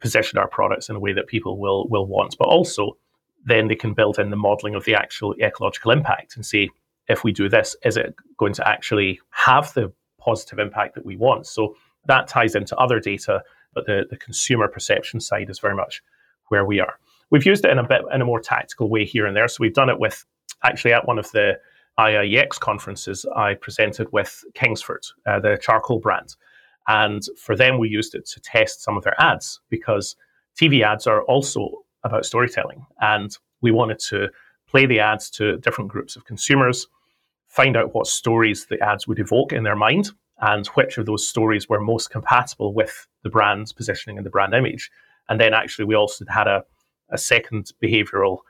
position 0.00 0.38
our 0.38 0.48
products 0.48 0.88
in 0.88 0.96
a 0.96 1.00
way 1.00 1.12
that 1.12 1.26
people 1.26 1.58
will 1.58 1.88
will 1.88 2.06
want. 2.06 2.36
But 2.38 2.48
also, 2.48 2.96
then 3.44 3.68
they 3.68 3.74
can 3.74 3.94
build 3.94 4.18
in 4.18 4.30
the 4.30 4.36
modeling 4.36 4.74
of 4.74 4.84
the 4.84 4.94
actual 4.94 5.34
ecological 5.40 5.90
impact 5.90 6.36
and 6.36 6.44
see 6.44 6.70
if 7.08 7.22
we 7.22 7.32
do 7.32 7.48
this, 7.48 7.76
is 7.84 7.96
it 7.96 8.14
going 8.36 8.52
to 8.54 8.68
actually 8.68 9.20
have 9.30 9.72
the 9.74 9.92
positive 10.26 10.58
impact 10.58 10.94
that 10.96 11.06
we 11.06 11.16
want? 11.16 11.46
So 11.46 11.76
that 12.06 12.28
ties 12.28 12.54
into 12.54 12.76
other 12.76 13.00
data, 13.00 13.42
but 13.74 13.86
the, 13.86 14.06
the 14.10 14.16
consumer 14.16 14.68
perception 14.68 15.20
side 15.20 15.48
is 15.50 15.58
very 15.58 15.74
much 15.74 16.02
where 16.48 16.64
we 16.64 16.80
are. 16.80 16.98
We've 17.30 17.46
used 17.46 17.64
it 17.64 17.70
in 17.70 17.78
a 17.78 17.86
bit 17.86 18.02
in 18.12 18.20
a 18.20 18.24
more 18.24 18.40
tactical 18.40 18.88
way 18.88 19.04
here 19.04 19.26
and 19.26 19.36
there. 19.36 19.48
So 19.48 19.58
we've 19.60 19.74
done 19.74 19.90
it 19.90 19.98
with 19.98 20.24
actually 20.62 20.92
at 20.92 21.06
one 21.06 21.18
of 21.18 21.30
the 21.32 21.58
IIEX 21.98 22.60
conferences, 22.60 23.24
I 23.34 23.54
presented 23.54 24.12
with 24.12 24.44
Kingsford, 24.54 25.04
uh, 25.26 25.40
the 25.40 25.58
charcoal 25.60 25.98
brand. 25.98 26.36
And 26.88 27.22
for 27.36 27.56
them, 27.56 27.78
we 27.78 27.88
used 27.88 28.14
it 28.14 28.26
to 28.26 28.40
test 28.40 28.82
some 28.82 28.96
of 28.96 29.04
their 29.04 29.20
ads 29.20 29.60
because 29.70 30.14
TV 30.60 30.82
ads 30.82 31.06
are 31.06 31.22
also 31.22 31.84
about 32.04 32.26
storytelling. 32.26 32.84
And 33.00 33.36
we 33.60 33.70
wanted 33.70 33.98
to 34.10 34.28
play 34.68 34.86
the 34.86 35.00
ads 35.00 35.30
to 35.30 35.56
different 35.58 35.90
groups 35.90 36.16
of 36.16 36.24
consumers, 36.24 36.86
find 37.56 37.74
out 37.76 37.94
what 37.94 38.06
stories 38.06 38.66
the 38.66 38.78
ads 38.80 39.08
would 39.08 39.18
evoke 39.18 39.52
in 39.52 39.64
their 39.64 39.74
mind, 39.74 40.10
and 40.40 40.66
which 40.68 40.98
of 40.98 41.06
those 41.06 41.26
stories 41.26 41.68
were 41.68 41.80
most 41.80 42.10
compatible 42.10 42.74
with 42.74 43.08
the 43.22 43.30
brand's 43.30 43.72
positioning 43.72 44.18
and 44.18 44.26
the 44.26 44.30
brand 44.30 44.52
image. 44.52 44.90
And 45.30 45.40
then 45.40 45.54
actually, 45.54 45.86
we 45.86 45.94
also 45.94 46.26
had 46.28 46.46
a, 46.46 46.64
a 47.08 47.16
second 47.16 47.72
behavioral 47.82 48.40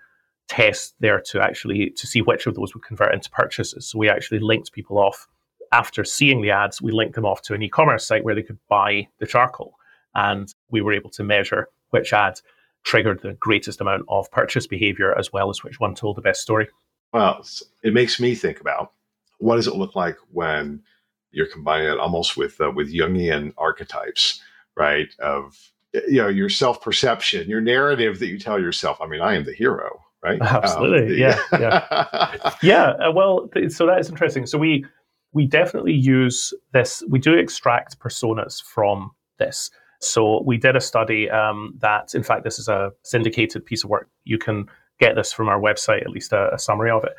test 0.49 0.95
there 0.99 1.21
to 1.21 1.41
actually 1.41 1.91
to 1.91 2.07
see 2.07 2.21
which 2.21 2.47
of 2.47 2.57
those 2.57 2.75
would 2.75 2.85
convert 2.85 3.15
into 3.15 3.31
purchases. 3.31 3.87
So 3.87 3.99
we 3.99 4.09
actually 4.09 4.41
linked 4.41 4.73
people 4.73 4.99
off 4.99 5.29
after 5.73 6.05
seeing 6.05 6.43
the 6.43 6.51
ads, 6.51 6.83
we 6.83 6.93
linked 6.93 7.15
them 7.15 7.27
off 7.27 7.43
to 7.43 7.55
an 7.55 7.63
e-commerce 7.63 8.07
site 8.07 8.25
where 8.25 8.35
they 8.35 8.43
could 8.43 8.59
buy 8.69 9.09
the 9.19 9.27
charcoal. 9.27 9.75
And 10.15 10.53
we 10.71 10.81
were 10.81 10.93
able 10.93 11.11
to 11.11 11.25
measure 11.25 11.69
which 11.91 12.13
ad 12.13 12.41
triggered 12.85 13.21
the 13.23 13.35
greatest 13.35 13.81
amount 13.81 14.05
of 14.09 14.31
purchase 14.31 14.67
behavior 14.67 15.17
as 15.19 15.33
well 15.33 15.51
as 15.51 15.63
which 15.63 15.81
one 15.81 15.95
told 15.95 16.17
the 16.17 16.23
best 16.23 16.41
story. 16.41 16.69
Well, 17.13 17.45
it 17.83 17.93
makes 17.93 18.21
me 18.21 18.35
think 18.35 18.61
about 18.61 18.93
what 19.39 19.57
does 19.57 19.67
it 19.67 19.77
look 19.77 19.95
like 19.95 20.17
when 20.33 20.83
you're 21.31 21.47
combining 21.47 21.89
it 21.89 21.99
almost 21.99 22.37
with 22.37 22.61
uh, 22.61 22.71
with 22.71 22.93
Jungian 22.93 23.53
archetypes, 23.59 24.41
right? 24.77 25.09
Of 25.19 25.73
you 25.93 26.23
know 26.23 26.29
your 26.29 26.49
self 26.49 26.81
perception, 26.81 27.49
your 27.49 27.61
narrative 27.61 28.19
that 28.19 28.29
you 28.29 28.39
tell 28.39 28.61
yourself. 28.61 28.99
I 29.01 29.07
mean, 29.07 29.21
I 29.21 29.35
am 29.35 29.45
the 29.45 29.53
hero, 29.53 30.01
right? 30.23 30.39
Absolutely, 30.43 31.23
um, 31.23 31.31
yeah, 31.31 31.39
yeah, 31.61 32.55
yeah. 32.63 32.87
Uh, 33.07 33.13
well, 33.13 33.49
so 33.69 33.87
that 33.87 34.01
is 34.01 34.09
interesting. 34.09 34.47
So 34.47 34.59
we 34.59 34.85
we 35.33 35.47
definitely 35.47 35.93
use 35.93 36.55
this. 36.73 37.03
We 37.09 37.19
do 37.19 37.35
extract 37.35 37.99
personas 37.99 38.63
from 38.63 39.11
this. 39.39 39.71
So 40.01 40.43
we 40.43 40.59
did 40.59 40.77
a 40.77 40.81
study 40.81 41.31
um, 41.31 41.75
that, 41.81 42.15
in 42.15 42.23
fact, 42.23 42.45
this 42.45 42.59
is 42.59 42.69
a 42.69 42.93
syndicated 43.03 43.65
piece 43.65 43.83
of 43.83 43.91
work. 43.91 44.09
You 44.25 44.39
can 44.39 44.67
get 45.01 45.15
this 45.15 45.33
from 45.33 45.49
our 45.49 45.61
website, 45.61 46.03
at 46.03 46.11
least 46.11 46.33
a, 46.33 46.53
a 46.55 46.59
summary 46.59 46.91
of 46.91 47.05
it 47.05 47.13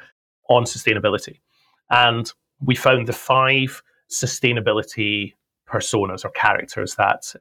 on 0.49 0.63
sustainability. 0.63 1.39
And 1.89 2.31
we 2.61 2.75
found 2.75 3.07
the 3.07 3.13
five 3.13 3.81
sustainability 4.09 5.33
personas 5.67 6.25
or 6.25 6.29
characters 6.29 6.95
that 6.95 7.33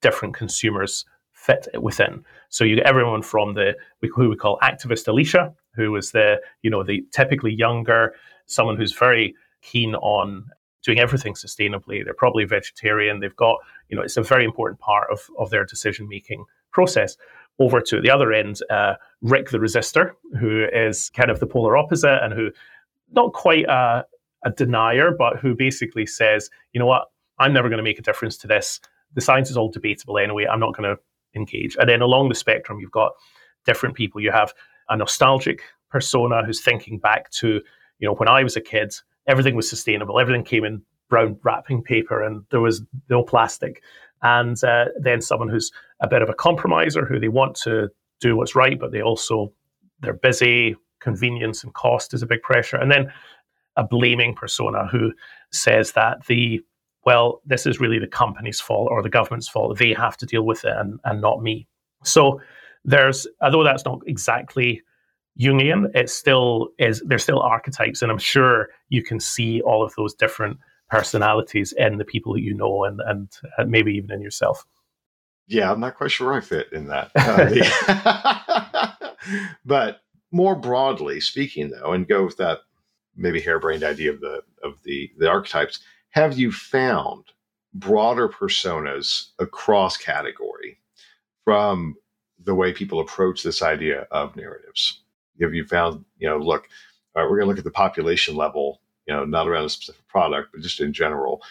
different 0.00 0.34
consumers 0.34 1.04
fit 1.32 1.68
within. 1.80 2.24
So 2.48 2.64
you 2.64 2.76
get 2.76 2.86
everyone 2.86 3.22
from 3.22 3.54
the 3.54 3.74
who 4.14 4.30
we 4.30 4.36
call 4.36 4.58
activist 4.62 5.06
Alicia, 5.06 5.54
who 5.74 5.94
is 5.96 6.10
the 6.10 6.40
you 6.62 6.70
know 6.70 6.82
the 6.82 7.04
typically 7.12 7.54
younger, 7.54 8.14
someone 8.46 8.76
who's 8.76 8.92
very 8.92 9.34
keen 9.62 9.94
on 9.96 10.46
doing 10.82 10.98
everything 10.98 11.34
sustainably. 11.34 12.04
They're 12.04 12.14
probably 12.14 12.44
vegetarian. 12.44 13.20
They've 13.20 13.34
got, 13.36 13.58
you 13.88 13.96
know, 13.96 14.02
it's 14.02 14.16
a 14.16 14.22
very 14.22 14.44
important 14.44 14.80
part 14.80 15.08
of, 15.10 15.28
of 15.38 15.50
their 15.50 15.64
decision 15.64 16.08
making 16.08 16.44
process. 16.70 17.16
Over 17.58 17.80
to 17.80 18.00
the 18.00 18.10
other 18.10 18.32
end, 18.32 18.60
uh, 18.70 18.94
Rick 19.20 19.50
the 19.50 19.58
Resistor, 19.58 20.12
who 20.38 20.64
is 20.72 21.10
kind 21.10 21.30
of 21.30 21.40
the 21.40 21.46
polar 21.46 21.76
opposite 21.76 22.20
and 22.22 22.32
who, 22.32 22.50
not 23.12 23.32
quite 23.32 23.64
a, 23.66 24.04
a 24.44 24.50
denier, 24.50 25.10
but 25.10 25.38
who 25.38 25.54
basically 25.54 26.06
says, 26.06 26.50
you 26.72 26.78
know 26.78 26.86
what, 26.86 27.06
I'm 27.38 27.52
never 27.52 27.68
going 27.68 27.78
to 27.78 27.84
make 27.84 27.98
a 27.98 28.02
difference 28.02 28.36
to 28.38 28.46
this. 28.46 28.80
The 29.14 29.20
science 29.20 29.50
is 29.50 29.56
all 29.56 29.70
debatable 29.70 30.18
anyway. 30.18 30.46
I'm 30.46 30.60
not 30.60 30.76
going 30.76 30.94
to 30.94 31.00
engage. 31.34 31.76
And 31.78 31.88
then 31.88 32.02
along 32.02 32.28
the 32.28 32.34
spectrum, 32.34 32.78
you've 32.80 32.90
got 32.90 33.12
different 33.64 33.94
people. 33.94 34.20
You 34.20 34.32
have 34.32 34.52
a 34.88 34.96
nostalgic 34.96 35.62
persona 35.90 36.44
who's 36.44 36.60
thinking 36.60 36.98
back 36.98 37.30
to, 37.30 37.60
you 37.98 38.08
know, 38.08 38.14
when 38.14 38.28
I 38.28 38.42
was 38.42 38.56
a 38.56 38.60
kid, 38.60 38.94
everything 39.26 39.54
was 39.54 39.68
sustainable. 39.68 40.20
Everything 40.20 40.44
came 40.44 40.64
in 40.64 40.82
brown 41.08 41.38
wrapping 41.42 41.82
paper 41.82 42.22
and 42.22 42.44
there 42.50 42.60
was 42.60 42.82
no 43.08 43.22
plastic. 43.22 43.82
And 44.22 44.62
uh, 44.64 44.86
then 45.00 45.20
someone 45.20 45.48
who's 45.48 45.70
a 46.00 46.08
bit 46.08 46.22
of 46.22 46.28
a 46.28 46.34
compromiser 46.34 47.04
who 47.04 47.18
they 47.18 47.28
want 47.28 47.54
to 47.62 47.88
do 48.20 48.36
what's 48.36 48.54
right, 48.54 48.78
but 48.78 48.92
they 48.92 49.00
also 49.00 49.52
they're 50.00 50.12
busy. 50.12 50.76
Convenience 51.00 51.64
and 51.64 51.72
cost 51.74 52.14
is 52.14 52.22
a 52.22 52.26
big 52.26 52.42
pressure. 52.42 52.76
And 52.76 52.90
then 52.90 53.12
a 53.76 53.84
blaming 53.84 54.34
persona 54.34 54.86
who 54.86 55.12
says 55.52 55.92
that 55.92 56.26
the 56.26 56.60
well, 57.06 57.40
this 57.46 57.64
is 57.64 57.80
really 57.80 57.98
the 57.98 58.06
company's 58.06 58.60
fault 58.60 58.88
or 58.90 59.02
the 59.02 59.08
government's 59.08 59.48
fault. 59.48 59.78
They 59.78 59.94
have 59.94 60.16
to 60.18 60.26
deal 60.26 60.42
with 60.42 60.64
it 60.64 60.74
and, 60.76 61.00
and 61.04 61.22
not 61.22 61.42
me. 61.42 61.66
So 62.04 62.40
there's 62.84 63.26
although 63.40 63.64
that's 63.64 63.84
not 63.84 64.00
exactly 64.06 64.82
Jungian, 65.38 65.94
it 65.94 66.10
still 66.10 66.70
is. 66.78 67.02
There's 67.06 67.22
still 67.22 67.40
archetypes, 67.40 68.02
and 68.02 68.10
I'm 68.10 68.18
sure 68.18 68.68
you 68.88 69.02
can 69.02 69.20
see 69.20 69.60
all 69.60 69.84
of 69.84 69.94
those 69.96 70.14
different 70.14 70.58
personalities 70.90 71.72
in 71.76 71.98
the 71.98 72.04
people 72.04 72.34
that 72.34 72.42
you 72.42 72.54
know, 72.54 72.84
and 72.84 73.00
and 73.06 73.32
uh, 73.56 73.64
maybe 73.64 73.94
even 73.94 74.10
in 74.10 74.20
yourself. 74.20 74.66
Yeah, 75.46 75.70
I'm 75.72 75.80
not 75.80 75.96
quite 75.96 76.10
sure 76.10 76.34
I 76.34 76.40
fit 76.40 76.72
in 76.72 76.88
that. 76.88 77.10
Uh, 77.88 78.90
but 79.64 80.00
more 80.30 80.54
broadly 80.54 81.20
speaking, 81.20 81.70
though, 81.70 81.92
and 81.92 82.08
go 82.08 82.24
with 82.24 82.36
that 82.36 82.60
maybe 83.16 83.40
harebrained 83.40 83.84
idea 83.84 84.12
of 84.12 84.20
the 84.20 84.42
of 84.62 84.82
the 84.84 85.10
the 85.18 85.28
archetypes. 85.28 85.80
Have 86.10 86.38
you 86.38 86.52
found 86.52 87.24
broader 87.74 88.28
personas 88.28 89.28
across 89.38 89.96
category 89.96 90.78
from 91.44 91.96
the 92.42 92.54
way 92.54 92.72
people 92.72 93.00
approach 93.00 93.42
this 93.42 93.62
idea 93.62 94.06
of 94.10 94.36
narratives? 94.36 95.00
have 95.40 95.54
you 95.54 95.64
found, 95.64 96.04
you 96.18 96.28
know, 96.28 96.38
look, 96.38 96.68
all 97.14 97.22
right, 97.22 97.30
we're 97.30 97.36
going 97.36 97.46
to 97.46 97.48
look 97.48 97.58
at 97.58 97.64
the 97.64 97.70
population 97.70 98.36
level, 98.36 98.80
you 99.06 99.14
know, 99.14 99.24
not 99.24 99.48
around 99.48 99.64
a 99.64 99.68
specific 99.68 100.06
product, 100.08 100.50
but 100.52 100.62
just 100.62 100.80
in 100.80 100.92
general, 100.92 101.42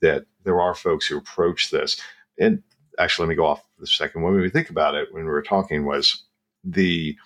that 0.00 0.24
there 0.44 0.60
are 0.60 0.74
folks 0.74 1.06
who 1.06 1.18
approach 1.18 1.70
this. 1.70 2.00
And 2.38 2.62
actually, 2.98 3.26
let 3.26 3.30
me 3.30 3.36
go 3.36 3.46
off 3.46 3.62
the 3.78 3.86
second. 3.86 4.22
When 4.22 4.34
we 4.34 4.50
think 4.50 4.70
about 4.70 4.94
it, 4.94 5.12
when 5.12 5.24
we 5.24 5.30
were 5.30 5.42
talking, 5.42 5.84
was 5.84 6.24
the 6.62 7.16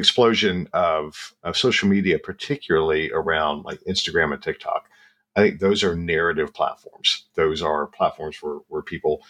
explosion 0.00 0.68
of, 0.72 1.34
of 1.44 1.56
social 1.56 1.88
media, 1.88 2.18
particularly 2.18 3.12
around 3.12 3.64
like 3.64 3.80
Instagram 3.88 4.32
and 4.32 4.42
TikTok. 4.42 4.88
I 5.36 5.42
think 5.42 5.60
those 5.60 5.84
are 5.84 5.94
narrative 5.94 6.52
platforms. 6.52 7.26
Those 7.36 7.62
are 7.62 7.86
platforms 7.86 8.38
where, 8.42 8.58
where 8.68 8.82
people 8.82 9.22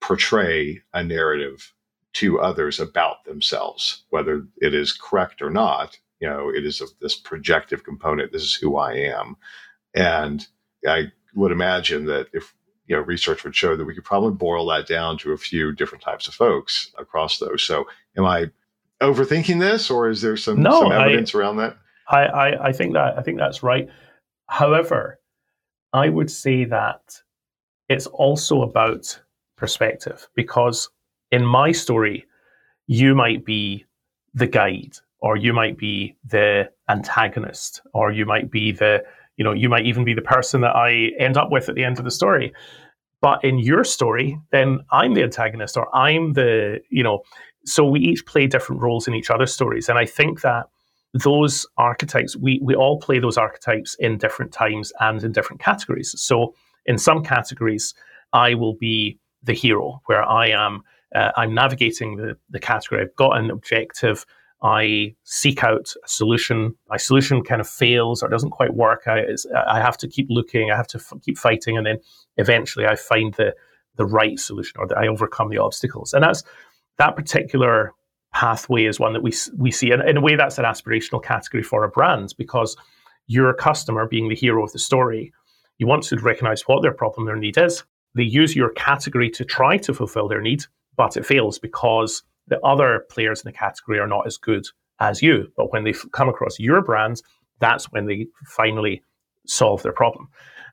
portray 0.00 0.82
a 0.92 1.02
narrative 1.02 1.72
to 2.14 2.40
others 2.40 2.78
about 2.78 3.24
themselves, 3.24 4.04
whether 4.10 4.46
it 4.60 4.74
is 4.74 4.92
correct 4.92 5.40
or 5.40 5.50
not. 5.50 5.98
You 6.20 6.28
know, 6.28 6.50
it 6.50 6.66
is 6.66 6.80
a, 6.80 6.86
this 7.00 7.16
projective 7.16 7.84
component. 7.84 8.32
This 8.32 8.42
is 8.42 8.54
who 8.54 8.76
I 8.76 8.94
am, 8.94 9.36
and 9.94 10.46
I 10.86 11.12
would 11.34 11.52
imagine 11.52 12.06
that 12.06 12.28
if 12.32 12.54
you 12.86 12.94
know 12.94 13.02
research 13.02 13.42
would 13.42 13.56
show 13.56 13.76
that 13.76 13.84
we 13.84 13.94
could 13.94 14.04
probably 14.04 14.32
boil 14.32 14.66
that 14.66 14.86
down 14.86 15.18
to 15.18 15.32
a 15.32 15.38
few 15.38 15.72
different 15.72 16.04
types 16.04 16.28
of 16.28 16.34
folks 16.34 16.92
across 16.98 17.38
those. 17.38 17.62
So, 17.62 17.86
am 18.16 18.24
I 18.24 18.50
overthinking 19.02 19.60
this, 19.60 19.90
or 19.90 20.08
is 20.08 20.22
there 20.22 20.36
some, 20.36 20.62
no, 20.62 20.80
some 20.80 20.92
evidence 20.92 21.34
I, 21.34 21.38
around 21.38 21.56
that? 21.58 21.76
I, 22.08 22.24
I, 22.24 22.66
I 22.68 22.72
think 22.72 22.94
that 22.94 23.18
I 23.18 23.22
think 23.22 23.38
that's 23.38 23.62
right. 23.62 23.88
However, 24.46 25.18
I 25.92 26.08
would 26.08 26.30
say 26.30 26.64
that 26.64 27.22
it's 27.88 28.06
also 28.06 28.62
about 28.62 29.20
perspective 29.56 30.28
because 30.34 30.88
in 31.30 31.44
my 31.44 31.72
story, 31.72 32.26
you 32.86 33.14
might 33.14 33.44
be 33.44 33.84
the 34.34 34.46
guide, 34.46 34.96
or 35.20 35.36
you 35.36 35.52
might 35.52 35.78
be 35.78 36.16
the 36.24 36.70
antagonist, 36.88 37.80
or 37.94 38.10
you 38.10 38.26
might 38.26 38.50
be 38.50 38.72
the, 38.72 39.04
you 39.36 39.44
know, 39.44 39.52
you 39.52 39.68
might 39.68 39.86
even 39.86 40.04
be 40.04 40.14
the 40.14 40.22
person 40.22 40.60
that 40.62 40.74
I 40.74 41.12
end 41.18 41.36
up 41.36 41.50
with 41.50 41.68
at 41.68 41.74
the 41.74 41.84
end 41.84 41.98
of 41.98 42.04
the 42.04 42.10
story. 42.10 42.52
But 43.20 43.44
in 43.44 43.58
your 43.58 43.84
story, 43.84 44.38
then 44.50 44.80
I'm 44.90 45.14
the 45.14 45.22
antagonist, 45.22 45.76
or 45.76 45.94
I'm 45.94 46.32
the, 46.32 46.80
you 46.90 47.04
know, 47.04 47.22
so 47.64 47.84
we 47.84 48.00
each 48.00 48.26
play 48.26 48.46
different 48.46 48.82
roles 48.82 49.08
in 49.08 49.14
each 49.14 49.30
other's 49.30 49.52
stories. 49.52 49.88
And 49.88 49.98
I 49.98 50.06
think 50.06 50.40
that 50.40 50.66
those 51.14 51.66
archetypes, 51.76 52.36
we, 52.36 52.60
we 52.62 52.74
all 52.74 52.98
play 52.98 53.18
those 53.18 53.36
archetypes 53.36 53.94
in 53.98 54.18
different 54.18 54.52
times 54.52 54.92
and 55.00 55.22
in 55.22 55.32
different 55.32 55.60
categories. 55.60 56.14
So 56.20 56.54
in 56.86 56.98
some 56.98 57.22
categories, 57.22 57.94
I 58.32 58.54
will 58.54 58.74
be 58.74 59.18
the 59.42 59.52
hero, 59.52 60.00
where 60.06 60.22
I 60.22 60.48
am 60.48 60.82
uh, 61.14 61.30
I'm 61.36 61.54
navigating 61.54 62.16
the, 62.16 62.36
the 62.50 62.58
category. 62.58 63.02
I've 63.02 63.16
got 63.16 63.36
an 63.36 63.50
objective. 63.50 64.24
I 64.62 65.14
seek 65.24 65.62
out 65.64 65.92
a 66.04 66.08
solution. 66.08 66.74
My 66.88 66.96
solution 66.96 67.42
kind 67.42 67.60
of 67.60 67.68
fails 67.68 68.22
or 68.22 68.28
doesn't 68.28 68.50
quite 68.50 68.74
work. 68.74 69.02
I, 69.06 69.24
I 69.66 69.80
have 69.80 69.98
to 69.98 70.08
keep 70.08 70.28
looking. 70.30 70.70
I 70.70 70.76
have 70.76 70.86
to 70.88 70.98
f- 70.98 71.12
keep 71.22 71.36
fighting, 71.36 71.76
and 71.76 71.86
then 71.86 71.98
eventually 72.36 72.86
I 72.86 72.96
find 72.96 73.34
the 73.34 73.54
the 73.96 74.06
right 74.06 74.38
solution 74.38 74.80
or 74.80 74.86
that 74.86 74.96
I 74.96 75.06
overcome 75.06 75.50
the 75.50 75.58
obstacles. 75.58 76.14
And 76.14 76.24
that's 76.24 76.42
that 76.98 77.16
particular 77.16 77.92
pathway 78.32 78.84
is 78.84 78.98
one 78.98 79.12
that 79.12 79.22
we 79.22 79.32
we 79.56 79.70
see. 79.70 79.90
And 79.90 80.06
in 80.08 80.16
a 80.16 80.20
way, 80.20 80.36
that's 80.36 80.58
an 80.58 80.64
aspirational 80.64 81.22
category 81.22 81.62
for 81.62 81.84
a 81.84 81.88
brand 81.88 82.34
because 82.38 82.76
you're 83.26 83.52
customer 83.54 84.06
being 84.06 84.28
the 84.28 84.34
hero 84.34 84.64
of 84.64 84.72
the 84.72 84.78
story. 84.78 85.32
You 85.78 85.86
want 85.86 86.04
to 86.04 86.16
recognize 86.16 86.62
what 86.62 86.82
their 86.82 86.92
problem, 86.92 87.26
their 87.26 87.36
need 87.36 87.58
is. 87.58 87.84
They 88.14 88.22
use 88.22 88.54
your 88.54 88.70
category 88.70 89.30
to 89.30 89.44
try 89.44 89.78
to 89.78 89.94
fulfill 89.94 90.28
their 90.28 90.40
need, 90.40 90.64
but 90.96 91.16
it 91.16 91.26
fails 91.26 91.58
because 91.58 92.22
the 92.48 92.60
other 92.60 93.06
players 93.10 93.42
in 93.42 93.48
the 93.48 93.56
category 93.56 93.98
are 93.98 94.06
not 94.06 94.26
as 94.26 94.36
good 94.36 94.66
as 95.00 95.22
you. 95.22 95.50
But 95.56 95.72
when 95.72 95.84
they 95.84 95.94
come 96.12 96.28
across 96.28 96.58
your 96.58 96.82
brand, 96.82 97.22
that's 97.58 97.90
when 97.92 98.06
they 98.06 98.26
finally 98.46 99.02
solve 99.46 99.82
their 99.82 99.92
problem. 99.92 100.28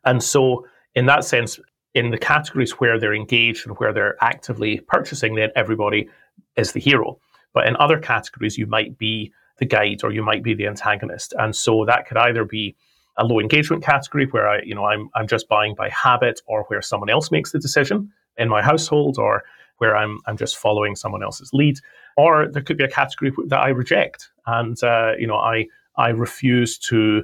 And 0.06 0.22
so, 0.22 0.66
in 0.96 1.06
that 1.06 1.24
sense, 1.24 1.60
in 1.94 2.12
the 2.12 2.18
categories 2.18 2.74
where 2.74 3.00
they're 3.00 3.14
engaged 3.14 3.68
and 3.68 3.78
where 3.78 3.94
they're 3.94 4.24
actively 4.24 4.80
purchasing, 4.82 5.36
then 5.36 5.50
everybody 5.56 6.08
is 6.56 6.72
the 6.72 6.80
hero. 6.80 7.20
But 7.54 7.68
in 7.68 7.76
other 7.78 7.98
categories, 7.98 8.58
you 8.58 8.68
might 8.68 8.98
be 8.98 9.34
the 9.58 9.66
guide 9.66 10.04
or 10.04 10.12
you 10.12 10.24
might 10.24 10.44
be 10.44 10.54
the 10.54 10.68
antagonist. 10.68 11.34
And 11.38 11.56
so 11.56 11.86
that 11.86 12.08
could 12.08 12.18
either 12.18 12.46
be 12.46 12.76
a 13.18 13.26
low 13.26 13.40
engagement 13.40 13.84
category 13.84 14.26
where 14.28 14.48
I, 14.48 14.62
you 14.62 14.74
know, 14.74 14.86
I'm 14.86 15.10
I'm 15.16 15.28
just 15.28 15.50
buying 15.50 15.76
by 15.76 15.90
habit 15.90 16.42
or 16.46 16.64
where 16.66 16.82
someone 16.82 17.10
else 17.10 17.32
makes 17.32 17.52
the 17.52 17.60
decision 17.60 18.12
in 18.38 18.48
my 18.48 18.62
household 18.62 19.18
or 19.18 19.44
where 19.78 19.96
I'm 19.96 20.20
I'm 20.26 20.38
just 20.38 20.58
following 20.58 20.96
someone 20.96 21.24
else's 21.24 21.52
lead. 21.54 21.80
Or 22.16 22.48
there 22.48 22.62
could 22.62 22.78
be 22.78 22.84
a 22.84 22.90
category 22.90 23.34
that 23.48 23.60
I 23.60 23.70
reject 23.70 24.30
and 24.46 24.82
uh, 24.84 25.14
you 25.18 25.28
know 25.28 25.38
I 25.38 25.68
I 25.98 26.10
refuse 26.10 26.78
to 26.90 27.24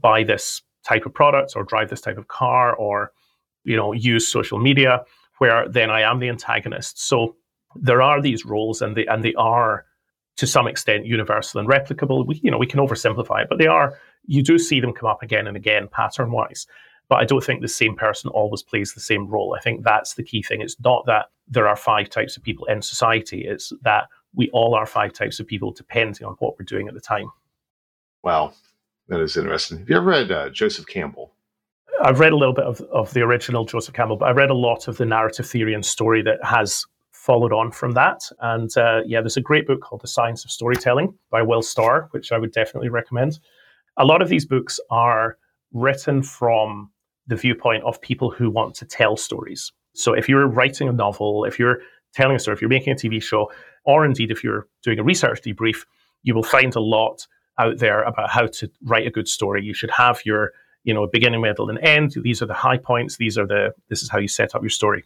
buy 0.00 0.24
this 0.24 0.62
type 0.84 1.06
of 1.06 1.14
product 1.14 1.52
or 1.54 1.64
drive 1.64 1.90
this 1.90 2.00
type 2.00 2.18
of 2.18 2.28
car 2.28 2.74
or 2.74 3.12
you 3.68 3.76
know 3.76 3.92
use 3.92 4.26
social 4.26 4.58
media 4.58 5.04
where 5.38 5.68
then 5.68 5.90
I 5.90 6.02
am 6.02 6.18
the 6.18 6.28
antagonist. 6.28 7.00
So 7.00 7.36
there 7.76 8.02
are 8.02 8.20
these 8.20 8.44
roles 8.44 8.82
and 8.82 8.96
they 8.96 9.06
and 9.06 9.22
they 9.22 9.34
are 9.34 9.84
to 10.36 10.46
some 10.46 10.66
extent 10.66 11.06
universal 11.06 11.60
and 11.60 11.68
replicable. 11.68 12.26
We 12.26 12.40
you 12.42 12.50
know 12.50 12.58
we 12.58 12.66
can 12.66 12.80
oversimplify 12.80 13.42
it, 13.42 13.48
but 13.48 13.58
they 13.58 13.66
are 13.66 13.98
you 14.26 14.42
do 14.42 14.58
see 14.58 14.80
them 14.80 14.92
come 14.92 15.08
up 15.08 15.22
again 15.22 15.46
and 15.46 15.56
again 15.56 15.88
pattern 15.88 16.32
wise. 16.32 16.66
But 17.08 17.20
I 17.20 17.24
don't 17.24 17.42
think 17.42 17.62
the 17.62 17.68
same 17.68 17.94
person 17.94 18.30
always 18.30 18.62
plays 18.62 18.92
the 18.92 19.00
same 19.00 19.26
role. 19.28 19.56
I 19.56 19.62
think 19.62 19.82
that's 19.82 20.14
the 20.14 20.22
key 20.22 20.42
thing. 20.42 20.60
It's 20.60 20.78
not 20.80 21.06
that 21.06 21.26
there 21.46 21.66
are 21.66 21.76
five 21.76 22.10
types 22.10 22.36
of 22.36 22.42
people 22.42 22.66
in 22.66 22.82
society, 22.82 23.46
it's 23.46 23.72
that 23.82 24.08
we 24.34 24.50
all 24.50 24.74
are 24.74 24.86
five 24.86 25.12
types 25.12 25.40
of 25.40 25.46
people 25.46 25.72
depending 25.72 26.26
on 26.26 26.34
what 26.38 26.58
we're 26.58 26.64
doing 26.64 26.88
at 26.88 26.94
the 26.94 27.00
time. 27.00 27.30
Wow, 28.22 28.52
that 29.08 29.20
is 29.20 29.36
interesting. 29.36 29.78
Have 29.78 29.88
you 29.88 29.96
ever 29.96 30.06
read 30.06 30.30
uh, 30.30 30.50
Joseph 30.50 30.86
Campbell? 30.86 31.32
I've 32.02 32.20
read 32.20 32.32
a 32.32 32.36
little 32.36 32.54
bit 32.54 32.64
of, 32.64 32.80
of 32.92 33.12
the 33.12 33.22
original 33.22 33.64
Joseph 33.64 33.94
Campbell, 33.94 34.16
but 34.16 34.26
I 34.26 34.32
read 34.32 34.50
a 34.50 34.54
lot 34.54 34.88
of 34.88 34.98
the 34.98 35.06
narrative 35.06 35.46
theory 35.46 35.74
and 35.74 35.84
story 35.84 36.22
that 36.22 36.38
has 36.44 36.84
followed 37.12 37.52
on 37.52 37.70
from 37.70 37.92
that. 37.92 38.22
And 38.40 38.74
uh, 38.76 39.00
yeah, 39.04 39.20
there's 39.20 39.36
a 39.36 39.42
great 39.42 39.66
book 39.66 39.80
called 39.80 40.00
The 40.00 40.08
Science 40.08 40.44
of 40.44 40.50
Storytelling 40.50 41.12
by 41.30 41.42
Will 41.42 41.62
Storr, 41.62 42.08
which 42.12 42.32
I 42.32 42.38
would 42.38 42.52
definitely 42.52 42.88
recommend. 42.88 43.38
A 43.96 44.04
lot 44.04 44.22
of 44.22 44.28
these 44.28 44.46
books 44.46 44.78
are 44.90 45.36
written 45.72 46.22
from 46.22 46.90
the 47.26 47.36
viewpoint 47.36 47.84
of 47.84 48.00
people 48.00 48.30
who 48.30 48.48
want 48.48 48.74
to 48.76 48.86
tell 48.86 49.16
stories. 49.16 49.72
So 49.94 50.14
if 50.14 50.28
you're 50.28 50.46
writing 50.46 50.88
a 50.88 50.92
novel, 50.92 51.44
if 51.44 51.58
you're 51.58 51.80
telling 52.14 52.36
a 52.36 52.38
story, 52.38 52.54
if 52.54 52.62
you're 52.62 52.70
making 52.70 52.92
a 52.92 52.96
TV 52.96 53.22
show, 53.22 53.50
or 53.84 54.04
indeed 54.04 54.30
if 54.30 54.42
you're 54.42 54.66
doing 54.82 54.98
a 54.98 55.04
research 55.04 55.42
debrief, 55.42 55.84
you 56.22 56.34
will 56.34 56.42
find 56.42 56.74
a 56.76 56.80
lot 56.80 57.26
out 57.58 57.78
there 57.78 58.02
about 58.04 58.30
how 58.30 58.46
to 58.46 58.70
write 58.84 59.06
a 59.06 59.10
good 59.10 59.28
story. 59.28 59.62
You 59.62 59.74
should 59.74 59.90
have 59.90 60.24
your, 60.24 60.52
you 60.84 60.94
know, 60.94 61.06
beginning, 61.06 61.40
middle, 61.40 61.70
and 61.70 61.78
end. 61.80 62.14
These 62.22 62.42
are 62.42 62.46
the 62.46 62.54
high 62.54 62.78
points. 62.78 63.16
These 63.16 63.38
are 63.38 63.46
the 63.46 63.74
this 63.88 64.02
is 64.02 64.08
how 64.08 64.18
you 64.18 64.28
set 64.28 64.54
up 64.54 64.62
your 64.62 64.70
story. 64.70 65.04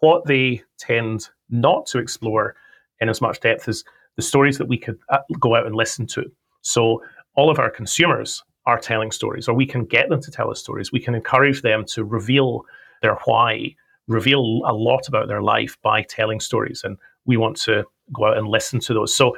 What 0.00 0.26
they 0.26 0.62
tend 0.78 1.28
not 1.50 1.86
to 1.86 1.98
explore 1.98 2.54
in 3.00 3.08
as 3.08 3.20
much 3.20 3.40
depth 3.40 3.68
as 3.68 3.84
the 4.16 4.22
stories 4.22 4.58
that 4.58 4.68
we 4.68 4.78
could 4.78 4.98
uh, 5.10 5.18
go 5.38 5.54
out 5.54 5.66
and 5.66 5.74
listen 5.74 6.06
to. 6.08 6.24
So 6.62 7.02
all 7.34 7.50
of 7.50 7.58
our 7.58 7.70
consumers 7.70 8.42
are 8.66 8.78
telling 8.78 9.10
stories, 9.10 9.48
or 9.48 9.54
we 9.54 9.66
can 9.66 9.84
get 9.84 10.08
them 10.08 10.20
to 10.20 10.30
tell 10.30 10.50
us 10.50 10.60
stories. 10.60 10.92
We 10.92 11.00
can 11.00 11.14
encourage 11.14 11.62
them 11.62 11.84
to 11.86 12.04
reveal 12.04 12.64
their 13.00 13.16
why, 13.24 13.74
reveal 14.08 14.62
a 14.66 14.74
lot 14.74 15.08
about 15.08 15.28
their 15.28 15.42
life 15.42 15.76
by 15.82 16.02
telling 16.02 16.40
stories. 16.40 16.82
And 16.84 16.98
we 17.24 17.36
want 17.36 17.56
to 17.62 17.84
go 18.12 18.26
out 18.26 18.36
and 18.36 18.48
listen 18.48 18.80
to 18.80 18.94
those. 18.94 19.14
So 19.14 19.36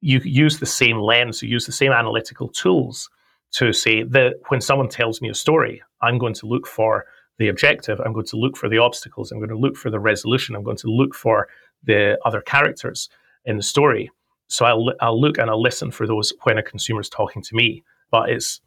you 0.00 0.20
use 0.24 0.58
the 0.58 0.66
same 0.66 0.98
lens, 0.98 1.42
you 1.42 1.48
use 1.48 1.66
the 1.66 1.72
same 1.72 1.92
analytical 1.92 2.48
tools 2.48 3.08
to 3.54 3.72
say 3.72 4.02
that 4.02 4.34
when 4.48 4.60
someone 4.60 4.88
tells 4.88 5.20
me 5.20 5.28
a 5.28 5.34
story, 5.34 5.82
I'm 6.02 6.18
going 6.18 6.34
to 6.34 6.46
look 6.46 6.66
for 6.66 7.06
the 7.38 7.48
objective, 7.48 8.00
I'm 8.00 8.12
going 8.12 8.26
to 8.26 8.36
look 8.36 8.56
for 8.56 8.68
the 8.68 8.78
obstacles, 8.78 9.32
I'm 9.32 9.38
going 9.38 9.50
to 9.50 9.58
look 9.58 9.76
for 9.76 9.90
the 9.90 9.98
resolution, 9.98 10.54
I'm 10.54 10.62
going 10.62 10.76
to 10.78 10.88
look 10.88 11.14
for 11.14 11.48
the 11.82 12.18
other 12.24 12.40
characters 12.40 13.08
in 13.44 13.56
the 13.56 13.62
story. 13.62 14.10
So 14.48 14.64
I'll, 14.64 14.92
I'll 15.00 15.20
look 15.20 15.38
and 15.38 15.50
I'll 15.50 15.60
listen 15.60 15.90
for 15.90 16.06
those 16.06 16.32
when 16.42 16.58
a 16.58 16.62
consumer 16.62 17.00
is 17.00 17.08
talking 17.08 17.42
to 17.42 17.54
me. 17.54 17.82
But 18.10 18.30
it's 18.30 18.60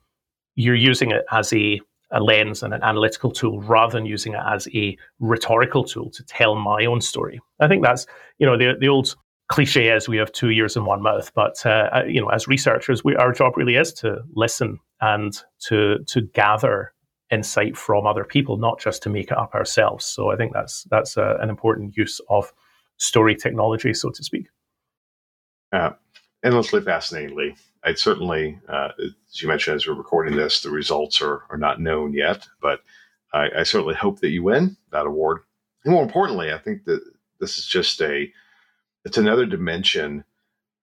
you're 0.56 0.76
using 0.76 1.12
it 1.12 1.24
as 1.32 1.54
a, 1.54 1.80
a 2.12 2.20
lens 2.20 2.64
and 2.64 2.74
an 2.74 2.84
analytical 2.84 3.32
tool 3.32 3.62
rather 3.62 3.94
than 3.94 4.06
using 4.06 4.34
it 4.34 4.42
as 4.46 4.68
a 4.74 4.98
rhetorical 5.20 5.84
tool 5.84 6.10
to 6.12 6.24
tell 6.24 6.56
my 6.56 6.86
own 6.86 7.00
story. 7.00 7.40
I 7.60 7.68
think 7.68 7.84
that's 7.84 8.06
you 8.40 8.48
know 8.48 8.58
the 8.58 8.76
the 8.80 8.90
old 8.90 9.16
cliche 9.48 9.90
is 9.90 10.10
we 10.10 10.18
have 10.18 10.32
two 10.32 10.50
ears 10.50 10.76
and 10.76 10.86
one 10.86 11.02
mouth, 11.02 11.32
but 11.34 11.66
uh, 11.66 11.90
uh, 11.94 12.04
you 12.08 12.22
know 12.22 12.30
as 12.30 12.48
researchers, 12.48 13.04
we 13.04 13.16
our 13.16 13.32
job 13.32 13.58
really 13.58 13.76
is 13.76 13.94
to 13.94 14.20
listen 14.34 14.80
and 15.02 15.42
to 15.68 16.00
to 16.08 16.22
gather 16.34 16.94
insight 17.32 17.78
from 17.78 18.08
other 18.08 18.24
people, 18.24 18.58
not 18.58 18.80
just 18.80 19.04
to 19.04 19.10
make 19.10 19.32
it 19.32 19.38
up 19.38 19.54
ourselves. 19.54 20.06
So 20.06 20.32
I 20.32 20.38
think 20.38 20.54
that's 20.54 20.86
that's 20.90 21.18
uh, 21.18 21.38
an 21.40 21.50
important 21.50 21.96
use 21.98 22.20
of 22.30 22.52
story 22.98 23.36
technology, 23.36 23.94
so 23.94 24.10
to 24.10 24.24
speak. 24.24 24.48
Uh, 25.72 25.92
endlessly 26.44 26.82
fascinatingly, 26.82 27.56
I'd 27.84 28.00
certainly, 28.00 28.60
uh, 28.70 28.90
as 29.04 29.42
you 29.42 29.48
mentioned, 29.48 29.76
as 29.76 29.88
we're 29.88 29.94
recording 29.94 30.36
this, 30.36 30.62
the 30.62 30.70
results 30.70 31.22
are, 31.22 31.44
are 31.50 31.58
not 31.58 31.82
known 31.82 32.14
yet, 32.14 32.48
but 32.62 32.80
I, 33.34 33.48
I 33.60 33.64
certainly 33.64 33.96
hope 33.96 34.20
that 34.22 34.30
you 34.30 34.44
win 34.44 34.78
that 34.92 35.06
award. 35.06 35.40
And 35.84 35.94
more 35.94 36.04
importantly, 36.04 36.52
I 36.52 36.58
think 36.58 36.86
that 36.86 37.02
this 37.40 37.58
is 37.58 37.66
just 37.66 38.02
a, 38.02 38.32
it's 39.06 39.18
another 39.18 39.46
dimension 39.46 40.24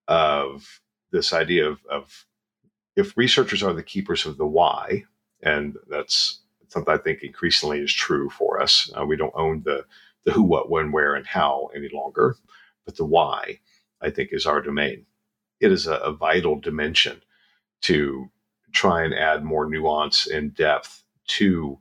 of 0.08 0.80
this 1.10 1.32
idea 1.32 1.68
of, 1.68 1.78
of 1.90 2.26
if 2.96 3.16
researchers 3.16 3.62
are 3.62 3.72
the 3.72 3.82
keepers 3.82 4.26
of 4.26 4.36
the 4.36 4.46
why, 4.46 5.04
and 5.42 5.76
that's 5.88 6.40
something 6.68 6.92
I 6.92 6.98
think 6.98 7.22
increasingly 7.22 7.80
is 7.80 7.92
true 7.92 8.30
for 8.30 8.60
us. 8.60 8.90
Uh, 8.98 9.04
we 9.04 9.16
don't 9.16 9.34
own 9.36 9.62
the 9.64 9.84
the 10.24 10.32
who, 10.32 10.42
what, 10.42 10.70
when, 10.70 10.90
where, 10.90 11.14
and 11.14 11.26
how 11.26 11.68
any 11.76 11.90
longer, 11.92 12.36
but 12.86 12.96
the 12.96 13.04
why, 13.04 13.60
I 14.00 14.10
think, 14.10 14.30
is 14.32 14.46
our 14.46 14.62
domain. 14.62 15.04
It 15.60 15.70
is 15.70 15.86
a, 15.86 15.96
a 15.96 16.12
vital 16.12 16.58
dimension 16.58 17.20
to 17.82 18.30
try 18.72 19.04
and 19.04 19.14
add 19.14 19.44
more 19.44 19.68
nuance 19.68 20.26
and 20.26 20.54
depth 20.54 21.04
to 21.26 21.78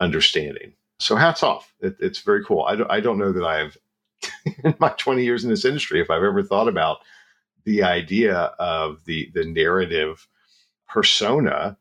understanding. 0.00 0.72
So 0.98 1.14
hats 1.16 1.42
off. 1.42 1.74
It, 1.80 1.96
it's 2.00 2.20
very 2.20 2.42
cool. 2.44 2.64
I 2.64 2.76
don't, 2.76 2.90
I 2.90 3.00
don't 3.00 3.18
know 3.18 3.32
that 3.32 3.44
I've, 3.44 3.76
in 4.64 4.74
my 4.78 4.90
20 4.90 5.24
years 5.24 5.44
in 5.44 5.50
this 5.50 5.64
industry, 5.64 6.00
if 6.00 6.10
I've 6.10 6.22
ever 6.22 6.42
thought 6.42 6.68
about 6.68 6.98
the 7.64 7.82
idea 7.82 8.36
of 8.58 9.04
the 9.04 9.30
the 9.34 9.44
narrative 9.44 10.28
persona 10.88 11.76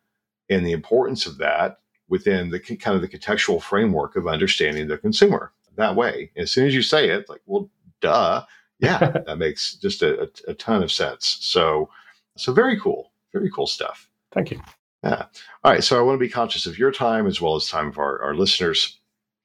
and 0.50 0.66
the 0.66 0.72
importance 0.72 1.26
of 1.26 1.38
that 1.38 1.80
within 2.08 2.50
the 2.50 2.60
kind 2.60 2.96
of 2.96 3.02
the 3.02 3.08
contextual 3.08 3.62
framework 3.62 4.16
of 4.16 4.28
understanding 4.28 4.88
the 4.88 4.98
consumer 4.98 5.52
that 5.76 5.96
way. 5.96 6.32
as 6.36 6.52
soon 6.52 6.68
as 6.68 6.76
you 6.76 6.82
say 6.82 7.10
it, 7.10 7.28
like, 7.30 7.41
well, 7.46 7.70
duh, 8.02 8.44
yeah, 8.80 9.00
that 9.26 9.38
makes 9.38 9.76
just 9.76 10.02
a, 10.02 10.24
a, 10.24 10.28
a, 10.50 10.54
ton 10.54 10.84
of 10.84 10.91
sense. 10.91 11.38
So, 11.41 11.89
so 12.38 12.54
very 12.54 12.80
cool, 12.80 13.12
very 13.32 13.50
cool 13.52 13.68
stuff. 13.68 14.10
Thank 14.32 14.52
you. 14.52 14.62
Yeah. 15.04 15.26
All 15.64 15.72
right. 15.72 15.84
So 15.84 16.00
I 16.00 16.02
want 16.02 16.16
to 16.16 16.26
be 16.26 16.30
conscious 16.30 16.66
of 16.66 16.80
your 16.80 16.91
time 16.91 17.28
as 17.28 17.41
well 17.41 17.56
as 17.56 17.68
time 17.68 17.89
of 17.89 17.98
our, 17.98 18.22
our 18.22 18.36
listeners, 18.36 19.00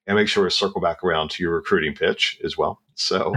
and 0.07 0.17
make 0.17 0.29
sure 0.29 0.45
to 0.45 0.51
circle 0.51 0.81
back 0.81 1.03
around 1.03 1.31
to 1.33 1.43
your 1.43 1.55
recruiting 1.55 1.95
pitch 1.95 2.41
as 2.45 2.57
well. 2.57 2.81
So, 2.99 3.35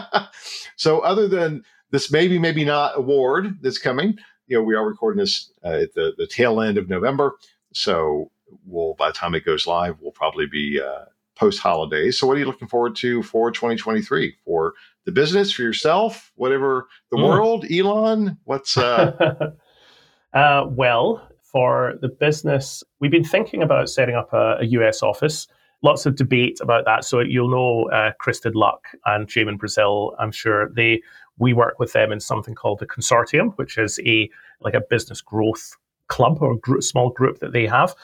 so 0.76 1.00
other 1.00 1.28
than 1.28 1.62
this, 1.90 2.10
maybe 2.10 2.38
maybe 2.38 2.64
not 2.64 2.96
award 2.96 3.58
that's 3.62 3.78
coming, 3.78 4.18
you 4.46 4.56
know, 4.56 4.62
we 4.62 4.74
are 4.74 4.86
recording 4.86 5.20
this 5.20 5.52
uh, 5.64 5.82
at 5.82 5.94
the, 5.94 6.14
the 6.16 6.26
tail 6.26 6.60
end 6.60 6.78
of 6.78 6.88
November. 6.88 7.36
So 7.72 8.30
we'll, 8.64 8.94
by 8.94 9.08
the 9.08 9.14
time 9.14 9.34
it 9.34 9.44
goes 9.44 9.66
live, 9.66 9.96
we'll 10.00 10.12
probably 10.12 10.46
be 10.46 10.80
uh, 10.80 11.04
post 11.36 11.60
holidays. 11.60 12.18
So 12.18 12.26
what 12.26 12.36
are 12.36 12.40
you 12.40 12.46
looking 12.46 12.68
forward 12.68 12.96
to 12.96 13.22
for 13.22 13.50
2023 13.50 14.34
for 14.44 14.74
the 15.04 15.12
business, 15.12 15.52
for 15.52 15.62
yourself, 15.62 16.32
whatever 16.34 16.88
the 17.10 17.18
mm. 17.18 17.28
world, 17.28 17.70
Elon? 17.70 18.38
What's 18.44 18.76
uh... 18.76 19.52
uh, 20.32 20.66
well, 20.68 21.28
for 21.42 21.94
the 22.00 22.08
business, 22.08 22.82
we've 23.00 23.10
been 23.10 23.24
thinking 23.24 23.62
about 23.62 23.88
setting 23.88 24.14
up 24.14 24.32
a, 24.32 24.58
a 24.60 24.64
US 24.64 25.02
office. 25.02 25.46
Lots 25.82 26.06
of 26.06 26.16
debate 26.16 26.58
about 26.60 26.84
that. 26.86 27.04
So 27.04 27.20
you'll 27.20 27.50
know 27.50 27.88
uh, 27.90 28.12
Kristin 28.20 28.54
Luck 28.54 28.88
and 29.06 29.28
Jamin 29.28 29.58
Brazil. 29.58 30.14
I'm 30.18 30.32
sure 30.32 30.70
they 30.70 31.02
we 31.38 31.52
work 31.52 31.78
with 31.78 31.92
them 31.92 32.10
in 32.10 32.18
something 32.18 32.54
called 32.54 32.80
the 32.80 32.86
consortium, 32.86 33.56
which 33.56 33.78
is 33.78 34.00
a 34.04 34.28
like 34.60 34.74
a 34.74 34.80
business 34.80 35.20
growth 35.20 35.76
club 36.08 36.38
or 36.40 36.56
group, 36.56 36.82
small 36.82 37.10
group 37.10 37.38
that 37.38 37.52
they 37.52 37.66
have. 37.66 37.94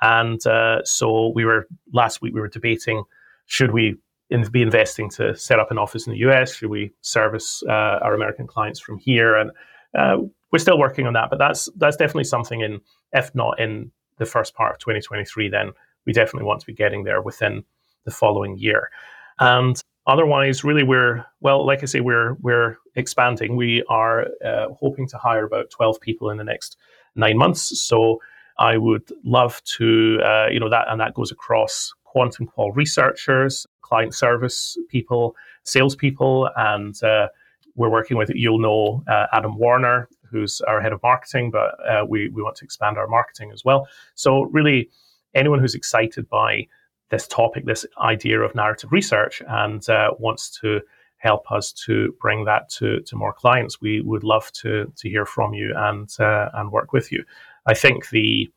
And 0.00 0.44
uh, 0.46 0.82
so 0.84 1.28
we 1.28 1.44
were 1.44 1.68
last 1.92 2.20
week 2.20 2.34
we 2.34 2.40
were 2.40 2.48
debating 2.48 3.04
should 3.46 3.72
we 3.72 3.96
in, 4.30 4.42
be 4.50 4.62
investing 4.62 5.10
to 5.10 5.36
set 5.36 5.58
up 5.58 5.70
an 5.70 5.78
office 5.78 6.06
in 6.06 6.12
the 6.12 6.18
US? 6.30 6.54
Should 6.54 6.70
we 6.70 6.92
service 7.00 7.62
uh, 7.68 7.98
our 8.02 8.14
American 8.14 8.46
clients 8.46 8.80
from 8.80 8.98
here? 8.98 9.36
And 9.36 9.50
uh, 9.94 10.18
we're 10.52 10.58
still 10.58 10.78
working 10.78 11.06
on 11.06 11.12
that, 11.14 11.30
but 11.30 11.38
that's 11.38 11.68
that's 11.76 11.96
definitely 11.96 12.24
something 12.24 12.60
in, 12.60 12.80
if 13.12 13.34
not 13.34 13.60
in 13.60 13.90
the 14.18 14.26
first 14.26 14.54
part 14.54 14.74
of 14.74 14.78
2023, 14.78 15.48
then 15.48 15.72
we 16.06 16.12
definitely 16.12 16.46
want 16.46 16.60
to 16.60 16.66
be 16.66 16.74
getting 16.74 17.04
there 17.04 17.22
within 17.22 17.64
the 18.04 18.10
following 18.10 18.56
year. 18.56 18.90
And 19.38 19.80
otherwise, 20.06 20.64
really, 20.64 20.82
we're 20.82 21.24
well, 21.40 21.64
like 21.66 21.82
I 21.82 21.86
say, 21.86 22.00
we're 22.00 22.34
we're 22.34 22.78
expanding. 22.96 23.56
We 23.56 23.82
are 23.88 24.26
uh, 24.44 24.68
hoping 24.78 25.06
to 25.08 25.18
hire 25.18 25.44
about 25.44 25.70
12 25.70 26.00
people 26.00 26.30
in 26.30 26.38
the 26.38 26.44
next 26.44 26.76
nine 27.14 27.38
months. 27.38 27.80
So 27.80 28.20
I 28.58 28.76
would 28.76 29.10
love 29.24 29.62
to, 29.64 30.20
uh, 30.22 30.46
you 30.50 30.60
know, 30.60 30.68
that 30.68 30.86
and 30.88 31.00
that 31.00 31.14
goes 31.14 31.32
across 31.32 31.92
quantum 32.04 32.46
qual 32.46 32.72
researchers, 32.72 33.66
client 33.82 34.14
service 34.14 34.76
people, 34.88 35.34
salespeople, 35.64 36.50
and 36.56 37.02
uh, 37.02 37.28
we're 37.76 37.88
working 37.88 38.16
with, 38.16 38.30
you'll 38.34 38.58
know, 38.58 39.02
uh, 39.08 39.26
Adam 39.32 39.56
Warner, 39.56 40.08
who's 40.30 40.60
our 40.62 40.80
head 40.80 40.92
of 40.92 41.02
marketing, 41.02 41.50
but 41.50 41.74
uh, 41.88 42.04
we, 42.06 42.28
we 42.30 42.42
want 42.42 42.56
to 42.56 42.64
expand 42.64 42.98
our 42.98 43.06
marketing 43.06 43.50
as 43.52 43.64
well. 43.64 43.88
So, 44.14 44.42
really, 44.42 44.90
anyone 45.34 45.58
who's 45.58 45.74
excited 45.74 46.28
by 46.28 46.66
this 47.10 47.26
topic, 47.26 47.66
this 47.66 47.84
idea 48.00 48.40
of 48.40 48.54
narrative 48.54 48.92
research, 48.92 49.42
and 49.48 49.88
uh, 49.88 50.10
wants 50.18 50.50
to 50.60 50.80
help 51.18 51.50
us 51.52 51.72
to 51.72 52.14
bring 52.20 52.44
that 52.44 52.68
to, 52.70 53.00
to 53.00 53.16
more 53.16 53.32
clients, 53.32 53.80
we 53.80 54.00
would 54.00 54.24
love 54.24 54.50
to, 54.52 54.90
to 54.96 55.08
hear 55.08 55.26
from 55.26 55.52
you 55.52 55.72
and, 55.76 56.08
uh, 56.18 56.48
and 56.54 56.72
work 56.72 56.92
with 56.92 57.12
you. 57.12 57.22
I 57.66 57.74
think 57.74 58.08
the 58.10 58.50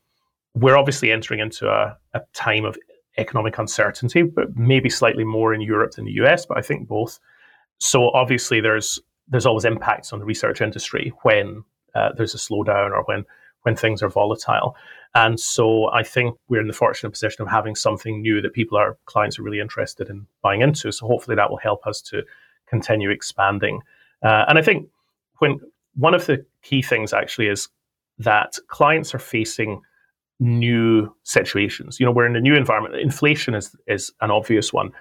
we're 0.55 0.77
obviously 0.77 1.11
entering 1.11 1.39
into 1.39 1.67
a, 1.67 1.97
a 2.13 2.21
time 2.33 2.63
of 2.63 2.77
economic 3.17 3.57
uncertainty, 3.57 4.21
but 4.21 4.55
maybe 4.55 4.89
slightly 4.89 5.23
more 5.23 5.53
in 5.53 5.61
Europe 5.61 5.91
than 5.93 6.05
the 6.05 6.11
US, 6.23 6.45
but 6.45 6.57
I 6.57 6.61
think 6.61 6.87
both. 6.87 7.19
So 7.79 8.11
obviously 8.11 8.61
there's 8.61 8.99
there's 9.27 9.45
always 9.45 9.65
impacts 9.65 10.13
on 10.13 10.19
the 10.19 10.25
research 10.25 10.61
industry 10.61 11.13
when 11.23 11.63
uh, 11.95 12.09
there's 12.15 12.35
a 12.35 12.37
slowdown 12.37 12.91
or 12.91 13.03
when 13.05 13.25
when 13.63 13.75
things 13.75 14.01
are 14.01 14.09
volatile. 14.09 14.75
And 15.15 15.39
so 15.39 15.89
I 15.91 16.03
think 16.03 16.37
we're 16.47 16.61
in 16.61 16.67
the 16.67 16.73
fortunate 16.73 17.11
position 17.11 17.41
of 17.41 17.49
having 17.49 17.75
something 17.75 18.21
new 18.21 18.41
that 18.41 18.53
people, 18.53 18.77
our 18.77 18.97
clients, 19.05 19.37
are 19.37 19.43
really 19.43 19.59
interested 19.59 20.09
in 20.09 20.25
buying 20.41 20.61
into. 20.61 20.91
So 20.91 21.07
hopefully 21.07 21.35
that 21.35 21.49
will 21.49 21.57
help 21.57 21.85
us 21.87 22.01
to 22.03 22.23
continue 22.67 23.09
expanding. 23.09 23.81
Uh, 24.23 24.45
and 24.47 24.57
I 24.57 24.61
think 24.61 24.87
when 25.39 25.59
one 25.95 26.13
of 26.13 26.25
the 26.25 26.45
key 26.61 26.81
things 26.81 27.13
actually 27.13 27.47
is 27.47 27.67
that 28.19 28.57
clients 28.67 29.13
are 29.13 29.19
facing 29.19 29.81
new 30.39 31.13
situations. 31.23 31.99
You 31.99 32.05
know, 32.05 32.11
we're 32.11 32.25
in 32.25 32.35
a 32.35 32.41
new 32.41 32.55
environment. 32.55 32.95
Inflation 32.95 33.53
is 33.53 33.75
is 33.87 34.11
an 34.21 34.31
obvious 34.31 34.73
one. 34.73 34.91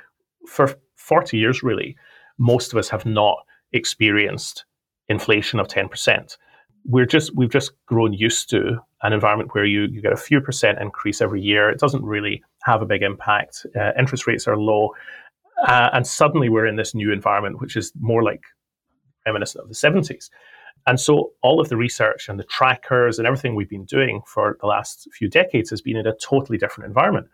For 0.46 0.74
40 0.96 1.38
years, 1.38 1.62
really, 1.62 1.96
most 2.38 2.72
of 2.72 2.78
us 2.78 2.88
have 2.88 3.06
not 3.06 3.38
experienced 3.72 4.64
inflation 5.08 5.58
of 5.58 5.68
10%. 5.68 6.36
We're 6.84 7.06
just 7.06 7.34
we've 7.34 7.50
just 7.50 7.72
grown 7.86 8.12
used 8.12 8.50
to 8.50 8.78
an 9.02 9.12
environment 9.12 9.54
where 9.54 9.64
you, 9.64 9.82
you 9.82 10.00
get 10.00 10.12
a 10.12 10.16
few 10.16 10.40
percent 10.40 10.78
increase 10.80 11.20
every 11.20 11.40
year. 11.40 11.68
It 11.70 11.78
doesn't 11.78 12.04
really 12.04 12.42
have 12.64 12.82
a 12.82 12.86
big 12.86 13.02
impact. 13.02 13.66
Uh, 13.78 13.92
interest 13.98 14.26
rates 14.26 14.46
are 14.46 14.56
low. 14.56 14.90
Uh, 15.66 15.90
and 15.92 16.06
suddenly 16.06 16.48
we're 16.48 16.66
in 16.66 16.76
this 16.76 16.94
new 16.94 17.12
environment, 17.12 17.60
which 17.60 17.76
is 17.76 17.92
more 18.00 18.22
like 18.22 18.42
reminiscent 19.26 19.62
of 19.62 19.68
the 19.68 19.74
70s. 19.74 20.30
And 20.86 20.98
so 20.98 21.32
all 21.42 21.60
of 21.60 21.68
the 21.68 21.76
research 21.76 22.28
and 22.28 22.38
the 22.38 22.44
trackers 22.44 23.18
and 23.18 23.26
everything 23.26 23.54
we've 23.54 23.68
been 23.68 23.84
doing 23.84 24.22
for 24.26 24.56
the 24.60 24.66
last 24.66 25.08
few 25.12 25.28
decades 25.28 25.70
has 25.70 25.80
been 25.80 25.96
in 25.96 26.06
a 26.06 26.16
totally 26.16 26.58
different 26.58 26.88
environment. 26.88 27.28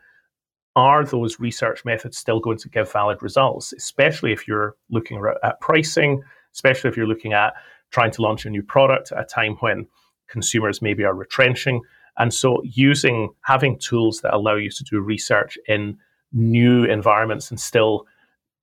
Are 0.75 1.03
those 1.03 1.39
research 1.39 1.83
methods 1.83 2.17
still 2.17 2.39
going 2.39 2.59
to 2.59 2.69
give 2.69 2.91
valid 2.91 3.23
results, 3.23 3.73
especially 3.73 4.31
if 4.31 4.47
you're 4.47 4.75
looking 4.91 5.21
at 5.43 5.59
pricing, 5.61 6.21
especially 6.53 6.89
if 6.89 6.97
you're 6.97 7.07
looking 7.07 7.33
at 7.33 7.53
trying 7.91 8.11
to 8.11 8.21
launch 8.21 8.45
a 8.45 8.49
new 8.49 8.63
product 8.63 9.11
at 9.11 9.21
a 9.21 9.25
time 9.25 9.55
when 9.59 9.87
consumers 10.27 10.81
maybe 10.81 11.03
are 11.03 11.13
retrenching? 11.13 11.81
And 12.17 12.33
so 12.33 12.61
using 12.63 13.29
having 13.41 13.79
tools 13.79 14.21
that 14.21 14.33
allow 14.33 14.55
you 14.55 14.69
to 14.69 14.83
do 14.83 14.99
research 14.99 15.57
in 15.67 15.97
new 16.31 16.83
environments 16.83 17.49
and 17.49 17.59
still 17.59 18.05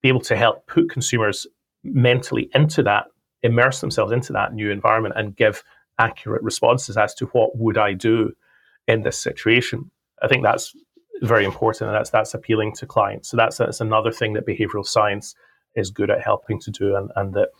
be 0.02 0.08
able 0.08 0.20
to 0.20 0.36
help 0.36 0.66
put 0.66 0.90
consumers 0.90 1.46
mentally 1.82 2.50
into 2.54 2.82
that 2.82 3.06
immerse 3.42 3.80
themselves 3.80 4.12
into 4.12 4.32
that 4.32 4.52
new 4.52 4.70
environment 4.70 5.14
and 5.16 5.36
give 5.36 5.62
accurate 5.98 6.42
responses 6.42 6.96
as 6.96 7.14
to 7.14 7.26
what 7.26 7.56
would 7.56 7.78
I 7.78 7.92
do 7.92 8.32
in 8.86 9.02
this 9.02 9.18
situation. 9.18 9.90
I 10.22 10.28
think 10.28 10.42
that's 10.42 10.74
very 11.22 11.44
important, 11.44 11.88
and 11.88 11.96
that's 11.96 12.10
that's 12.10 12.34
appealing 12.34 12.74
to 12.76 12.86
clients. 12.86 13.30
So 13.30 13.36
that's 13.36 13.56
that's 13.56 13.80
another 13.80 14.12
thing 14.12 14.34
that 14.34 14.46
behavioral 14.46 14.86
science 14.86 15.34
is 15.74 15.90
good 15.90 16.10
at 16.10 16.22
helping 16.22 16.60
to 16.60 16.70
do, 16.70 16.96
and, 16.96 17.10
and 17.16 17.34
that 17.34 17.50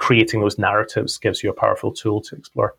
creating 0.00 0.40
those 0.40 0.58
narratives 0.58 1.18
gives 1.18 1.42
you 1.42 1.50
a 1.50 1.54
powerful 1.54 1.92
tool 1.92 2.20
to 2.22 2.34
explore. 2.34 2.74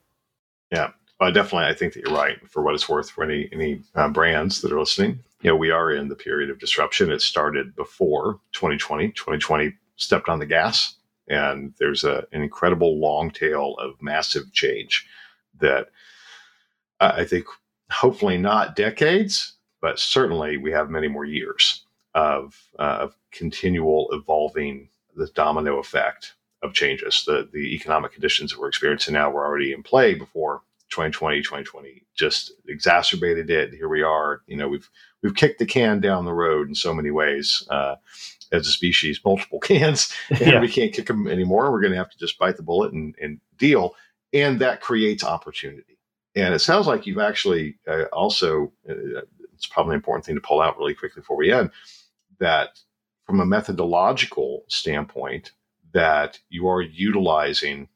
Yeah, 0.72 0.91
well, 1.19 1.32
definitely. 1.32 1.69
I 1.69 1.74
think 1.74 1.93
that 1.93 2.01
you're 2.05 2.17
right. 2.17 2.38
For 2.49 2.61
what 2.61 2.74
it's 2.74 2.89
worth, 2.89 3.09
for 3.09 3.24
any 3.24 3.47
any 3.53 3.82
uh, 3.95 4.09
brands 4.09 4.61
that 4.61 4.72
are 4.72 4.80
listening, 4.80 5.19
you 5.41 5.49
know, 5.49 5.55
we 5.55 5.72
are 5.72 5.91
in 5.91 6.09
the 6.09 6.15
period 6.15 6.49
of 6.49 6.59
disruption. 6.59 7.11
It 7.11 7.22
started 7.22 7.76
before 7.76 8.39
2020. 8.53 9.09
2020 9.09 9.74
stepped 9.95 10.28
on 10.28 10.39
the 10.39 10.45
gas 10.45 10.95
and 11.28 11.74
there's 11.80 12.03
a, 12.03 12.26
an 12.32 12.41
incredible 12.41 12.99
long 12.99 13.32
tail 13.32 13.76
of 13.80 14.01
massive 14.01 14.51
change 14.51 15.07
that 15.59 15.88
I 16.99 17.24
think 17.24 17.45
hopefully 17.89 18.38
not 18.38 18.76
decades, 18.76 19.53
but 19.80 19.99
certainly 19.99 20.57
we 20.57 20.72
have 20.72 20.89
many 20.89 21.07
more 21.07 21.26
years 21.26 21.86
of, 22.13 22.59
uh, 22.78 22.97
of 23.01 23.15
continual 23.32 24.09
evolving 24.11 24.89
the 25.15 25.28
domino 25.28 25.78
effect 25.78 26.34
of 26.64 26.74
changes. 26.74 27.24
The, 27.26 27.49
the 27.51 27.76
economic 27.76 28.14
conditions 28.14 28.51
that 28.51 28.59
we're 28.59 28.68
experiencing 28.68 29.14
now 29.14 29.30
were 29.30 29.45
already 29.45 29.74
in 29.74 29.84
play 29.84 30.14
before 30.14 30.62
2020, 30.89 31.41
2020 31.41 32.03
just 32.14 32.51
exacerbated 32.68 33.49
it. 33.49 33.74
Here 33.74 33.89
we 33.89 34.03
are. 34.03 34.41
You 34.47 34.57
know, 34.57 34.68
we've 34.68 34.89
we've 35.24 35.36
kicked 35.36 35.59
the 35.59 35.66
can 35.66 35.99
down 35.99 36.26
the 36.26 36.34
road 36.34 36.68
in 36.68 36.76
so 36.76 36.93
many 36.93 37.12
ways. 37.12 37.66
Uh, 37.70 37.95
as 38.51 38.68
a 38.68 38.72
species 38.72 39.20
multiple 39.24 39.59
cans 39.64 40.14
and 40.30 40.39
yeah. 40.39 40.62
we 40.62 40.68
can't 40.68 40.93
kick 40.93 41.07
them 41.07 41.28
anymore. 41.28 41.72
We're 41.72 41.82
going 41.82 41.93
to 41.93 41.97
have 41.97 42.09
to 42.09 42.18
just 42.18 42.38
bite 42.38 42.57
the 42.57 42.64
bullet 42.64 42.93
and, 42.93 43.16
and 43.22 43.39
deal. 43.57 43.95
And 44.34 44.59
that 44.59 44.82
creates 44.82 45.24
opportunity. 45.24 45.97
And 46.36 46.53
it 46.53 46.59
sounds 46.59 46.88
like 46.88 47.05
you've 47.05 47.20
actually 47.20 47.78
uh, 47.88 48.03
also, 48.14 48.72
uh, 48.89 49.22
it's 49.53 49.68
probably 49.68 49.91
an 49.91 49.97
important 49.97 50.26
thing 50.26 50.36
to 50.36 50.41
pull 50.41 50.62
out 50.62 50.78
really 50.78 50.93
quickly 50.93 51.22
before 51.22 51.38
we 51.38 51.51
end, 51.51 51.72
that 52.39 52.80
from 53.26 53.41
a 53.41 53.45
methodological 53.45 54.64
standpoint, 54.68 55.51
that 55.94 56.39
you 56.50 56.68
are 56.68 56.82
utilizing 56.82 57.88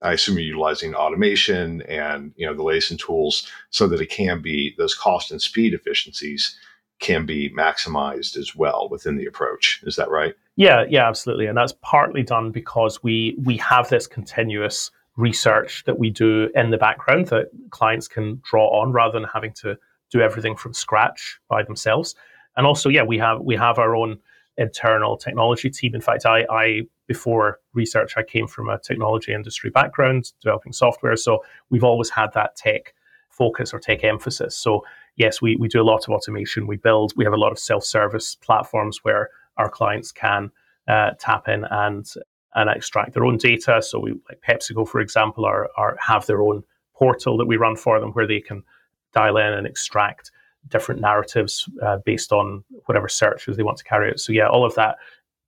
I 0.00 0.12
assume 0.12 0.36
you're 0.36 0.46
utilizing 0.46 0.94
automation 0.94 1.82
and 1.82 2.32
you 2.36 2.46
know 2.46 2.54
the 2.54 2.62
latest 2.62 2.92
in 2.92 2.98
tools 2.98 3.48
so 3.70 3.88
that 3.88 4.00
it 4.00 4.10
can 4.10 4.40
be 4.40 4.74
those 4.78 4.94
cost 4.94 5.32
and 5.32 5.42
speed 5.42 5.74
efficiencies 5.74 6.56
can 7.00 7.26
be 7.26 7.50
maximized 7.50 8.36
as 8.36 8.54
well 8.54 8.88
within 8.90 9.16
the 9.16 9.26
approach. 9.26 9.82
Is 9.86 9.96
that 9.96 10.10
right? 10.10 10.34
Yeah, 10.56 10.84
yeah, 10.88 11.08
absolutely. 11.08 11.46
And 11.46 11.56
that's 11.56 11.74
partly 11.82 12.22
done 12.22 12.50
because 12.50 13.02
we 13.02 13.36
we 13.42 13.56
have 13.58 13.88
this 13.88 14.06
continuous 14.06 14.90
research 15.16 15.82
that 15.84 15.98
we 15.98 16.10
do 16.10 16.48
in 16.54 16.70
the 16.70 16.78
background 16.78 17.26
that 17.26 17.50
clients 17.70 18.06
can 18.06 18.40
draw 18.48 18.68
on 18.80 18.92
rather 18.92 19.18
than 19.18 19.28
having 19.32 19.52
to 19.52 19.76
do 20.10 20.20
everything 20.20 20.56
from 20.56 20.72
scratch 20.72 21.40
by 21.48 21.62
themselves. 21.62 22.14
And 22.56 22.66
also, 22.66 22.88
yeah, 22.88 23.02
we 23.02 23.18
have 23.18 23.40
we 23.40 23.56
have 23.56 23.78
our 23.78 23.94
own 23.96 24.18
internal 24.58 25.16
technology 25.16 25.70
team. 25.70 25.94
In 25.94 26.00
fact, 26.00 26.26
I, 26.26 26.44
I 26.50 26.82
before 27.06 27.60
research, 27.72 28.14
I 28.16 28.22
came 28.22 28.46
from 28.46 28.68
a 28.68 28.78
technology 28.78 29.32
industry 29.32 29.70
background, 29.70 30.32
developing 30.42 30.72
software. 30.72 31.16
So 31.16 31.42
we've 31.70 31.84
always 31.84 32.10
had 32.10 32.32
that 32.34 32.56
tech 32.56 32.94
focus 33.30 33.72
or 33.72 33.78
tech 33.78 34.04
emphasis. 34.04 34.56
So 34.56 34.84
yes, 35.16 35.40
we, 35.40 35.56
we 35.56 35.68
do 35.68 35.80
a 35.80 35.84
lot 35.84 36.06
of 36.06 36.10
automation. 36.10 36.66
We 36.66 36.76
build, 36.76 37.12
we 37.16 37.24
have 37.24 37.32
a 37.32 37.38
lot 37.38 37.52
of 37.52 37.58
self 37.58 37.84
service 37.84 38.34
platforms 38.34 38.98
where 39.02 39.30
our 39.56 39.70
clients 39.70 40.12
can 40.12 40.50
uh, 40.86 41.12
tap 41.18 41.48
in 41.48 41.64
and 41.70 42.06
and 42.54 42.70
extract 42.70 43.12
their 43.12 43.24
own 43.24 43.36
data. 43.36 43.80
So 43.82 44.00
we 44.00 44.12
like 44.28 44.40
PepsiCo, 44.46 44.88
for 44.88 45.00
example, 45.00 45.44
are, 45.44 45.68
are 45.76 45.96
have 46.00 46.26
their 46.26 46.42
own 46.42 46.64
portal 46.94 47.36
that 47.36 47.46
we 47.46 47.56
run 47.56 47.76
for 47.76 48.00
them 48.00 48.10
where 48.12 48.26
they 48.26 48.40
can 48.40 48.64
dial 49.12 49.36
in 49.36 49.52
and 49.52 49.66
extract 49.66 50.32
different 50.68 51.00
narratives 51.00 51.68
uh, 51.82 51.98
based 52.04 52.32
on 52.32 52.64
whatever 52.86 53.08
searches 53.08 53.56
they 53.56 53.62
want 53.62 53.78
to 53.78 53.84
carry 53.84 54.10
out. 54.10 54.20
So 54.20 54.32
yeah, 54.32 54.48
all 54.48 54.64
of 54.64 54.74
that, 54.74 54.96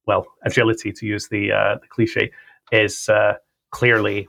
well, 0.06 0.26
agility 0.44 0.92
to 0.92 1.06
use 1.06 1.28
the 1.28 1.52
uh, 1.52 1.74
the 1.80 1.86
cliche, 1.88 2.30
is 2.72 3.08
uh, 3.08 3.34
clearly 3.70 4.28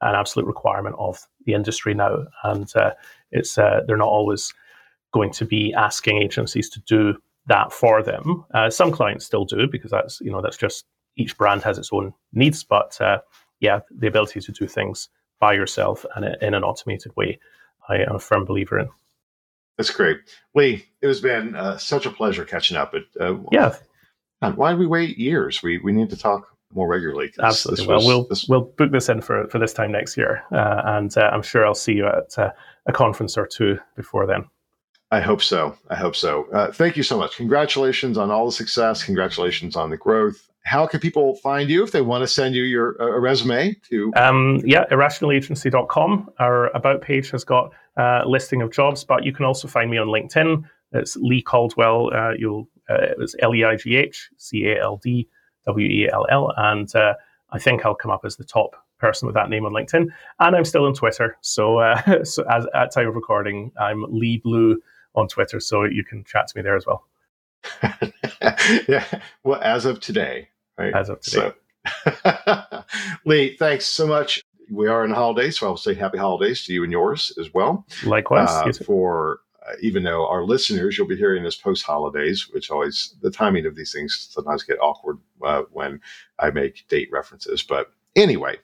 an 0.00 0.14
absolute 0.14 0.46
requirement 0.46 0.96
of 0.98 1.26
the 1.44 1.54
industry 1.54 1.94
now, 1.94 2.24
and 2.44 2.74
uh, 2.76 2.92
it's 3.30 3.58
uh, 3.58 3.80
they're 3.86 3.96
not 3.96 4.08
always 4.08 4.52
going 5.12 5.32
to 5.32 5.44
be 5.44 5.74
asking 5.74 6.22
agencies 6.22 6.68
to 6.70 6.80
do 6.80 7.14
that 7.46 7.72
for 7.72 8.02
them. 8.02 8.44
Uh, 8.54 8.70
some 8.70 8.92
clients 8.92 9.24
still 9.24 9.44
do 9.44 9.66
because 9.70 9.90
that's 9.90 10.20
you 10.20 10.30
know 10.30 10.40
that's 10.40 10.56
just 10.56 10.84
each 11.16 11.36
brand 11.36 11.62
has 11.62 11.78
its 11.78 11.90
own 11.92 12.14
needs. 12.32 12.64
But 12.64 12.98
yeah, 13.60 13.80
the 13.90 14.06
ability 14.06 14.40
to 14.40 14.52
do 14.52 14.66
things 14.66 15.08
by 15.38 15.52
yourself 15.54 16.06
and 16.14 16.36
in 16.42 16.54
an 16.54 16.64
automated 16.64 17.14
way, 17.16 17.38
I 17.88 17.96
am 17.96 18.14
a 18.16 18.18
firm 18.18 18.44
believer 18.44 18.78
in. 18.78 18.88
That's 19.80 19.88
great, 19.88 20.18
Leigh. 20.54 20.84
It 21.00 21.06
has 21.06 21.22
been 21.22 21.56
uh, 21.56 21.78
such 21.78 22.04
a 22.04 22.10
pleasure 22.10 22.44
catching 22.44 22.76
up. 22.76 22.92
But 22.92 23.04
uh, 23.18 23.38
yeah, 23.50 23.74
Why 24.42 24.72
did 24.72 24.78
we 24.78 24.86
wait 24.86 25.16
years? 25.16 25.62
We 25.62 25.78
we 25.78 25.90
need 25.90 26.10
to 26.10 26.18
talk 26.18 26.54
more 26.74 26.86
regularly. 26.86 27.32
Absolutely. 27.40 27.86
well, 27.86 28.06
we'll 28.06 28.28
this... 28.28 28.46
we'll 28.46 28.70
book 28.76 28.92
this 28.92 29.08
in 29.08 29.22
for 29.22 29.48
for 29.48 29.58
this 29.58 29.72
time 29.72 29.90
next 29.90 30.18
year, 30.18 30.44
uh, 30.52 30.82
and 30.84 31.16
uh, 31.16 31.30
I'm 31.32 31.40
sure 31.40 31.66
I'll 31.66 31.74
see 31.74 31.94
you 31.94 32.06
at 32.06 32.38
uh, 32.38 32.50
a 32.84 32.92
conference 32.92 33.38
or 33.38 33.46
two 33.46 33.78
before 33.96 34.26
then. 34.26 34.44
I 35.10 35.20
hope 35.20 35.42
so. 35.42 35.74
I 35.88 35.96
hope 35.96 36.14
so. 36.14 36.44
Uh, 36.52 36.70
thank 36.70 36.98
you 36.98 37.02
so 37.02 37.16
much. 37.16 37.38
Congratulations 37.38 38.18
on 38.18 38.30
all 38.30 38.44
the 38.44 38.52
success. 38.52 39.02
Congratulations 39.02 39.76
on 39.76 39.88
the 39.88 39.96
growth. 39.96 40.46
How 40.64 40.86
can 40.86 41.00
people 41.00 41.36
find 41.36 41.70
you 41.70 41.82
if 41.82 41.90
they 41.90 42.02
want 42.02 42.20
to 42.20 42.28
send 42.28 42.54
you 42.54 42.64
your 42.64 42.96
a 42.96 43.18
resume 43.18 43.74
to? 43.88 44.12
Um, 44.14 44.60
yeah, 44.62 44.84
irrationalagency.com. 44.90 46.32
Our 46.38 46.66
about 46.76 47.00
page 47.00 47.30
has 47.30 47.44
got 47.44 47.72
a 48.00 48.22
listing 48.26 48.62
of 48.62 48.72
jobs, 48.72 49.04
but 49.04 49.24
you 49.24 49.32
can 49.32 49.44
also 49.44 49.68
find 49.68 49.90
me 49.90 49.98
on 49.98 50.08
LinkedIn. 50.08 50.64
It's 50.92 51.16
Leigh 51.16 51.42
Caldwell. 51.42 52.10
Uh, 52.14 52.32
you'll 52.38 52.68
uh, 52.88 52.94
it 52.94 53.18
was 53.18 53.36
L 53.40 53.54
E 53.54 53.64
I 53.64 53.76
G 53.76 53.96
H 53.96 54.30
C 54.36 54.66
A 54.66 54.80
L 54.80 54.96
D 55.02 55.28
W 55.66 55.88
E 55.88 56.08
L 56.10 56.26
L, 56.30 56.52
and 56.56 56.94
uh, 56.94 57.14
I 57.50 57.58
think 57.58 57.84
I'll 57.84 57.94
come 57.94 58.10
up 58.10 58.24
as 58.24 58.36
the 58.36 58.44
top 58.44 58.74
person 58.98 59.26
with 59.26 59.34
that 59.34 59.48
name 59.48 59.64
on 59.64 59.72
LinkedIn. 59.72 60.06
And 60.38 60.56
I'm 60.56 60.64
still 60.64 60.84
on 60.84 60.94
Twitter. 60.94 61.36
So, 61.40 61.78
uh, 61.78 62.24
so 62.24 62.44
as, 62.50 62.66
at 62.74 62.92
time 62.92 63.08
of 63.08 63.14
recording, 63.14 63.72
I'm 63.80 64.04
Leigh 64.08 64.38
Blue 64.38 64.80
on 65.14 65.28
Twitter, 65.28 65.60
so 65.60 65.84
you 65.84 66.04
can 66.04 66.24
chat 66.24 66.48
to 66.48 66.58
me 66.58 66.62
there 66.62 66.76
as 66.76 66.86
well. 66.86 67.06
yeah. 68.88 69.04
Well, 69.44 69.60
as 69.62 69.84
of 69.84 70.00
today, 70.00 70.48
right? 70.78 70.94
As 70.94 71.08
of 71.08 71.20
today. 71.20 71.52
So. 72.04 72.84
Leigh, 73.24 73.56
thanks 73.56 73.86
so 73.86 74.06
much. 74.06 74.42
We 74.70 74.88
are 74.88 75.04
in 75.04 75.10
holidays, 75.10 75.58
so 75.58 75.66
I'll 75.66 75.76
say 75.76 75.94
happy 75.94 76.18
holidays 76.18 76.64
to 76.64 76.72
you 76.72 76.84
and 76.84 76.92
yours 76.92 77.32
as 77.38 77.52
well. 77.52 77.86
Likewise. 78.04 78.48
Uh, 78.48 78.84
for 78.84 79.40
uh, 79.66 79.72
even 79.82 80.02
though 80.02 80.26
our 80.26 80.44
listeners, 80.44 80.96
you'll 80.96 81.06
be 81.06 81.16
hearing 81.16 81.42
this 81.42 81.56
post 81.56 81.84
holidays, 81.84 82.48
which 82.52 82.70
always 82.70 83.14
the 83.20 83.30
timing 83.30 83.66
of 83.66 83.76
these 83.76 83.92
things 83.92 84.28
sometimes 84.30 84.62
get 84.62 84.80
awkward 84.80 85.18
uh, 85.42 85.62
when 85.70 86.00
I 86.38 86.50
make 86.50 86.86
date 86.88 87.10
references. 87.12 87.62
But 87.62 87.90
anyway, 88.16 88.56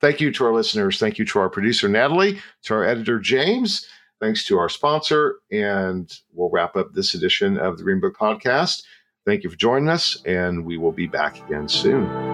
thank 0.00 0.20
you 0.20 0.30
to 0.32 0.44
our 0.44 0.52
listeners. 0.52 0.98
Thank 0.98 1.18
you 1.18 1.24
to 1.26 1.38
our 1.40 1.48
producer, 1.48 1.88
Natalie, 1.88 2.40
to 2.64 2.74
our 2.74 2.84
editor, 2.84 3.18
James. 3.18 3.86
Thanks 4.20 4.44
to 4.44 4.58
our 4.58 4.68
sponsor. 4.68 5.36
And 5.50 6.16
we'll 6.32 6.50
wrap 6.50 6.76
up 6.76 6.94
this 6.94 7.14
edition 7.14 7.58
of 7.58 7.78
the 7.78 7.84
GreenBook 7.84 8.12
Podcast. 8.12 8.84
Thank 9.26 9.42
you 9.42 9.50
for 9.50 9.56
joining 9.56 9.88
us, 9.88 10.22
and 10.26 10.64
we 10.64 10.76
will 10.76 10.92
be 10.92 11.06
back 11.06 11.44
again 11.46 11.68
soon. 11.68 12.33